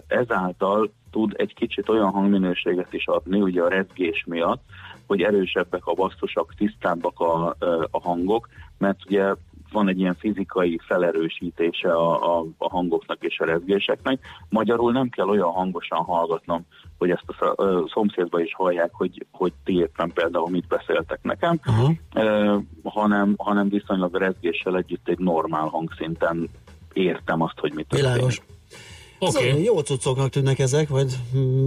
ezáltal 0.08 0.92
tud 1.12 1.34
egy 1.36 1.54
kicsit 1.54 1.90
olyan 1.90 2.10
hangminőséget 2.12 2.94
is 2.94 3.08
adni, 3.08 3.42
ugye 3.42 3.62
a 3.62 3.70
rezgés 3.70 4.24
miatt, 4.28 4.62
hogy 5.08 5.22
erősebbek 5.22 5.86
a 5.86 5.94
basszusok, 5.94 6.54
tisztábbak 6.54 7.20
a, 7.20 7.56
a 7.92 8.02
hangok, 8.02 8.50
mert 8.78 9.00
ugye 9.06 9.34
van 9.72 9.88
egy 9.88 10.00
ilyen 10.00 10.16
fizikai 10.16 10.80
felerősítése 10.88 11.92
a, 11.94 12.38
a, 12.38 12.46
a 12.58 12.70
hangoknak 12.70 13.18
és 13.24 13.40
a 13.40 13.46
rezgéseknek. 13.46 14.20
Magyarul 14.50 14.92
nem 14.92 15.10
kell 15.10 15.28
olyan 15.28 15.52
hangosan 15.52 16.04
hallgatnom, 16.04 16.66
hogy 16.98 17.10
ezt 17.10 17.24
a 17.40 17.88
szomszédba 17.94 18.42
is 18.42 18.54
hallják, 18.54 18.90
hogy, 18.94 19.26
hogy 19.32 19.54
ti 19.64 19.78
éppen 19.78 20.12
például 20.14 20.50
mit 20.50 20.68
beszéltek 20.68 21.20
nekem, 21.22 21.60
uh-huh. 21.66 21.90
uh, 22.16 22.64
hanem, 22.84 23.34
hanem 23.38 23.70
viszonylag 23.70 24.16
a 24.16 24.20
rezgéssel 24.20 24.78
együtt 24.78 25.08
egy 25.08 25.20
normál 25.20 25.68
hangszinten 25.68 26.50
értem 26.94 27.42
azt, 27.42 27.60
hogy 27.60 27.74
mit 27.74 27.88
történik. 27.88 28.14
Világos. 28.14 28.42
Okay. 29.28 29.50
Szóval 29.50 29.60
jó 29.60 29.80
cuccoknak 29.80 30.30
tűnnek 30.30 30.60
ezek, 30.60 30.90
vagy 30.90 31.14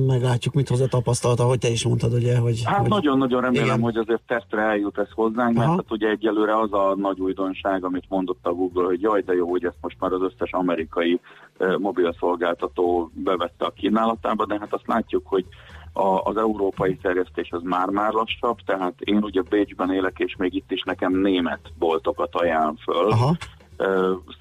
meglátjuk, 0.06 0.54
mit 0.54 0.68
hoz 0.68 0.80
a 0.80 0.86
tapasztalata, 0.86 1.44
hogy 1.44 1.58
te 1.58 1.68
is 1.68 1.84
mondtad, 1.84 2.12
ugye, 2.12 2.38
hogy... 2.38 2.62
Hát 2.64 2.80
hogy... 2.80 2.88
nagyon-nagyon 2.88 3.40
remélem, 3.40 3.66
igen. 3.66 3.80
hogy 3.80 3.96
azért 3.96 4.22
testre 4.26 4.62
eljut 4.62 4.98
ez 4.98 5.10
hozzánk, 5.10 5.56
Aha. 5.56 5.66
mert 5.66 5.80
hát 5.80 5.92
ugye 5.92 6.08
egyelőre 6.08 6.58
az 6.58 6.72
a 6.72 6.94
nagy 6.96 7.20
újdonság, 7.20 7.84
amit 7.84 8.04
mondott 8.08 8.46
a 8.46 8.52
Google, 8.52 8.84
hogy 8.84 9.00
jaj, 9.00 9.20
de 9.20 9.34
jó, 9.34 9.50
hogy 9.50 9.64
ezt 9.64 9.76
most 9.80 9.96
már 10.00 10.12
az 10.12 10.22
összes 10.22 10.52
amerikai 10.52 11.20
uh, 11.58 11.78
mobilszolgáltató 11.78 13.10
bevette 13.14 13.64
a 13.64 13.70
kínálatába, 13.76 14.46
de 14.46 14.58
hát 14.58 14.72
azt 14.72 14.86
látjuk, 14.86 15.26
hogy 15.26 15.44
a, 15.92 16.20
az 16.24 16.36
európai 16.36 16.96
terjesztés 16.96 17.50
az 17.50 17.62
már-már 17.62 18.12
lassabb, 18.12 18.58
tehát 18.64 18.94
én 18.98 19.22
ugye 19.22 19.42
Bécsben 19.42 19.92
élek, 19.92 20.18
és 20.18 20.36
még 20.36 20.54
itt 20.54 20.70
is 20.70 20.82
nekem 20.82 21.20
német 21.20 21.60
boltokat 21.78 22.34
ajánl 22.34 22.74
föl, 22.82 23.10
Aha. 23.10 23.36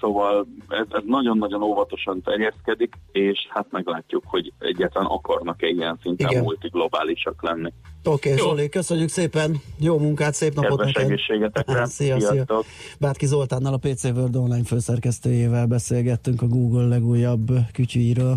Szóval 0.00 0.46
ez, 0.68 0.86
ez 0.90 1.02
nagyon-nagyon 1.06 1.62
óvatosan 1.62 2.22
terjeszkedik, 2.22 2.94
és 3.12 3.46
hát 3.48 3.66
meglátjuk, 3.70 4.22
hogy 4.26 4.52
egyáltalán 4.58 5.08
akarnak-e 5.08 5.66
ilyen 5.66 5.98
szinten 6.02 6.30
Igen. 6.30 6.42
multiglobálisak 6.42 7.42
lenni. 7.42 7.72
Oké, 8.04 8.32
okay, 8.32 8.46
Zoli, 8.46 8.68
köszönjük 8.68 9.08
szépen, 9.08 9.56
jó 9.78 9.98
munkát, 9.98 10.34
szép 10.34 10.54
napot 10.54 10.78
Kedves 10.78 10.94
neked! 10.94 11.10
egészségetekre! 11.10 11.86
Szia, 11.96 12.20
szia! 12.20 12.44
Bátki 13.00 13.26
Zoltánnal, 13.26 13.72
a 13.72 13.88
PC 13.88 14.04
World 14.04 14.36
Online 14.36 14.64
főszerkesztőjével 14.64 15.66
beszélgettünk 15.66 16.42
a 16.42 16.46
Google 16.46 16.86
legújabb 16.86 17.48
kütyűiről. 17.72 18.36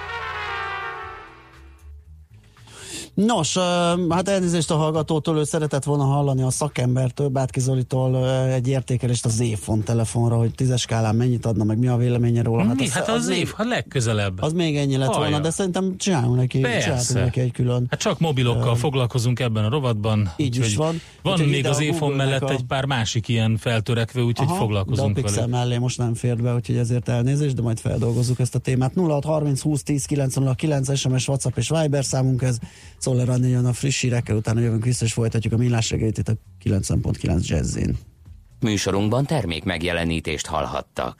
Nos, 3.25 3.57
hát 4.09 4.29
elnézést 4.29 4.71
a 4.71 4.75
hallgatótól, 4.75 5.37
ő 5.37 5.43
szeretett 5.43 5.83
volna 5.83 6.03
hallani 6.03 6.41
a 6.41 6.49
szakembertől, 6.49 7.27
Bátki 7.27 7.59
Zolitól 7.59 8.29
egy 8.29 8.67
értékelést 8.67 9.25
az 9.25 9.39
évfon 9.39 9.83
telefonra, 9.83 10.35
hogy 10.35 10.55
tízes 10.55 10.81
skálán 10.81 11.15
mennyit 11.15 11.45
adna, 11.45 11.63
meg 11.63 11.77
mi 11.77 11.87
a 11.87 11.97
véleménye 11.97 12.43
róla. 12.43 12.65
Hát, 12.65 12.75
mi? 12.75 12.89
hát 12.89 13.07
az, 13.07 13.15
az, 13.15 13.21
az 13.21 13.29
év, 13.29 13.51
ha 13.55 13.63
legközelebb. 13.63 14.41
Az 14.41 14.53
még 14.53 14.77
ennyi 14.77 14.97
lett 14.97 15.07
Hallja. 15.07 15.29
volna, 15.29 15.39
de 15.43 15.49
szerintem 15.49 15.97
csinálunk 15.97 16.35
neki, 16.35 16.65
csinálunk 16.81 17.13
neki 17.13 17.39
egy 17.39 17.51
külön. 17.51 17.87
Hát 17.89 17.99
csak 17.99 18.19
mobilokkal 18.19 18.71
uh, 18.71 18.77
foglalkozunk 18.77 19.39
ebben 19.39 19.63
a 19.63 19.69
rovatban. 19.69 20.33
Így 20.37 20.57
is 20.57 20.75
van. 20.75 21.01
Van 21.21 21.41
úgy, 21.41 21.49
még 21.49 21.65
az 21.65 21.81
évfon 21.81 22.11
mellett 22.11 22.41
a... 22.41 22.49
egy 22.49 22.63
pár 22.63 22.85
másik 22.85 23.27
ilyen 23.27 23.57
feltörekvő, 23.57 24.21
úgyhogy 24.21 24.47
Aha, 24.47 24.57
foglalkozunk 24.57 25.15
de 25.15 25.19
a 25.19 25.23
Pixel 25.23 25.47
mellé 25.47 25.77
most 25.77 25.97
nem 25.97 26.13
fért 26.13 26.41
be, 26.41 26.53
úgyhogy 26.53 26.77
ezért 26.77 27.09
elnézést, 27.09 27.55
de 27.55 27.61
majd 27.61 27.79
feldolgozzuk 27.79 28.39
ezt 28.39 28.55
a 28.55 28.59
témát. 28.59 28.93
0630 28.95 29.61
20 29.61 29.83
10 29.83 30.05
909 30.05 30.97
SMS, 30.97 31.27
WhatsApp 31.27 31.57
és 31.57 31.69
Viber 31.69 32.05
számunk 32.05 32.41
ez 32.41 32.57
Szoller 33.11 33.29
Anni 33.29 33.49
jön 33.49 33.65
a 33.65 33.73
friss 33.73 34.01
hírekkel, 34.01 34.35
utána 34.35 34.59
jövünk 34.59 34.83
vissza, 34.83 35.05
és 35.05 35.13
folytatjuk 35.13 35.53
a 35.53 35.57
millás 35.57 35.89
reggelit 35.89 36.17
itt 36.17 36.27
a 36.27 36.33
9.9 36.63 37.45
Jazzin. 37.47 37.97
Műsorunkban 38.59 39.25
termék 39.25 39.63
megjelenítést 39.63 40.45
hallhattak. 40.45 41.19